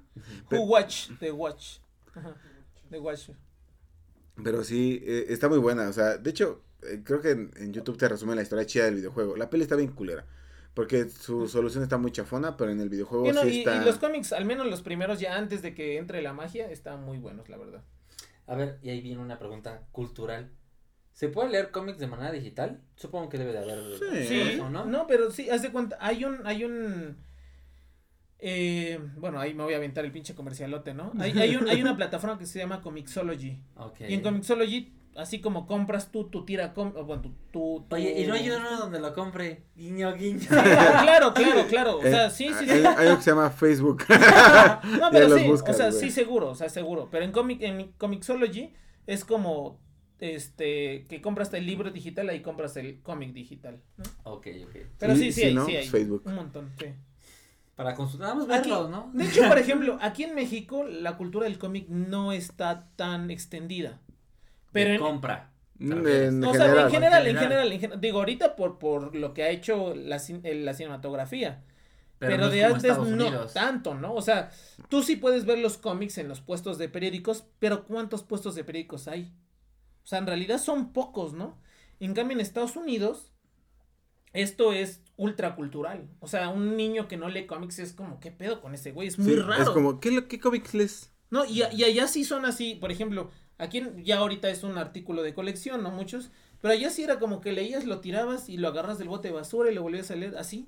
Who 0.51 0.61
Watch, 0.63 1.09
The 1.19 1.31
Watch. 1.31 1.79
Ajá. 2.15 2.35
The 2.89 2.99
Watch. 2.99 3.29
Pero 4.43 4.63
sí, 4.63 5.01
eh, 5.05 5.25
está 5.29 5.49
muy 5.49 5.57
buena. 5.59 5.89
O 5.89 5.93
sea, 5.93 6.17
de 6.17 6.29
hecho, 6.29 6.61
eh, 6.83 7.01
creo 7.03 7.21
que 7.21 7.31
en, 7.31 7.51
en 7.57 7.73
YouTube 7.73 7.97
te 7.97 8.07
resumen 8.07 8.35
la 8.35 8.41
historia 8.41 8.65
chida 8.65 8.85
del 8.85 8.95
videojuego. 8.95 9.35
La 9.37 9.49
peli 9.49 9.63
está 9.63 9.75
bien 9.75 9.91
culera. 9.91 10.25
Porque 10.73 11.09
su 11.09 11.47
solución 11.47 11.83
está 11.83 11.97
muy 11.97 12.11
chafona, 12.11 12.57
pero 12.57 12.69
en 12.71 12.81
el 12.81 12.89
videojuego 12.89 13.29
Y, 13.29 13.31
no, 13.31 13.41
sí 13.43 13.47
y- 13.47 13.59
está... 13.59 13.75
y 13.77 13.79
los 13.85 13.97
cómics, 13.97 14.33
al 14.33 14.43
menos 14.45 14.67
los 14.67 14.81
primeros 14.81 15.19
ya 15.21 15.37
antes 15.37 15.61
de 15.61 15.73
que 15.73 15.97
entre 15.97 16.21
la 16.21 16.33
magia, 16.33 16.69
están 16.69 17.03
muy 17.03 17.17
buenos, 17.17 17.47
la 17.49 17.57
verdad. 17.57 17.81
A 18.47 18.55
ver, 18.55 18.79
y 18.83 18.89
ahí 18.89 19.01
viene 19.01 19.21
una 19.21 19.39
pregunta 19.39 19.87
cultural. 19.91 20.51
¿Se 21.15 21.29
puede 21.29 21.49
leer 21.49 21.71
cómics 21.71 21.97
de 21.97 22.07
manera 22.07 22.31
digital? 22.31 22.81
Supongo 22.95 23.29
que 23.29 23.37
debe 23.39 23.53
de 23.53 23.57
haber 23.59 23.79
Sí. 23.97 24.27
Sí, 24.27 24.41
eso, 24.41 24.69
¿no? 24.69 24.85
¿no? 24.85 25.07
pero 25.07 25.31
sí, 25.31 25.49
haz 25.49 25.61
de 25.63 25.71
cuenta, 25.71 25.97
hay 25.99 26.23
un, 26.25 26.45
hay 26.45 26.63
un, 26.65 27.17
eh, 28.39 28.99
bueno, 29.17 29.39
ahí 29.39 29.53
me 29.53 29.63
voy 29.63 29.73
a 29.73 29.77
aventar 29.77 30.03
el 30.05 30.11
pinche 30.11 30.35
comercialote, 30.35 30.93
¿no? 30.93 31.13
Hay, 31.19 31.31
hay, 31.39 31.55
un, 31.55 31.67
hay 31.69 31.81
una 31.81 31.95
plataforma 31.97 32.37
que 32.37 32.45
se 32.45 32.59
llama 32.59 32.81
Comixology, 32.81 33.59
Ok. 33.77 34.01
y 34.09 34.13
en 34.13 34.21
Comixology, 34.21 34.93
así 35.15 35.39
como 35.39 35.65
compras 35.67 36.11
tú 36.11 36.29
tu 36.29 36.43
tira, 36.43 36.73
com, 36.73 36.91
o 36.97 37.05
bueno, 37.05 37.21
tu, 37.21 37.29
tu, 37.51 37.85
tu- 37.87 37.95
Oye, 37.95 38.21
¿y 38.21 38.27
no 38.27 38.33
hay 38.33 38.49
uno 38.49 38.77
donde 38.77 38.99
lo 38.99 39.13
compre? 39.13 39.63
Guiño, 39.75 40.13
guiño. 40.15 40.39
Sí, 40.41 40.47
claro, 40.47 41.33
claro, 41.33 41.67
claro, 41.69 41.97
o 41.99 42.03
Eh, 42.03 42.11
sea, 42.11 42.29
sí, 42.29 42.49
sí, 42.59 42.65
sí. 42.65 42.71
Hay, 42.71 42.85
hay 42.85 43.07
algo 43.07 43.15
que 43.17 43.23
se 43.23 43.31
llama 43.31 43.49
Facebook. 43.51 44.03
No, 44.99 45.09
pero 45.11 45.37
sí, 45.37 45.47
buscas, 45.47 45.75
o 45.75 45.77
sea, 45.77 45.89
güey. 45.91 45.99
sí 46.01 46.11
seguro, 46.11 46.49
o 46.49 46.55
sea, 46.55 46.67
seguro. 46.67 47.07
Pero 47.09 47.23
en 47.23 47.31
comic, 47.31 47.61
en 47.61 47.93
Comixology 47.93 48.73
es 49.07 49.23
como 49.23 49.79
este 50.19 51.05
que 51.07 51.21
compras 51.21 51.53
el 51.53 51.65
libro 51.65 51.91
digital, 51.91 52.29
ahí 52.29 52.41
compras 52.41 52.77
el 52.77 53.01
cómic 53.01 53.33
digital. 53.33 53.81
¿no? 53.97 54.03
Ok, 54.23 54.47
ok. 54.67 54.75
Pero 54.97 55.15
sí, 55.15 55.31
sí, 55.31 55.41
si 55.41 55.43
hay, 55.47 55.53
no, 55.55 55.65
sí 55.65 55.75
hay. 55.75 55.87
Facebook. 55.87 56.23
Un 56.25 56.35
montón, 56.35 56.71
sí. 56.79 56.85
Para 57.75 57.93
consultar, 57.93 58.29
vamos 58.29 58.45
a 58.49 58.57
verlos, 58.57 58.89
¿no? 58.89 59.11
De 59.13 59.25
hecho, 59.25 59.47
por 59.47 59.57
ejemplo, 59.59 59.97
aquí 60.01 60.23
en 60.23 60.33
México 60.35 60.83
la 60.85 61.17
cultura 61.17 61.45
del 61.45 61.57
cómic 61.57 61.87
no 61.89 62.31
está 62.31 62.89
tan 62.95 63.29
extendida. 63.31 63.99
Pero 64.71 64.89
De 64.89 64.95
en, 64.95 65.01
compra. 65.01 65.51
Mm, 65.77 65.91
en 66.07 66.43
o 66.45 66.53
sea, 66.53 66.63
general. 66.63 66.85
en 66.85 66.91
general, 66.91 67.27
en 67.27 67.35
En 67.35 67.41
general. 67.43 67.71
en 67.73 67.79
general, 67.79 68.01
digo, 68.01 68.19
ahorita 68.19 68.55
por, 68.55 68.79
por 68.79 69.13
lo 69.15 69.33
que 69.33 69.43
ha 69.43 69.49
hecho 69.49 69.93
la, 69.93 70.17
cin- 70.17 70.39
eh, 70.45 70.55
la 70.55 70.73
cinematografía. 70.73 71.63
Pero, 72.17 72.37
no 72.37 72.49
de 72.49 72.63
antes 72.63 72.97
no 72.97 73.45
tanto, 73.47 73.93
¿no? 73.93 74.13
O 74.13 74.21
sea, 74.21 74.49
tú 74.87 75.03
sí 75.03 75.17
puedes 75.17 75.45
ver 75.45 75.59
los 75.59 75.77
cómics 75.77 76.17
en 76.17 76.29
los 76.29 76.39
puestos 76.39 76.77
de 76.77 76.87
periódicos, 76.87 77.43
pero 77.59 77.83
¿cuántos 77.83 78.23
puestos 78.23 78.55
de 78.55 78.63
periódicos 78.63 79.09
hay? 79.09 79.33
O 80.05 80.07
sea, 80.07 80.19
en 80.19 80.27
realidad 80.27 80.59
son 80.59 80.93
pocos, 80.93 81.33
¿no? 81.33 81.59
En 81.99 82.15
cambio, 82.15 82.35
en 82.35 82.41
Estados 82.41 82.77
Unidos, 82.77 83.33
esto 84.33 84.73
es 84.73 85.01
ultracultural. 85.17 86.09
O 86.19 86.27
sea, 86.27 86.49
un 86.49 86.75
niño 86.77 87.07
que 87.07 87.17
no 87.17 87.29
lee 87.29 87.47
cómics 87.47 87.79
es 87.79 87.93
como, 87.93 88.19
¿qué 88.19 88.31
pedo 88.31 88.61
con 88.61 88.73
ese 88.75 88.91
güey? 88.91 89.07
Es 89.07 89.19
muy 89.19 89.33
Sí, 89.33 89.35
raro. 89.35 89.63
Es 89.63 89.69
como, 89.69 89.99
¿qué, 89.99 90.27
qué 90.27 90.39
cómics 90.39 90.73
lees? 90.73 91.11
No, 91.29 91.45
y, 91.45 91.63
y 91.73 91.83
allá 91.83 92.07
sí 92.07 92.23
son 92.23 92.45
así, 92.45 92.75
por 92.75 92.91
ejemplo, 92.91 93.31
aquí 93.57 93.81
ya 94.03 94.17
ahorita 94.19 94.49
es 94.49 94.63
un 94.63 94.77
artículo 94.77 95.23
de 95.23 95.33
colección, 95.33 95.83
¿no? 95.83 95.91
Muchos, 95.91 96.31
pero 96.61 96.73
allá 96.73 96.89
sí 96.89 97.03
era 97.03 97.19
como 97.19 97.41
que 97.41 97.51
leías, 97.51 97.85
lo 97.85 97.99
tirabas 97.99 98.47
y 98.49 98.57
lo 98.57 98.67
agarras 98.69 98.97
del 98.99 99.09
bote 99.09 99.29
de 99.29 99.33
basura 99.33 99.71
y 99.71 99.75
lo 99.75 99.81
volvías 99.83 100.11
a 100.11 100.15
leer 100.15 100.37
así. 100.37 100.67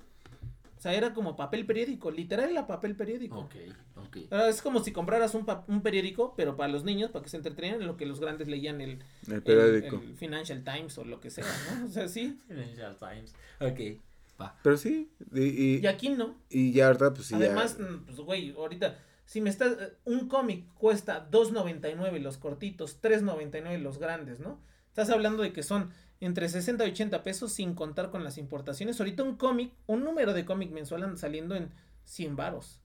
O 0.78 0.80
sea, 0.80 0.94
era 0.94 1.12
como 1.12 1.34
papel 1.34 1.66
periódico, 1.66 2.10
literal 2.12 2.50
era 2.50 2.66
papel 2.68 2.94
periódico. 2.94 3.40
Ok, 3.40 3.54
ok. 3.96 4.16
Ahora, 4.30 4.48
es 4.48 4.62
como 4.62 4.78
si 4.84 4.92
compraras 4.92 5.34
un, 5.34 5.44
un 5.66 5.82
periódico, 5.82 6.34
pero 6.36 6.56
para 6.56 6.72
los 6.72 6.84
niños, 6.84 7.10
para 7.10 7.24
que 7.24 7.28
se 7.30 7.36
entretenieran, 7.36 7.80
en 7.80 7.88
lo 7.88 7.96
que 7.96 8.06
los 8.06 8.20
grandes 8.20 8.46
leían 8.46 8.80
el, 8.80 9.02
El 9.26 9.32
el- 9.34 9.42
periódico. 9.42 9.96
el 9.96 10.14
Financial 10.14 10.62
Times 10.62 10.96
o 10.98 11.04
lo 11.04 11.18
que 11.20 11.30
sea, 11.30 11.44
¿no? 11.80 11.86
O 11.86 11.88
sea, 11.88 12.06
sí. 12.06 12.38
Financial 12.48 12.96
Times. 12.96 13.34
Ok, 13.60 14.00
va. 14.40 14.56
Pero 14.62 14.76
sí, 14.76 15.10
y, 15.34 15.40
y, 15.42 15.80
Y 15.80 15.86
aquí 15.88 16.10
no. 16.10 16.36
y 16.48 16.70
ya 16.72 16.86
ahorita, 16.86 17.12
pues 17.12 17.26
sí, 17.26 17.34
Además, 17.34 17.76
pues 18.06 18.18
güey, 18.20 18.52
ahorita, 18.52 18.96
si 19.24 19.40
me 19.40 19.50
estás, 19.50 19.72
eh, 19.80 19.92
un 20.04 20.28
cómic 20.28 20.64
cuesta 20.74 21.28
2.99 21.30 22.20
los 22.20 22.38
cortitos, 22.38 23.02
3.99 23.02 23.78
los 23.80 23.98
grandes, 23.98 24.38
¿no? 24.38 24.60
Estás 24.90 25.10
hablando 25.10 25.42
de 25.42 25.52
que 25.52 25.62
son 25.64 25.90
entre 26.20 26.48
60 26.48 26.86
y 26.86 26.90
80 26.90 27.22
pesos 27.22 27.52
sin 27.52 27.74
contar 27.74 28.10
con 28.10 28.24
las 28.24 28.38
importaciones. 28.38 28.98
Ahorita 29.00 29.22
un 29.22 29.36
cómic, 29.36 29.72
un 29.86 30.04
número 30.04 30.32
de 30.34 30.44
cómic 30.44 30.70
mensual 30.72 31.04
anda 31.04 31.16
saliendo 31.16 31.54
en 31.54 31.70
100 32.04 32.36
varos. 32.36 32.80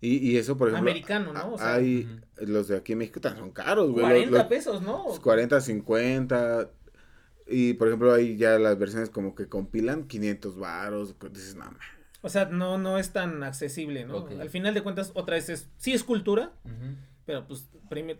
y, 0.00 0.18
y 0.18 0.36
eso, 0.36 0.56
por 0.56 0.68
ejemplo, 0.68 0.90
Americano, 0.90 1.32
¿no? 1.32 1.54
O 1.54 1.58
sea, 1.58 1.74
hay, 1.74 2.06
los 2.38 2.68
de 2.68 2.76
aquí 2.76 2.92
en 2.92 2.98
México 2.98 3.20
son 3.22 3.50
caros, 3.50 3.90
güey. 3.90 4.02
los- 4.02 4.10
40 4.12 4.38
los- 4.38 4.46
pesos, 4.46 4.82
¿no? 4.82 5.04
Pues 5.06 5.20
40, 5.20 5.60
50. 5.60 6.70
Y 7.48 7.74
por 7.74 7.88
ejemplo, 7.88 8.12
hay 8.12 8.36
ya 8.36 8.58
las 8.58 8.78
versiones 8.78 9.08
como 9.10 9.34
que 9.34 9.48
compilan 9.48 10.04
500 10.08 10.56
varos. 10.58 11.14
Dices, 11.32 11.54
no, 11.54 11.64
ma". 11.64 11.78
O 12.22 12.28
sea, 12.28 12.46
no, 12.46 12.76
no 12.76 12.98
es 12.98 13.12
tan 13.12 13.42
accesible, 13.44 14.04
¿no? 14.04 14.26
Al 14.40 14.50
final 14.50 14.74
de 14.74 14.82
cuentas, 14.82 15.12
otra 15.14 15.36
vez 15.36 15.48
es, 15.48 15.68
sí 15.76 15.92
es 15.92 16.02
cultura, 16.02 16.52
pero 17.24 17.46
pues 17.46 17.68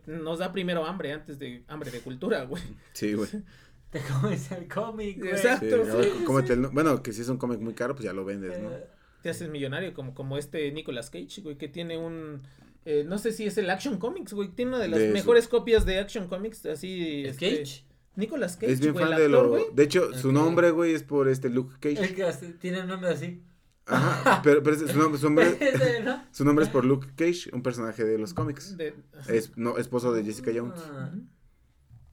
nos 0.07 0.39
da 0.39 0.53
primero 0.53 0.87
hambre 0.87 1.13
antes 1.13 1.39
de 1.39 1.65
hambre 1.69 1.91
de 1.91 2.01
cultura, 2.01 2.45
güey. 2.45 2.63
Sí, 2.93 3.15
güey. 3.15 3.29
Te 3.91 4.01
comes 4.01 4.51
el 4.53 4.69
cómic, 4.69 5.19
güey. 5.19 5.31
Exacto. 5.31 5.67
Sí, 5.85 5.91
a 5.91 5.95
ver, 5.95 6.05
sí, 6.05 6.25
cómete 6.25 6.53
el- 6.55 6.67
bueno, 6.69 7.03
que 7.03 7.13
si 7.13 7.23
es 7.23 7.29
un 7.29 7.39
cómic 7.39 7.61
muy 7.61 7.75
caro, 7.75 7.95
pues 7.95 8.05
ya 8.05 8.13
lo 8.13 8.25
vendes, 8.25 8.61
¿no? 8.61 8.71
Eh, 8.73 8.85
te 9.23 9.31
haces 9.31 9.49
millonario 9.49 9.95
como, 9.95 10.15
como 10.15 10.37
este 10.39 10.71
Nicolas 10.73 11.11
Cage, 11.11 11.41
güey, 11.43 11.57
que 11.57 11.69
tiene 11.69 11.97
un 11.99 12.43
eh, 12.85 13.05
no 13.05 13.19
sé 13.19 13.33
si 13.33 13.45
es 13.47 13.59
el 13.59 13.69
Action 13.71 13.99
Comics, 13.99 14.33
güey, 14.33 14.49
tiene 14.51 14.71
una 14.73 14.79
de 14.81 14.87
las 14.89 14.99
De 15.01 15.07
eso. 15.07 15.15
mejores 15.15 15.49
copias 15.49 15.85
de 15.87 15.99
Action 15.99 16.29
Comics, 16.29 16.65
así 16.67 17.25
¿Es 17.25 17.33
este, 17.33 17.59
Cage? 17.59 17.85
Nicolas 18.15 18.57
Cage, 18.57 18.73
es 18.73 18.81
bien 18.81 18.93
güey, 18.93 19.05
fan 19.05 19.17
de 19.17 19.25
actor, 19.25 19.43
lo. 19.45 19.49
güey. 19.51 19.65
De 19.75 19.83
hecho, 19.83 20.15
su 20.15 20.31
nombre, 20.31 20.71
güey, 20.71 20.95
es 20.95 21.03
por 21.03 21.29
este 21.29 21.49
Luke 21.51 21.75
El 21.89 21.97
Cage. 21.97 22.15
que 22.15 22.23
hace- 22.25 22.53
tiene 22.53 22.79
el 22.79 22.87
nombre 22.87 23.11
así. 23.11 23.43
Ajá. 23.87 24.41
Pero, 24.43 24.63
pero 24.63 24.77
su, 24.77 24.87
nombre, 24.99 25.19
su, 25.19 25.27
nombre, 25.31 25.59
su 26.33 26.45
nombre 26.45 26.65
es 26.65 26.71
por 26.71 26.85
Luke 26.85 27.09
Cage, 27.17 27.51
un 27.53 27.63
personaje 27.63 28.05
de 28.05 28.19
los 28.19 28.35
cómics. 28.35 28.77
De- 28.77 28.95
Es 29.29 29.57
no, 29.57 29.79
esposo 29.79 30.13
de 30.13 30.23
Jessica 30.25 30.51
Jones. 30.55 30.81
Ah, 30.93 31.11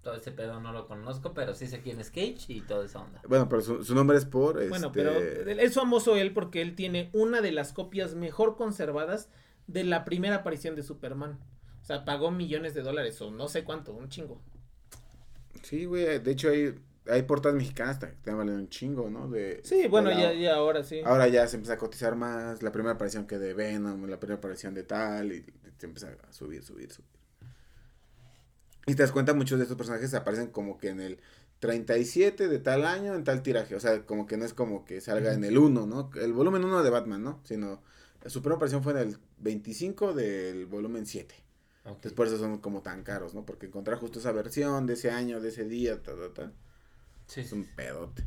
Todo 0.04 0.16
ese 0.16 0.32
pedo 0.34 0.60
no 0.60 0.74
lo 0.74 0.86
conozco, 0.86 1.34
pero 1.34 1.54
sí 1.56 1.66
sé 1.68 1.80
quién 1.82 2.00
es 2.02 2.10
Cage 2.10 2.46
y 2.50 2.62
toda 2.62 2.86
esa 2.86 3.00
onda. 3.00 3.22
Bueno, 3.28 3.48
pero 3.48 3.62
su, 3.62 3.84
su 3.86 3.96
nombre 3.96 4.18
es 4.18 4.26
por. 4.26 4.56
Bueno, 4.68 4.88
este, 4.88 5.44
pero 5.44 5.62
es 5.62 5.74
famoso 5.74 6.18
él 6.18 6.34
porque 6.34 6.62
él 6.62 6.76
tiene 6.76 7.10
una 7.14 7.40
de 7.40 7.54
las 7.54 7.72
copias 7.72 8.14
mejor 8.14 8.58
conservadas 8.58 9.30
de 9.68 9.86
la 9.86 10.04
primera 10.04 10.38
aparición 10.38 10.76
de 10.76 10.84
Superman. 10.84 11.40
O 11.82 11.86
sea, 11.86 12.04
pagó 12.04 12.32
millones 12.32 12.74
de 12.74 12.82
dólares 12.82 13.22
o 13.22 13.32
no 13.32 13.48
sé 13.48 13.64
cuánto, 13.64 13.94
un 13.94 14.10
chingo. 14.10 14.42
Sí, 15.62 15.86
güey. 15.86 16.20
De 16.20 16.32
hecho, 16.32 16.50
hay, 16.50 16.76
hay 17.08 17.24
portadas 17.24 17.56
mexicanas 17.58 17.98
que 18.00 18.08
te 18.08 18.32
valen 18.34 18.56
un 18.56 18.70
chingo, 18.70 19.10
¿no? 19.10 19.30
De, 19.30 19.62
Sí, 19.64 19.88
bueno, 19.88 20.10
de 20.10 20.16
la- 20.16 20.22
ya, 20.22 20.34
ya 20.34 20.56
ahora 20.56 20.84
sí. 20.84 21.02
Ahora 21.06 21.28
ya 21.30 21.48
se 21.48 21.56
empieza 21.56 21.74
a 21.74 21.78
cotizar 21.78 22.16
más. 22.18 22.62
La 22.62 22.72
primera 22.74 22.96
aparición 22.96 23.26
que 23.26 23.38
de 23.40 23.54
Venom, 23.54 24.06
la 24.08 24.20
primera 24.20 24.38
aparición 24.40 24.74
de 24.74 24.84
tal. 24.84 25.32
Y 25.32 25.46
se 25.78 25.86
empieza 25.86 26.10
a 26.28 26.34
subir, 26.34 26.62
subir, 26.64 26.92
subir. 26.92 27.10
Y 28.86 28.96
te 28.96 29.04
das 29.04 29.12
cuenta, 29.12 29.34
muchos 29.34 29.60
de 29.60 29.64
estos 29.64 29.78
personajes 29.78 30.14
aparecen 30.14 30.48
como 30.48 30.78
que 30.78 30.90
en 30.90 31.00
el 31.00 31.20
37 31.60 32.50
de 32.50 32.60
tal 32.60 32.86
año, 32.86 33.16
en 33.16 33.24
tal 33.24 33.42
tiraje. 33.42 33.76
O 33.76 33.80
sea, 33.80 34.06
como 34.06 34.26
que 34.26 34.36
no 34.36 34.44
es 34.44 34.54
como 34.54 34.84
que 34.84 35.00
salga 35.00 35.34
en 35.34 35.44
el 35.46 35.58
1, 35.58 35.88
¿no? 35.88 36.12
El 36.16 36.34
volumen 36.34 36.66
1 36.66 36.84
de 36.84 36.90
Batman, 36.90 37.24
¿no? 37.24 37.40
Sino 37.46 37.82
su 38.26 38.42
primera 38.42 38.58
aparición 38.58 38.84
fue 38.84 38.94
en 38.94 39.00
el 39.00 39.18
25 39.40 40.14
del 40.14 40.66
volumen 40.66 41.06
7. 41.06 41.34
Ok. 41.86 41.88
Entonces 41.88 42.14
por 42.14 42.28
eso 42.28 42.38
son 42.38 42.58
como 42.60 42.82
tan 42.82 43.04
caros, 43.04 43.34
¿no? 43.34 43.46
Porque 43.46 43.68
encontrar 43.68 43.98
justo 43.98 44.20
esa 44.20 44.32
versión 44.32 44.86
de 44.86 44.94
ese 44.94 45.12
año, 45.12 45.40
de 45.40 45.50
ese 45.50 45.66
día, 45.66 46.02
ta, 46.02 46.14
ta, 46.16 46.34
ta, 46.34 46.52
Sí, 47.28 47.42
es 47.42 47.54
un 47.54 47.66
pedote. 47.76 48.26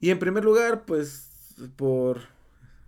Y 0.00 0.10
en 0.10 0.18
primer 0.18 0.44
lugar, 0.44 0.84
pues 0.84 1.28
por, 1.76 2.22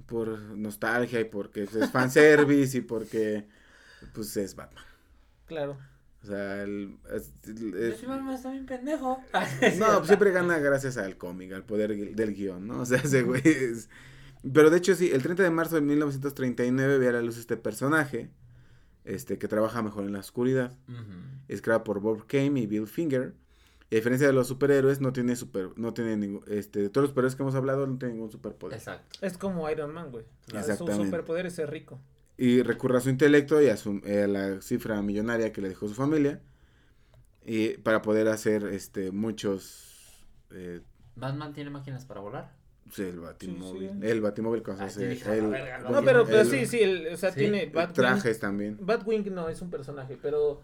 por 0.06 0.38
nostalgia 0.38 1.20
y 1.20 1.24
porque 1.24 1.62
es 1.62 1.90
fanservice 1.92 2.78
y 2.78 2.80
porque 2.80 3.46
pues 4.12 4.36
es 4.36 4.56
Batman. 4.56 4.84
Claro. 5.46 5.78
O 6.24 6.26
sea, 6.26 6.62
el, 6.62 6.96
es- 7.12 7.30
es- 7.46 8.02
está 8.02 8.50
bien 8.50 8.64
pendejo. 8.64 9.20
no, 9.78 9.86
pues 9.98 10.06
siempre 10.06 10.30
gana 10.30 10.58
gracias 10.58 10.96
al 10.96 11.18
cómic, 11.18 11.52
al 11.52 11.64
poder 11.64 12.14
del 12.14 12.34
guion, 12.34 12.66
¿no? 12.66 12.80
O 12.80 12.86
sea, 12.86 12.98
ese 12.98 13.22
güey 13.22 13.42
es... 13.44 13.90
Pero 14.52 14.70
de 14.70 14.78
hecho 14.78 14.94
sí, 14.94 15.10
el 15.12 15.22
30 15.22 15.42
de 15.42 15.50
marzo 15.50 15.74
de 15.74 15.82
1939 15.82 16.98
ve 16.98 17.08
a 17.08 17.12
la 17.12 17.22
luz 17.22 17.36
este 17.38 17.56
personaje, 17.58 18.30
este, 19.04 19.38
que 19.38 19.48
trabaja 19.48 19.82
mejor 19.82 20.04
en 20.04 20.12
la 20.14 20.20
oscuridad. 20.20 20.72
Es 21.48 21.60
creado 21.62 21.84
por 21.84 22.00
Bob 22.00 22.26
Kane 22.26 22.60
y 22.60 22.66
Bill 22.66 22.86
Finger. 22.86 23.34
Y 23.90 23.96
a 23.96 23.98
diferencia 23.98 24.26
de 24.26 24.32
los 24.32 24.48
superhéroes, 24.48 25.00
no 25.00 25.12
tiene 25.12 25.36
super, 25.36 25.70
no 25.76 25.92
tiene 25.92 26.16
ningún, 26.16 26.42
este, 26.48 26.80
de 26.80 26.88
todos 26.88 27.02
los 27.04 27.10
superhéroes 27.10 27.36
que 27.36 27.42
hemos 27.42 27.54
hablado, 27.54 27.86
no 27.86 27.98
tiene 27.98 28.14
ningún 28.14 28.30
superpoder. 28.30 28.76
Exacto. 28.78 29.18
Es 29.20 29.36
como 29.38 29.68
Iron 29.70 29.92
Man, 29.92 30.10
güey. 30.10 30.24
Sea, 30.50 30.62
Su 30.62 30.70
Exactamente. 30.72 31.04
superpoder 31.06 31.46
es 31.46 31.54
ser 31.54 31.70
rico. 31.70 32.00
Y 32.36 32.62
recurre 32.62 32.98
a 32.98 33.00
su 33.00 33.10
intelecto 33.10 33.60
y 33.62 33.68
a, 33.68 33.76
su, 33.76 34.00
eh, 34.04 34.24
a 34.24 34.26
la 34.26 34.60
cifra 34.60 35.00
millonaria 35.02 35.52
que 35.52 35.60
le 35.60 35.68
dejó 35.68 35.86
su 35.88 35.94
familia. 35.94 36.40
Y 37.44 37.74
para 37.78 38.02
poder 38.02 38.28
hacer, 38.28 38.64
este, 38.64 39.10
muchos, 39.12 40.26
eh, 40.50 40.80
Batman 41.16 41.52
tiene 41.52 41.70
máquinas 41.70 42.04
para 42.04 42.20
volar. 42.20 42.52
sí, 42.90 43.02
el 43.02 43.20
batimóvil, 43.20 43.90
sí. 44.00 44.06
el 44.06 44.20
batimóvil 44.20 44.62
con 44.62 44.80
Ay, 44.80 44.86
hace 44.86 45.02
yo 45.04 45.08
dije, 45.10 45.24
a 45.24 45.28
la 45.28 45.34
el- 45.44 45.50
verga, 45.50 45.78
no, 45.90 46.02
pero, 46.04 46.24
pero 46.26 46.40
el- 46.40 46.46
sí, 46.46 46.66
sí, 46.66 46.80
el- 46.82 47.08
o 47.14 47.16
sea, 47.16 47.30
Sí, 47.32 47.40
tiene 47.40 47.62
el 47.64 47.70
Batwing. 47.70 47.94
trajes 47.94 48.40
también. 48.40 48.78
Batwing 48.80 49.32
no 49.34 49.48
es 49.48 49.62
un 49.62 49.70
personaje, 49.70 50.18
pero 50.20 50.60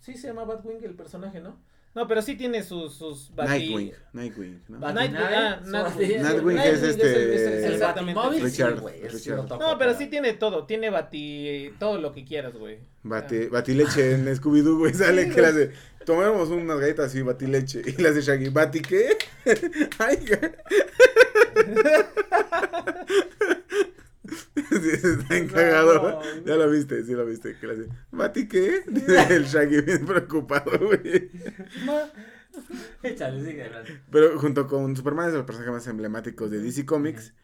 sí 0.00 0.14
se 0.16 0.26
llama 0.28 0.44
Batwing 0.44 0.82
el 0.84 0.94
personaje, 0.94 1.40
¿no? 1.40 1.58
No, 1.96 2.06
pero 2.06 2.20
sí 2.20 2.36
tiene 2.36 2.62
sus 2.62 2.94
sus 2.94 3.30
Nightwing, 3.34 3.90
Nightwing, 4.12 4.60
¿no? 4.68 4.78
Nightwing, 4.92 5.16
ah, 5.16 5.60
Nightwing. 5.64 6.22
Nightwing 6.22 6.58
es 6.58 6.82
este- 6.82 7.72
exactamente. 7.72 8.20
Richard- 8.20 8.82
sí 9.10 9.30
Richard. 9.30 9.48
No, 9.58 9.78
pero 9.78 9.94
sí 9.94 10.06
tiene 10.08 10.34
todo, 10.34 10.66
tiene 10.66 10.90
bati 10.90 11.72
todo 11.78 11.98
lo 11.98 12.12
que 12.12 12.22
quieras, 12.26 12.52
güey. 12.54 12.80
Bati, 13.02 13.46
batileche 13.46 14.12
en 14.12 14.26
Scooby-Doo, 14.36 14.76
güey, 14.76 14.92
sale 14.92 15.24
Sí, 15.24 15.30
que 15.30 15.40
le 15.40 15.52
güey. 15.52 15.64
hace, 15.68 15.72
tomemos 16.04 16.50
unas 16.50 16.78
galletas 16.78 17.06
así, 17.06 17.22
batileche, 17.22 17.80
y 17.86 17.92
le 18.02 18.10
hace 18.10 18.20
Shaggy, 18.20 18.50
¿bati 18.50 18.82
qué? 18.82 19.16
Ay, 19.98 20.18
sí, 24.54 24.90
está 24.92 25.36
encagado, 25.36 26.20
No, 26.20 26.44
ya 26.46 26.56
lo 26.56 26.70
viste, 26.70 27.04
sí 27.04 27.12
lo 27.12 27.24
viste, 27.26 27.56
que 27.58 27.66
le 27.66 27.88
¿bati 28.10 28.48
qué? 28.48 28.82
Dice 28.88 29.26
el 29.36 29.44
Shaggy 29.44 29.80
bien 29.82 30.06
preocupado, 30.06 30.70
güey. 30.78 31.30
Échale, 33.02 33.44
sigue. 33.44 33.70
Pero 34.10 34.38
junto 34.38 34.66
con 34.66 34.96
Superman 34.96 35.26
es 35.26 35.32
de 35.32 35.38
los 35.38 35.46
personajes 35.46 35.72
más 35.74 35.86
emblemáticos 35.86 36.50
de 36.50 36.60
DC 36.60 36.86
Comics, 36.86 37.34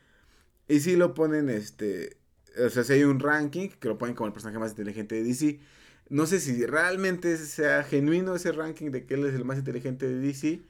y 0.69 0.81
sí 0.81 0.97
lo 0.97 1.15
ponen, 1.15 1.51
este, 1.51 2.17
o 2.65 2.69
sea, 2.71 2.85
si 2.85 2.95
hay 2.95 3.05
un 3.05 3.21
ranking, 3.21 3.69
que 3.69 3.89
lo 3.89 3.99
ponen 3.99 4.15
como 4.15 4.29
el 4.29 4.33
personaje 4.33 4.59
más 4.59 4.71
inteligente 4.71 5.17
de 5.17 5.25
DC, 5.25 5.61
no 6.09 6.27
sé 6.27 6.41
si 6.41 6.65
realmente 6.67 7.37
sea 7.37 7.83
genuino 7.85 8.35
ese 8.35 8.53
ranking 8.53 8.91
de 8.91 9.07
que 9.07 9.15
él 9.15 9.27
es 9.27 9.35
el 9.35 9.45
más 9.45 9.59
inteligente 9.59 10.07
de 10.09 10.19
DC, 10.19 10.63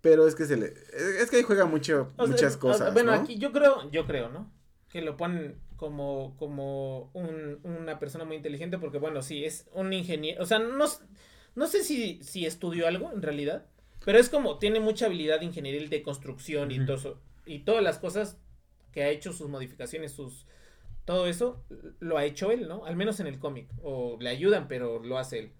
pero 0.00 0.26
es 0.26 0.34
que 0.34 0.44
se 0.46 0.56
le, 0.56 0.74
es 1.20 1.30
que 1.30 1.36
ahí 1.36 1.42
juega 1.42 1.64
mucho, 1.66 2.12
O 2.16 2.26
sea, 2.26 2.34
muchas 2.34 2.56
o- 2.56 2.60
cosas, 2.60 2.92
Bueno, 2.92 3.12
¿no? 3.12 3.22
aquí 3.22 3.38
yo 3.38 3.52
creo, 3.52 3.90
yo 3.90 4.06
creo, 4.06 4.28
¿no? 4.30 4.50
Que 4.94 5.02
lo 5.02 5.16
ponen 5.16 5.56
como, 5.76 6.36
como 6.38 7.10
un- 7.14 7.58
una 7.64 7.98
persona 7.98 8.24
muy 8.24 8.36
inteligente 8.36 8.78
porque, 8.78 8.98
bueno, 8.98 9.22
sí, 9.22 9.44
es 9.44 9.66
un 9.72 9.92
ingeniero, 9.92 10.40
o 10.40 10.46
sea, 10.46 10.60
no, 10.60 10.86
no 11.56 11.66
sé 11.66 11.82
si, 11.82 12.22
si 12.22 12.46
estudió 12.46 12.86
algo 12.86 13.10
en 13.12 13.20
realidad, 13.20 13.66
pero 14.04 14.18
es 14.20 14.28
como, 14.28 14.58
tiene 14.60 14.78
mucha 14.78 15.06
habilidad 15.06 15.42
ingenieril 15.42 15.90
de 15.90 16.02
construcción 16.04 16.70
y 16.70 16.76
Ujú. 16.76 16.86
todo 16.86 16.96
eso, 16.96 17.20
y 17.44 17.58
todas 17.64 17.82
las 17.82 17.98
cosas 17.98 18.38
que 18.92 19.02
ha 19.02 19.08
hecho, 19.10 19.32
sus 19.32 19.48
modificaciones, 19.48 20.12
sus... 20.12 20.46
Todo 21.04 21.26
eso 21.26 21.62
lo 22.00 22.16
ha 22.16 22.24
hecho 22.24 22.52
él, 22.52 22.68
¿no? 22.68 22.86
Al 22.86 22.96
menos 22.96 23.20
en 23.20 23.26
el 23.26 23.38
cómic. 23.38 23.68
O 23.82 24.16
le 24.20 24.30
ayudan, 24.30 24.68
pero 24.68 25.02
lo 25.02 25.18
hace 25.18 25.38
él. 25.40 25.52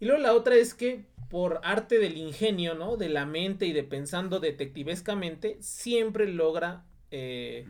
Y 0.00 0.06
luego 0.06 0.20
la 0.22 0.32
otra 0.32 0.56
es 0.56 0.74
que 0.74 1.04
por 1.30 1.60
arte 1.62 1.98
del 1.98 2.16
ingenio, 2.16 2.74
¿no? 2.74 2.96
De 2.96 3.08
la 3.08 3.26
mente 3.26 3.66
y 3.66 3.72
de 3.72 3.84
pensando 3.84 4.40
detectivescamente, 4.40 5.58
siempre 5.60 6.26
logra... 6.26 6.84
eh, 7.10 7.66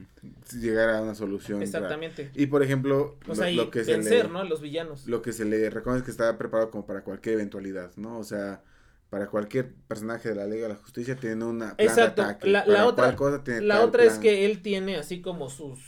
Llegar 0.59 0.91
a 0.91 1.03
una 1.03 1.15
solución. 1.15 1.63
exactamente. 1.63 2.31
Y 2.35 2.47
por 2.47 2.63
ejemplo, 2.63 3.17
O 3.25 3.29
lo, 3.29 3.35
sea, 3.35 3.51
y 3.51 3.55
lo 3.57 3.71
que 3.71 3.85
se 3.85 3.93
vencer, 3.93 4.27
le, 4.27 4.33
¿no? 4.33 4.39
A 4.41 4.45
los 4.45 4.61
villanos. 4.61 5.07
lo 5.07 5.23
que 5.23 5.33
se 5.33 5.45
le 5.45 5.71
reconoce 5.71 5.99
es 6.01 6.05
que 6.05 6.11
está 6.11 6.37
preparado 6.39 6.71
como 6.71 6.87
para 6.87 7.03
cualquier 7.05 7.35
eventualidad, 7.37 7.93
¿no? 7.97 8.19
O 8.19 8.25
sea, 8.25 8.63
para 9.11 9.29
cualquier 9.29 9.73
personaje 9.87 10.29
de 10.29 10.35
la 10.35 10.47
Liga 10.47 10.63
de 10.69 10.75
la 10.75 10.75
Justicia 10.81 11.17
tiene 11.17 11.45
una 11.45 11.77
plan 11.77 11.89
Exacto. 11.89 12.23
de 12.23 12.29
ataque. 12.29 12.49
La- 12.51 12.87
otra- 12.87 13.17
cosa 13.17 13.43
tiene 13.45 13.63
La 13.63 13.83
otra 13.85 14.05
es 14.05 14.19
que 14.19 14.45
él 14.45 14.61
tiene 14.63 14.97
así 14.97 15.21
como 15.23 15.49
sus... 15.49 15.79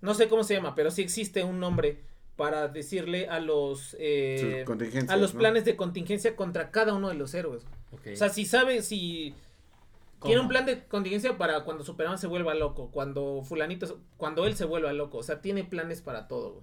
No 0.00 0.14
sé 0.14 0.28
cómo 0.28 0.42
se 0.44 0.54
llama, 0.54 0.74
pero 0.74 0.90
sí 0.90 1.00
existe 1.02 1.44
un 1.44 1.60
nombre 1.60 2.00
para 2.36 2.66
decirle 2.68 3.28
a 3.28 3.38
los... 3.38 3.96
eh, 4.00 4.64
a 5.08 5.16
los 5.16 5.32
¿no? 5.34 5.38
planes 5.38 5.64
de 5.64 5.76
contingencia 5.76 6.34
contra 6.34 6.70
cada 6.72 6.92
uno 6.94 7.08
de 7.08 7.14
los 7.14 7.32
héroes. 7.34 7.62
O 7.92 8.16
sea, 8.16 8.28
si 8.28 8.44
sabe, 8.44 8.82
si... 8.82 9.34
¿Cómo? 10.22 10.28
Tiene 10.30 10.40
un 10.40 10.48
plan 10.48 10.64
de 10.66 10.84
contingencia 10.86 11.36
para 11.36 11.64
cuando 11.64 11.84
Superman 11.84 12.18
se 12.18 12.26
vuelva 12.26 12.54
loco, 12.54 12.90
cuando 12.90 13.42
fulanito, 13.44 14.00
cuando 14.16 14.46
él 14.46 14.54
se 14.56 14.64
vuelva 14.64 14.92
loco, 14.92 15.18
o 15.18 15.22
sea, 15.22 15.40
tiene 15.42 15.64
planes 15.64 16.00
para 16.02 16.28
todo. 16.28 16.62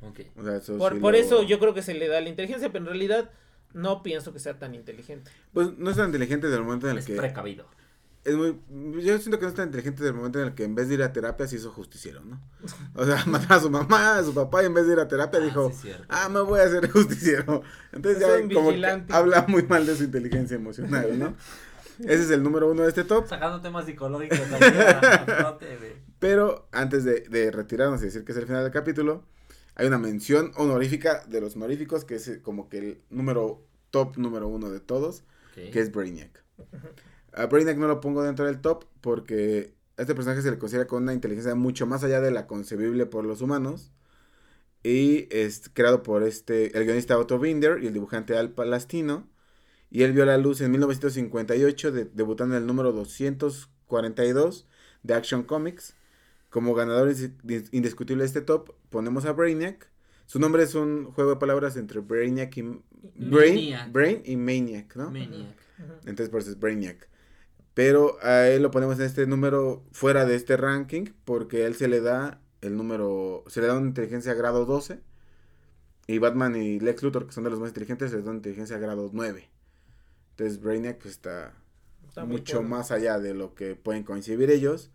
güey. 0.00 0.12
Ok. 0.12 0.20
O 0.38 0.44
sea, 0.44 0.56
eso 0.56 0.78
Por, 0.78 0.94
sí 0.94 1.00
por 1.00 1.12
lo- 1.14 1.18
eso 1.18 1.42
yo 1.42 1.58
creo 1.58 1.74
que 1.74 1.82
se 1.82 1.94
le 1.94 2.06
da 2.08 2.20
la 2.20 2.28
inteligencia, 2.28 2.70
pero 2.70 2.84
en 2.84 2.90
realidad 2.90 3.30
no 3.74 4.02
pienso 4.02 4.32
que 4.32 4.38
sea 4.38 4.58
tan 4.58 4.74
inteligente. 4.74 5.30
Pues 5.52 5.76
no 5.76 5.90
es 5.90 5.96
tan 5.96 6.06
inteligente 6.06 6.46
desde 6.46 6.58
el 6.58 6.64
momento 6.64 6.86
en 6.86 6.92
el 6.92 6.98
Es 6.98 7.06
que... 7.06 7.16
precavido. 7.16 7.66
Es 8.24 8.34
muy... 8.36 8.58
Yo 9.02 9.16
siento 9.18 9.38
que 9.38 9.44
no 9.44 9.48
es 9.48 9.54
tan 9.54 9.66
inteligente 9.68 9.98
desde 10.02 10.10
el 10.10 10.16
momento 10.16 10.38
en 10.40 10.48
el 10.48 10.54
que 10.54 10.64
en 10.64 10.74
vez 10.74 10.88
de 10.88 10.94
ir 10.94 11.02
a 11.02 11.12
terapia 11.12 11.46
se 11.46 11.56
hizo 11.56 11.70
justiciero, 11.70 12.20
¿no? 12.20 12.38
O 12.94 13.04
sea, 13.04 13.24
mató 13.26 13.54
a 13.54 13.60
su 13.60 13.70
mamá, 13.70 14.18
a 14.18 14.24
su 14.24 14.34
papá 14.34 14.62
y 14.62 14.66
en 14.66 14.74
vez 14.74 14.86
de 14.86 14.92
ir 14.94 14.98
a 15.00 15.08
terapia 15.08 15.40
Ah, 15.40 15.44
dijo... 15.44 15.72
sí. 15.72 15.90
Ah, 16.08 16.28
me 16.28 16.40
voy 16.40 16.60
a 16.60 16.64
hacer 16.64 16.90
justiciero. 16.92 17.62
Entonces 17.92 18.20
Es 18.22 18.28
ya 18.48 18.54
como 18.54 18.70
que 18.70 19.04
habla 19.10 19.46
muy 19.48 19.62
mal 19.62 19.86
de 19.86 19.96
su 19.96 20.04
inteligencia 20.04 20.56
emocional, 20.56 21.18
¿no? 21.18 21.34
Ese 22.00 22.22
es 22.22 22.30
el 22.30 22.42
número 22.42 22.70
uno 22.70 22.82
de 22.82 22.88
este 22.88 23.04
top. 23.04 23.28
Sacando 23.28 23.60
temas 23.60 23.86
psicológicos 23.86 24.38
también. 24.38 26.04
Pero 26.18 26.68
antes 26.72 27.04
de, 27.04 27.20
de 27.20 27.50
retirarnos 27.50 28.00
y 28.02 28.06
decir 28.06 28.24
que 28.24 28.32
es 28.32 28.38
el 28.38 28.46
final 28.46 28.62
del 28.62 28.72
capítulo, 28.72 29.24
hay 29.74 29.86
una 29.86 29.98
mención 29.98 30.52
honorífica 30.56 31.24
de 31.28 31.40
los 31.40 31.54
honoríficos, 31.56 32.04
que 32.04 32.16
es 32.16 32.28
eh, 32.28 32.42
como 32.42 32.68
que 32.68 32.78
el 32.78 33.02
número 33.10 33.64
top 33.90 34.16
número 34.18 34.48
uno 34.48 34.70
de 34.70 34.80
todos, 34.80 35.24
que 35.54 35.80
es 35.80 35.92
Brainiac. 35.92 36.44
A 37.32 37.46
Brainiac 37.46 37.78
no 37.78 37.88
lo 37.88 38.00
pongo 38.00 38.22
dentro 38.22 38.46
del 38.46 38.60
top 38.60 38.84
porque 39.00 39.74
a 39.96 40.02
este 40.02 40.14
personaje 40.14 40.42
se 40.42 40.50
le 40.50 40.58
considera 40.58 40.86
con 40.86 41.02
una 41.02 41.14
inteligencia 41.14 41.54
mucho 41.54 41.86
más 41.86 42.04
allá 42.04 42.20
de 42.20 42.30
la 42.30 42.46
concebible 42.46 43.06
por 43.06 43.24
los 43.24 43.40
humanos. 43.40 43.92
Y 44.82 45.26
es 45.30 45.68
creado 45.72 46.02
por 46.02 46.22
este, 46.22 46.76
el 46.76 46.84
guionista 46.84 47.18
Otto 47.18 47.38
Binder 47.38 47.82
y 47.82 47.88
el 47.88 47.92
dibujante 47.92 48.36
Al 48.36 48.50
Palastino. 48.50 49.28
Y 49.90 50.02
él 50.02 50.12
vio 50.12 50.24
la 50.26 50.36
luz 50.38 50.60
en 50.60 50.70
1958, 50.70 51.92
de- 51.92 52.04
debutando 52.06 52.56
en 52.56 52.62
el 52.62 52.66
número 52.66 52.92
242 52.92 54.66
de 55.02 55.14
Action 55.14 55.42
Comics. 55.44 55.94
Como 56.50 56.74
ganador 56.74 57.12
indiscutible 57.72 58.22
de 58.22 58.26
este 58.26 58.40
top, 58.40 58.72
ponemos 58.90 59.26
a 59.26 59.32
Brainiac. 59.32 59.90
Su 60.26 60.38
nombre 60.38 60.62
es 60.62 60.74
un 60.74 61.04
juego 61.12 61.30
de 61.30 61.36
palabras 61.36 61.76
entre 61.76 62.00
Brainiac 62.00 62.56
y... 62.56 62.62
Brain, 63.14 63.54
Maniac. 63.54 63.92
Brain 63.92 64.22
y 64.24 64.36
Maniac, 64.36 64.96
¿no? 64.96 65.10
Maniac. 65.10 65.56
Entonces 66.06 66.28
por 66.30 66.40
eso 66.40 66.50
es 66.50 66.58
Brainiac. 66.58 67.08
Pero 67.74 68.16
a 68.22 68.48
él 68.48 68.62
lo 68.62 68.70
ponemos 68.70 68.98
en 68.98 69.04
este 69.06 69.26
número 69.26 69.84
fuera 69.92 70.24
de 70.26 70.34
este 70.34 70.56
ranking 70.56 71.04
porque 71.24 71.62
a 71.64 71.66
él 71.66 71.74
se 71.76 71.86
le 71.86 72.00
da 72.00 72.40
el 72.60 72.76
número, 72.76 73.44
se 73.46 73.60
le 73.60 73.68
da 73.68 73.76
una 73.76 73.86
inteligencia 73.86 74.34
grado 74.34 74.64
12 74.66 75.00
y 76.08 76.18
Batman 76.18 76.56
y 76.56 76.80
Lex 76.80 77.02
Luthor, 77.02 77.26
que 77.26 77.32
son 77.32 77.44
de 77.44 77.50
los 77.50 77.60
más 77.60 77.68
inteligentes, 77.68 78.10
se 78.10 78.16
les 78.16 78.24
da 78.24 78.30
una 78.30 78.38
inteligencia 78.38 78.78
grado 78.78 79.10
9. 79.12 79.48
Entonces 80.38 80.60
Brainiac 80.60 80.98
pues 80.98 81.14
está, 81.14 81.52
mucho 82.24 82.62
más 82.62 82.92
allá 82.92 83.18
de 83.18 83.34
lo 83.34 83.56
que 83.56 83.74
pueden 83.74 84.04
coincidir 84.04 84.52
ellos. 84.52 84.92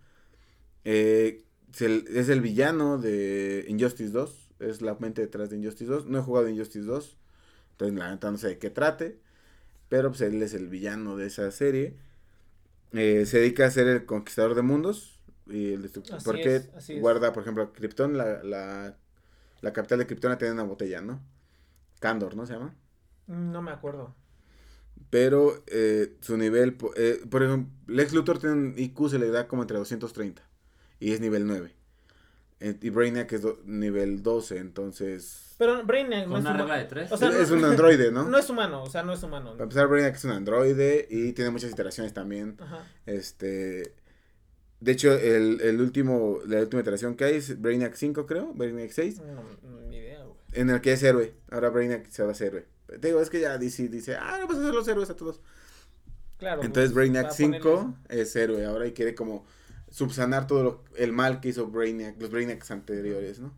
Eh, 0.86 1.44
es 1.74 2.30
el 2.30 2.40
villano 2.40 2.98
de 2.98 3.66
Injustice 3.68 4.12
2, 4.12 4.54
es 4.60 4.82
la 4.82 4.96
mente 4.96 5.22
detrás 5.22 5.50
de 5.50 5.58
Injustice 5.58 5.92
2. 5.92 6.06
No 6.06 6.20
he 6.20 6.22
jugado 6.22 6.48
Injustice 6.48 6.86
2, 6.86 7.18
entonces 7.72 7.98
la 7.98 8.10
neta 8.12 8.32
no 8.32 8.38
sé 8.38 8.48
de 8.48 8.58
qué 8.58 8.70
trate, 8.70 9.20
pero 9.90 10.12
pues 10.12 10.22
él 10.22 10.42
es 10.42 10.54
el 10.54 10.70
villano 10.70 11.18
de 11.18 11.28
esa 11.28 11.52
serie. 11.52 11.98
Eh, 12.94 13.26
se 13.26 13.40
dedica 13.40 13.66
a 13.66 13.72
ser 13.72 13.88
el 13.88 14.06
conquistador 14.06 14.56
de 14.56 14.62
mundos 14.62 15.20
y 15.48 15.74
el 15.74 15.82
destructor. 15.82 16.24
Porque 16.24 16.56
es, 16.56 16.70
así 16.74 16.94
es. 16.94 17.02
guarda, 17.02 17.34
por 17.34 17.44
ejemplo, 17.44 17.74
Krypton, 17.74 18.18
la, 18.18 18.42
la, 18.44 18.96
la 19.60 19.74
capital 19.74 20.00
de 20.00 20.08
Krypton 20.08 20.38
tiene 20.38 20.54
una 20.54 20.64
botella, 20.64 21.02
¿no? 21.02 21.20
Candor, 22.00 22.38
¿no 22.38 22.46
se 22.46 22.54
llama? 22.54 22.74
No 23.28 23.62
me 23.62 23.72
acuerdo. 23.72 24.16
Pero 25.10 25.64
eh, 25.68 26.14
su 26.22 26.38
nivel, 26.38 26.76
eh, 26.96 27.22
por 27.30 27.44
ejemplo, 27.44 27.72
Lex 27.88 28.14
Luthor 28.14 28.40
tiene 28.40 28.56
un 28.56 28.74
IQ, 28.78 29.10
se 29.10 29.20
le 29.20 29.30
da 29.30 29.48
como 29.48 29.62
entre 29.62 29.78
230 29.78 30.42
y 31.00 31.12
es 31.12 31.20
nivel 31.22 31.46
9. 31.46 31.72
Eh, 32.60 32.78
y 32.82 32.90
Brainiac 32.90 33.32
es 33.34 33.42
do- 33.42 33.60
nivel 33.66 34.24
12, 34.24 34.58
entonces... 34.58 35.56
Pero 35.58 35.84
Brainiac 35.86 36.28
no 36.28 36.38
es, 36.38 36.42
una 36.42 36.58
regla 36.58 36.78
de 36.78 36.86
tres. 36.86 37.12
O 37.12 37.18
sea, 37.18 37.30
es 37.30 37.52
no- 37.52 37.58
un 37.58 37.66
androide, 37.72 38.12
¿no? 38.12 38.28
no 38.28 38.38
es 38.38 38.50
humano, 38.50 38.84
o 38.84 38.90
sea, 38.90 39.04
no 39.04 39.14
es 39.14 39.22
humano. 39.22 39.52
Para 39.52 39.64
empezar, 39.64 39.88
Brainiac 39.88 40.16
es 40.16 40.24
un 40.24 40.32
androide 40.32 41.08
y 41.10 41.34
tiene 41.34 41.52
muchas 41.52 41.72
iteraciones 41.72 42.14
también. 42.14 42.56
Ajá. 42.60 42.88
Este... 43.06 43.94
De 44.80 44.92
hecho, 44.92 45.14
el, 45.14 45.62
el 45.62 45.80
último, 45.80 46.40
la 46.46 46.60
última 46.60 46.82
iteración 46.82 47.16
que 47.16 47.24
hay 47.26 47.36
es 47.36 47.62
Brainiac 47.62 47.96
5, 47.96 48.26
creo, 48.26 48.54
Brainiac 48.54 48.92
6, 48.92 49.22
No, 49.22 49.44
ni 49.90 49.98
idea, 49.98 50.24
güey. 50.24 50.36
en 50.54 50.70
el 50.70 50.82
que 50.82 50.92
es 50.94 51.04
héroe. 51.04 51.34
Ahora 51.52 51.70
Brainiac 51.70 52.10
se 52.10 52.24
va 52.24 52.30
a 52.30 52.32
hacer 52.34 52.48
héroe. 52.48 52.66
Te 53.00 53.08
digo, 53.08 53.22
es 53.22 53.30
que 53.30 53.40
ya 53.40 53.58
DC 53.58 53.90
dice, 53.90 54.16
ah, 54.16 54.38
no 54.40 54.48
vas 54.48 54.58
a 54.58 54.62
hacer 54.62 54.74
los 54.74 54.88
héroes 54.88 55.10
a 55.10 55.16
todos. 55.16 55.42
Claro. 56.38 56.64
Entonces 56.64 56.92
pues, 56.92 56.96
Brainiac 56.96 57.26
va 57.26 57.30
a 57.30 57.38
ponerle 57.38 57.58
5 57.58 57.96
es 58.10 58.36
héroe 58.36 58.66
ahora 58.66 58.88
y 58.88 58.94
quiere 58.94 59.16
como 59.16 59.46
subsanar 59.90 60.48
todo 60.48 60.64
lo- 60.64 60.84
el 60.98 61.14
mal 61.14 61.40
que 61.40 61.50
hizo 61.50 61.68
Brainiac, 61.68 62.20
los 62.20 62.32
Brainiacs 62.32 62.72
anteriores, 62.72 63.40
¿no? 63.40 63.54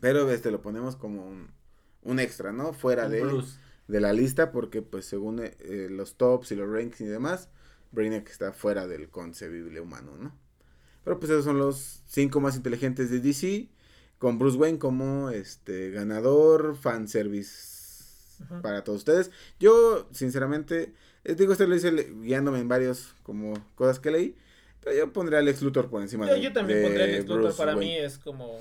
Pero 0.00 0.30
este 0.30 0.50
lo 0.50 0.60
ponemos 0.60 0.96
como 0.96 1.24
un, 1.26 1.48
un 2.02 2.18
extra, 2.18 2.52
¿no? 2.52 2.72
Fuera 2.72 3.08
de, 3.08 3.24
la 3.86 4.12
lista 4.12 4.50
porque 4.50 4.82
pues 4.82 5.04
según 5.04 5.40
eh, 5.42 5.88
los 5.90 6.16
tops 6.16 6.50
y 6.52 6.56
los 6.56 6.68
ranks 6.68 7.00
y 7.00 7.04
demás, 7.04 7.48
Brainiac 7.92 8.28
está 8.28 8.52
fuera 8.52 8.86
del 8.86 9.08
concebible 9.10 9.80
humano, 9.80 10.16
¿no? 10.18 10.36
Pero 11.04 11.18
pues 11.18 11.30
esos 11.30 11.44
son 11.44 11.58
los 11.58 12.02
cinco 12.06 12.40
más 12.40 12.56
inteligentes 12.56 13.10
de 13.10 13.20
DC, 13.20 13.68
con 14.18 14.38
Bruce 14.38 14.56
Wayne 14.56 14.78
como 14.78 15.30
este 15.30 15.90
ganador, 15.90 16.76
fanservice 16.76 17.71
Ujú. 18.50 18.62
para 18.62 18.84
todos 18.84 18.98
ustedes. 18.98 19.30
Yo, 19.60 20.08
sinceramente, 20.12 20.92
eh, 21.24 21.34
digo, 21.34 21.52
esto 21.52 21.66
lo 21.66 21.74
hice 21.76 21.90
guiándome 22.22 22.58
en 22.60 22.68
varios 22.68 23.14
como 23.22 23.54
cosas 23.74 23.98
que 24.00 24.10
leí, 24.10 24.36
pero 24.80 24.96
yo 24.96 25.12
pondría 25.12 25.38
a 25.38 25.42
Lex 25.42 25.62
Luthor 25.62 25.88
por 25.90 26.02
encima 26.02 26.26
Yo, 26.28 26.34
de 26.34 26.40
yo 26.40 26.52
también 26.52 26.78
de 26.80 26.84
pondría 26.84 27.06
Lex 27.06 27.24
Luthor. 27.26 27.42
Bruce 27.42 27.56
Para 27.58 27.76
Wayne. 27.76 27.86
mí 27.92 27.98
es 27.98 28.18
como. 28.18 28.58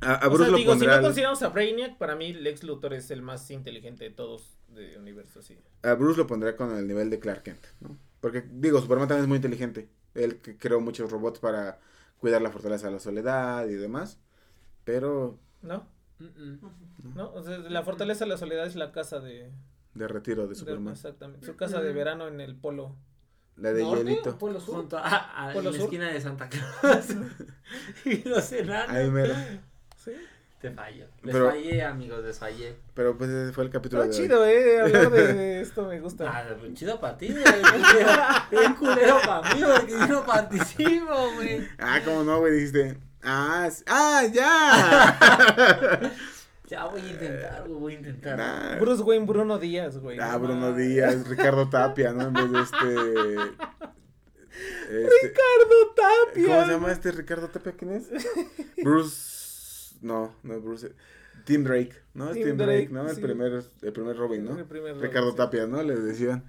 A, 0.00 0.14
a 0.14 0.26
o 0.28 0.30
Bruce 0.30 0.44
sea, 0.44 0.50
lo 0.52 0.56
digo, 0.58 0.76
si 0.78 0.86
no 0.86 0.92
al- 0.92 1.02
consideramos 1.02 1.42
a 1.42 1.48
Brainiac, 1.48 1.98
para 1.98 2.14
mí 2.16 2.32
Lex 2.32 2.62
Luthor 2.62 2.94
es 2.94 3.10
el 3.10 3.22
más 3.22 3.50
inteligente 3.50 4.04
de 4.04 4.10
todos 4.10 4.56
de 4.68 4.96
universo, 4.98 5.42
sí. 5.42 5.58
A 5.82 5.94
Bruce 5.94 6.18
lo 6.18 6.26
pondría 6.26 6.56
con 6.56 6.76
el 6.76 6.86
nivel 6.86 7.10
de 7.10 7.18
Clark 7.18 7.42
Kent, 7.42 7.64
¿no? 7.80 7.96
Porque, 8.20 8.44
digo, 8.50 8.80
Superman 8.80 9.08
también 9.08 9.24
es 9.24 9.28
muy 9.28 9.36
inteligente. 9.36 9.88
Él 10.14 10.36
que 10.38 10.56
creó 10.56 10.80
muchos 10.80 11.10
robots 11.10 11.38
para 11.40 11.78
cuidar 12.18 12.42
la 12.42 12.50
fortaleza 12.50 12.86
de 12.88 12.92
la 12.94 12.98
soledad 13.00 13.66
y 13.68 13.74
demás. 13.74 14.18
Pero 14.84 15.38
¿No? 15.62 15.86
Mm, 16.18 16.24
mm. 16.24 17.14
¿No? 17.14 17.30
O 17.32 17.42
sea, 17.42 17.58
la 17.58 17.82
fortaleza 17.82 18.24
de 18.24 18.30
la 18.30 18.36
soledad 18.36 18.66
es 18.66 18.74
la 18.76 18.90
casa 18.92 19.20
de. 19.20 19.50
de 19.94 20.08
retiro 20.08 20.42
de 20.42 20.48
de- 20.50 20.54
Superman. 20.54 20.92
exactamente. 20.94 21.46
Su 21.46 21.56
casa 21.56 21.80
de 21.80 21.92
verano 21.92 22.26
en 22.28 22.40
el 22.40 22.56
polo. 22.56 22.96
La 23.56 23.72
de 23.72 23.82
norte, 23.82 24.04
hielito. 24.04 24.38
Polo 24.38 24.60
sur. 24.60 24.76
Junto 24.76 24.98
a, 24.98 25.48
a 25.48 25.52
Polo 25.52 25.70
en 25.70 25.72
la 25.74 25.78
sur. 25.80 25.84
esquina 25.86 26.08
de 26.12 26.20
Santa 26.20 26.48
Claus. 26.48 27.06
y 28.04 28.28
los 28.28 28.52
enanos. 28.52 28.90
Ahí 28.96 29.10
mero. 29.10 29.34
Sí. 29.96 30.12
Te 30.60 30.72
fallo. 30.72 31.06
Les 31.22 31.32
Pero- 31.32 31.50
fallé, 31.50 31.82
amigos, 31.84 32.24
les 32.24 32.36
fallé. 32.38 32.76
Pero 32.94 33.16
pues 33.16 33.30
ese 33.30 33.52
fue 33.52 33.62
el 33.64 33.70
capítulo 33.70 34.02
Está 34.02 34.16
de 34.16 34.22
hoy. 34.22 34.26
chido, 34.28 34.44
eh. 34.46 34.80
Hablar 34.80 35.10
de, 35.10 35.32
de 35.34 35.60
esto 35.62 35.86
me 35.86 36.00
gusta. 36.00 36.24
Ah, 36.28 36.56
chido 36.74 36.98
para 37.00 37.16
ti, 37.16 37.28
güey. 37.30 37.44
Bien 38.50 38.74
culero 38.74 39.18
para 39.24 39.54
mí, 39.54 39.60
porque 39.62 39.92
yo 39.92 40.06
no 40.08 40.24
participo, 40.26 41.14
güey. 41.36 41.64
Ah, 41.78 42.00
¿cómo 42.04 42.24
no, 42.24 42.40
güey? 42.40 42.52
Dijiste. 42.54 42.96
Ah, 43.22 43.68
ah, 43.86 44.24
ya. 44.32 46.10
Ya 46.68 46.84
voy 46.84 47.00
a 47.00 47.08
intentar, 47.08 47.66
güey, 47.66 47.80
voy 47.80 47.92
a 47.94 47.96
intentar. 47.96 48.36
Nah. 48.36 48.78
Bruce 48.78 49.02
Wayne, 49.02 49.24
Bruno 49.24 49.58
Díaz, 49.58 49.96
güey. 49.98 50.18
Ah, 50.20 50.32
No 50.32 50.40
Bruno. 50.40 50.74
Díaz, 50.74 51.26
Ricardo 51.26 51.70
Tapia, 51.70 52.12
¿no? 52.12 52.24
En 52.24 52.34
vez 52.34 52.52
de 52.52 52.60
este. 52.60 52.94
este 54.90 55.08
Ricardo 55.22 55.94
Tapia. 55.96 56.46
¿Cómo 56.46 56.66
se 56.66 56.72
llama 56.72 56.92
este 56.92 57.12
Ricardo 57.12 57.48
Tapia? 57.48 57.72
¿Quién 57.72 57.92
es? 57.92 58.10
Bruce. 58.84 59.96
No, 60.02 60.34
no 60.42 60.54
es 60.54 60.62
Bruce. 60.62 60.94
Tim 61.44 61.64
Drake, 61.64 61.94
¿no? 62.12 62.28
Es 62.28 62.34
Tim 62.34 62.44
Tim 62.44 62.56
Drake, 62.58 62.72
Drake, 62.72 62.92
¿no? 62.92 63.08
El 63.08 63.14
sí. 63.14 63.22
primer, 63.22 63.64
el 63.80 63.92
primer 63.94 64.16
Robin, 64.18 64.44
¿no? 64.44 64.58
El 64.58 64.66
primer 64.66 64.92
Robin, 64.92 65.08
Ricardo 65.08 65.30
sí. 65.30 65.36
Tapia, 65.38 65.66
¿no? 65.66 65.82
Les 65.82 66.04
decían. 66.04 66.44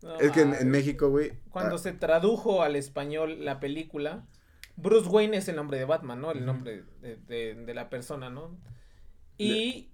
No 0.00 0.18
es 0.18 0.32
que 0.32 0.40
en 0.40 0.70
México, 0.70 1.10
güey. 1.10 1.32
Cuando 1.50 1.74
ah, 1.74 1.78
se 1.78 1.92
tradujo 1.92 2.62
al 2.62 2.76
español 2.76 3.44
la 3.44 3.60
película, 3.60 4.24
Bruce 4.76 5.08
Wayne 5.08 5.36
es 5.36 5.48
el 5.48 5.56
nombre 5.56 5.78
de 5.78 5.84
Batman, 5.84 6.20
¿no? 6.20 6.30
El 6.32 6.44
nombre 6.46 6.84
de, 7.02 7.16
de- 7.28 7.54
de 7.54 7.74
la 7.74 7.90
persona, 7.90 8.30
¿no? 8.30 8.56
Y, 9.38 9.88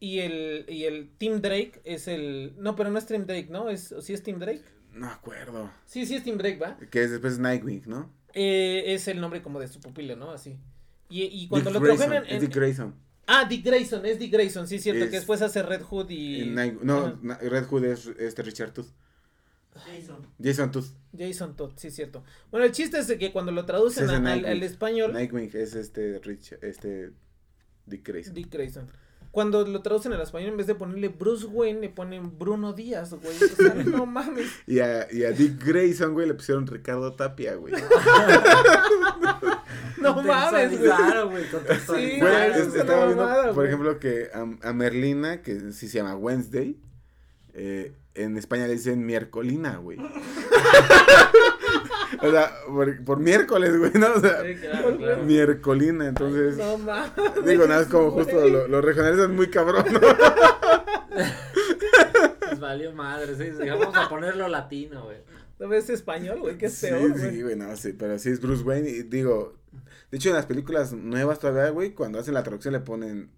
y 0.00 0.20
el 0.20 0.64
y 0.68 0.84
el 0.84 1.10
Tim 1.18 1.40
Drake 1.40 1.80
es 1.84 2.08
el 2.08 2.54
no, 2.58 2.76
pero 2.76 2.90
no 2.90 2.98
es 2.98 3.06
Tim 3.06 3.26
Drake, 3.26 3.48
¿no? 3.50 3.68
Es 3.70 3.94
sí 4.00 4.12
es 4.12 4.22
Tim 4.22 4.38
Drake. 4.38 4.62
No 4.94 5.08
acuerdo. 5.08 5.70
Sí, 5.86 6.06
sí 6.06 6.14
es 6.16 6.24
Tim 6.24 6.38
Drake, 6.38 6.58
¿va? 6.58 6.78
Que 6.90 7.02
es 7.04 7.10
después 7.10 7.38
Nightwing, 7.38 7.82
¿no? 7.86 8.10
Eh, 8.34 8.84
es 8.86 9.08
el 9.08 9.20
nombre 9.20 9.42
como 9.42 9.60
de 9.60 9.68
su 9.68 9.80
pupilo, 9.80 10.16
¿no? 10.16 10.30
Así. 10.30 10.56
Y, 11.10 11.24
y 11.24 11.48
cuando 11.48 11.70
Dick 11.70 11.80
lo 11.80 11.86
Grayson, 11.86 12.12
en, 12.12 12.24
es 12.26 12.40
Dick 12.40 12.54
Grayson. 12.54 12.94
Ah, 13.26 13.44
Dick 13.48 13.64
Grayson, 13.64 14.06
es 14.06 14.18
Dick 14.18 14.32
Grayson, 14.32 14.66
sí, 14.66 14.76
es 14.76 14.82
cierto, 14.82 15.04
Es- 15.04 15.10
que 15.10 15.16
después 15.16 15.42
hace 15.42 15.62
Red 15.62 15.82
Hood 15.82 16.08
y... 16.10 16.46
Night- 16.46 16.80
no, 16.82 17.18
Red 17.22 17.64
Hood 17.66 17.84
es 17.84 18.06
este 18.18 18.42
Richard 18.42 18.72
Tooth. 18.72 18.88
Jason. 19.86 20.26
Jason 20.42 20.70
Tooth. 20.72 20.86
Jason 21.16 21.56
Todd, 21.56 21.72
sí, 21.76 21.88
es 21.88 21.94
cierto. 21.94 22.22
Bueno, 22.50 22.66
el 22.66 22.72
chiste 22.72 22.98
es 22.98 23.06
que 23.06 23.32
cuando 23.32 23.50
lo 23.52 23.64
traducen 23.64 24.04
Ese 24.04 24.14
es 24.14 24.20
a- 24.20 24.32
al, 24.32 24.44
al 24.44 24.62
español... 24.62 25.12
Nightwing 25.12 25.50
es 25.54 25.74
este 25.74 26.18
Rich, 26.22 26.52
este 26.62 27.12
Dick 27.86 28.06
Grayson. 28.06 28.34
Dick 28.34 28.52
Grayson. 28.52 28.88
Cuando 29.30 29.64
lo 29.66 29.82
traducen 29.82 30.12
al 30.14 30.20
español, 30.22 30.50
en 30.50 30.56
vez 30.56 30.66
de 30.66 30.74
ponerle 30.74 31.08
Bruce 31.08 31.46
Wayne, 31.46 31.80
le 31.80 31.88
ponen 31.90 32.38
Bruno 32.38 32.72
Díaz, 32.72 33.12
güey. 33.14 33.36
O 33.36 33.56
sea, 33.56 33.74
no 33.84 34.06
mames. 34.06 34.46
Y 34.66 34.80
a, 34.80 35.06
y 35.12 35.22
a 35.24 35.30
Dick 35.32 35.62
Grayson, 35.64 36.12
güey, 36.14 36.26
le 36.26 36.34
pusieron 36.34 36.66
Ricardo 36.66 37.14
Tapia, 37.14 37.54
güey. 37.56 37.74
No 40.00 40.22
mames, 40.22 40.70
güey. 40.70 40.82
Claro, 40.84 41.30
güey, 41.30 41.44
Sí, 41.44 41.50
Güey, 41.88 42.20
güey, 42.20 42.50
es- 42.50 42.56
es 42.58 42.66
una 42.68 42.80
estaba 42.80 43.06
viendo, 43.06 43.22
mamada, 43.24 43.44
por 43.46 43.54
güey. 43.54 43.66
ejemplo, 43.68 43.98
que 43.98 44.28
a, 44.32 44.68
a 44.68 44.72
Merlina, 44.72 45.42
que 45.42 45.72
sí 45.72 45.88
se 45.88 45.98
llama 45.98 46.16
Wednesday, 46.16 46.78
eh, 47.54 47.92
en 48.24 48.36
España 48.36 48.66
le 48.66 48.72
dicen 48.74 49.06
miércolina, 49.06 49.76
güey. 49.76 49.98
o 52.22 52.30
sea, 52.30 52.52
por, 52.66 53.04
por 53.04 53.20
miércoles, 53.20 53.76
güey, 53.78 53.92
¿no? 53.94 54.12
O 54.14 54.20
sea, 54.20 54.42
Sí, 54.44 54.54
claro, 54.56 54.96
claro. 54.96 55.22
miércolina, 55.24 56.08
entonces... 56.08 56.56
No 56.56 56.78
mames. 56.78 57.12
Digo, 57.46 57.66
nada, 57.66 57.82
es 57.82 57.88
como 57.88 58.10
güey. 58.10 58.24
justo 58.24 58.48
lo, 58.48 58.66
lo 58.68 58.80
regionalizan 58.80 59.34
muy 59.36 59.48
cabrón, 59.48 59.84
¿no? 59.92 60.00
Nos 62.50 62.60
valió 62.60 62.92
madre, 62.92 63.34
sí. 63.36 63.50
Vamos 63.68 63.94
a 63.96 64.08
ponerlo 64.08 64.48
latino, 64.48 65.04
güey. 65.04 65.18
¿No 65.58 65.68
ves 65.68 65.90
español, 65.90 66.40
güey? 66.40 66.56
Es 66.60 66.74
Sí, 66.74 66.86
peor, 66.86 67.12
sí, 67.14 67.18
güey. 67.20 67.42
güey, 67.42 67.56
no, 67.56 67.76
sí, 67.76 67.92
pero 67.92 68.18
sí 68.18 68.30
es 68.30 68.40
Bruce 68.40 68.62
Wayne 68.62 68.88
y 68.88 69.02
digo, 69.02 69.56
de 70.10 70.16
hecho 70.16 70.28
en 70.28 70.36
las 70.36 70.46
películas 70.46 70.92
nuevas 70.92 71.40
todavía, 71.40 71.70
güey, 71.70 71.94
cuando 71.94 72.20
hacen 72.20 72.34
la 72.34 72.44
traducción 72.44 72.74
le 72.74 72.80
ponen, 72.80 73.30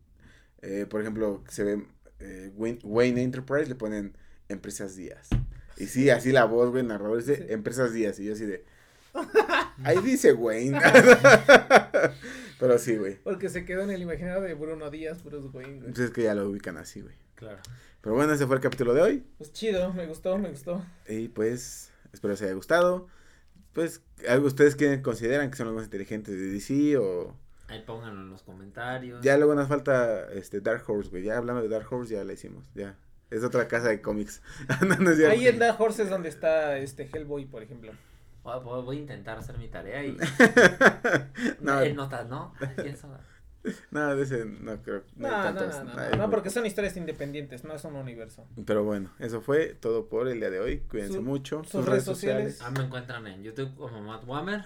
eh, 0.60 0.86
por 0.88 1.00
ejemplo, 1.00 1.42
se 1.48 1.64
ve 1.64 1.86
eh, 2.18 2.52
Wayne, 2.56 2.78
Wayne 2.82 3.22
Enterprise, 3.22 3.68
le 3.70 3.74
ponen 3.74 4.14
Empresas 4.50 4.96
Díaz. 4.96 5.28
Y 5.76 5.86
sí, 5.86 6.10
así 6.10 6.32
la 6.32 6.44
voz, 6.44 6.70
güey, 6.70 6.82
narrador 6.82 7.18
dice 7.18 7.36
Sí. 7.36 7.44
Empresas 7.48 7.92
Díaz 7.92 8.18
y 8.20 8.26
yo 8.26 8.34
así 8.34 8.44
de... 8.44 8.64
Ahí 9.84 9.98
dice 10.02 10.32
Wayne. 10.32 10.78
pero 12.60 12.78
sí, 12.78 12.96
güey. 12.96 13.16
Porque 13.16 13.48
se 13.48 13.64
quedó 13.64 13.82
en 13.82 13.90
el 13.90 14.02
imaginario 14.02 14.42
de 14.42 14.54
Bruno 14.54 14.90
Díaz, 14.90 15.24
Bruce 15.24 15.48
Wayne, 15.48 15.76
güey. 15.76 15.86
Entonces 15.86 16.06
es 16.06 16.10
que 16.10 16.24
ya 16.24 16.34
lo 16.34 16.48
ubican 16.48 16.76
así, 16.76 17.00
güey. 17.00 17.14
Claro. 17.34 17.58
Pero 18.02 18.14
bueno, 18.14 18.32
ese 18.32 18.46
fue 18.46 18.56
el 18.56 18.62
capítulo 18.62 18.92
de 18.92 19.02
hoy. 19.02 19.24
Pues 19.38 19.52
chido, 19.52 19.92
me 19.94 20.06
gustó, 20.06 20.36
me 20.38 20.50
gustó. 20.50 20.84
Y 21.08 21.28
pues, 21.28 21.90
espero 22.12 22.32
les 22.32 22.42
haya 22.42 22.52
gustado. 22.52 23.08
Pues, 23.72 24.02
¿algo 24.28 24.46
ustedes 24.46 24.76
que 24.76 25.00
consideran 25.00 25.50
que 25.50 25.56
son 25.56 25.66
los 25.66 25.74
más 25.74 25.84
inteligentes 25.84 26.34
de 26.34 26.50
DC 26.50 26.98
o...? 26.98 27.34
Ahí 27.68 27.82
pónganlo 27.86 28.20
en 28.20 28.30
los 28.30 28.42
comentarios. 28.42 29.22
Ya 29.22 29.36
luego 29.38 29.54
nos 29.54 29.68
falta 29.68 30.30
este 30.32 30.60
Dark 30.60 30.82
Horse, 30.86 31.08
güey. 31.08 31.22
Ya 31.22 31.38
hablando 31.38 31.62
de 31.62 31.68
Dark 31.68 31.86
Horse, 31.90 32.14
ya 32.14 32.24
la 32.24 32.32
hicimos. 32.32 32.66
Ya. 32.74 32.96
Es 33.30 33.44
otra 33.44 33.68
casa 33.68 33.88
de 33.88 34.00
cómics. 34.00 34.42
no, 34.80 34.96
no 34.96 35.10
es 35.10 35.16
cierto. 35.16 35.32
Ahí 35.32 35.46
en 35.46 35.58
Dark 35.58 35.80
Horse 35.80 36.02
es 36.02 36.10
donde 36.10 36.28
está 36.28 36.76
este 36.78 37.08
Hellboy, 37.12 37.46
por 37.46 37.62
ejemplo. 37.62 37.92
Voy, 38.42 38.96
a 38.96 39.00
intentar 39.00 39.38
hacer 39.38 39.58
mi 39.58 39.68
tarea 39.68 40.04
y. 40.04 40.16
no, 41.60 41.80
En 41.82 41.94
notas, 41.94 42.28
¿no? 42.28 42.54
¿Quién 42.76 42.96
sabe? 42.96 43.18
no, 43.90 44.16
de 44.16 44.22
ese 44.22 44.44
no 44.44 44.82
creo. 44.82 45.02
No, 45.16 45.28
no, 45.28 45.42
tantos, 45.42 45.84
no, 45.84 45.94
no, 45.94 46.16
no, 46.16 46.30
porque 46.30 46.50
son 46.50 46.64
historias 46.64 46.96
independientes, 46.96 47.64
no 47.64 47.74
es 47.74 47.84
un 47.84 47.96
universo. 47.96 48.46
Pero 48.64 48.84
bueno, 48.84 49.10
eso 49.18 49.40
fue 49.42 49.74
todo 49.74 50.06
por 50.06 50.28
el 50.28 50.40
día 50.40 50.50
de 50.50 50.60
hoy. 50.60 50.78
Cuídense 50.80 51.14
Su- 51.14 51.22
mucho. 51.22 51.62
sus 51.64 51.84
redes 51.84 52.04
sociales. 52.04 52.60
Ah, 52.62 52.70
me 52.70 52.84
encuentran 52.84 53.26
en 53.26 53.42
YouTube 53.42 53.74
como 53.76 54.00
Matt 54.00 54.24
Wammer. 54.26 54.64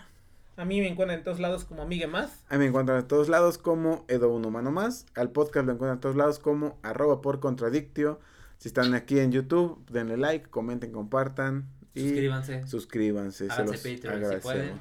A 0.57 0.65
mí 0.65 0.81
me 0.81 0.87
encuentran 0.87 1.19
en 1.19 1.25
todos 1.25 1.41
lados 1.41 1.65
como 1.65 1.85
Migue 1.85 2.07
Más. 2.07 2.45
A 2.49 2.53
mí 2.55 2.61
me 2.61 2.67
encuentran 2.67 2.99
en 3.01 3.09
todos 3.09 3.29
lados 3.29 3.59
como 3.59 4.05
Edo 4.07 4.33
Uno 4.33 4.51
Mano 4.51 4.71
Más. 4.71 5.07
Al 5.17 5.31
podcast 5.31 5.67
lo 5.67 5.73
encuentran 5.73 5.97
en 5.97 6.01
todos 6.01 6.15
lados 6.15 6.39
como 6.39 6.79
arroba 6.83 7.21
por 7.21 7.41
contradictio. 7.41 8.21
Si 8.59 8.69
están 8.69 8.95
aquí 8.95 9.19
en 9.19 9.33
YouTube, 9.33 9.85
denle 9.91 10.17
like, 10.17 10.49
comenten, 10.49 10.93
compartan. 10.93 11.69
Y 11.95 12.09
Suscríbanse. 12.09 12.67
suscríbanse. 12.67 13.51
Se 13.51 13.65
los 13.65 13.77
Patreon 13.77 14.33
si 14.33 14.37
pueden. 14.41 14.73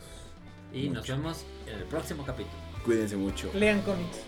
Y 0.74 0.90
nos 0.90 1.08
vemos 1.08 1.46
en 1.68 1.78
el 1.80 1.86
próximo 1.86 2.26
capítulo. 2.26 2.58
Cuídense 2.84 3.16
mucho. 3.16 3.52
Lean 3.54 3.82
cómics. 3.82 4.20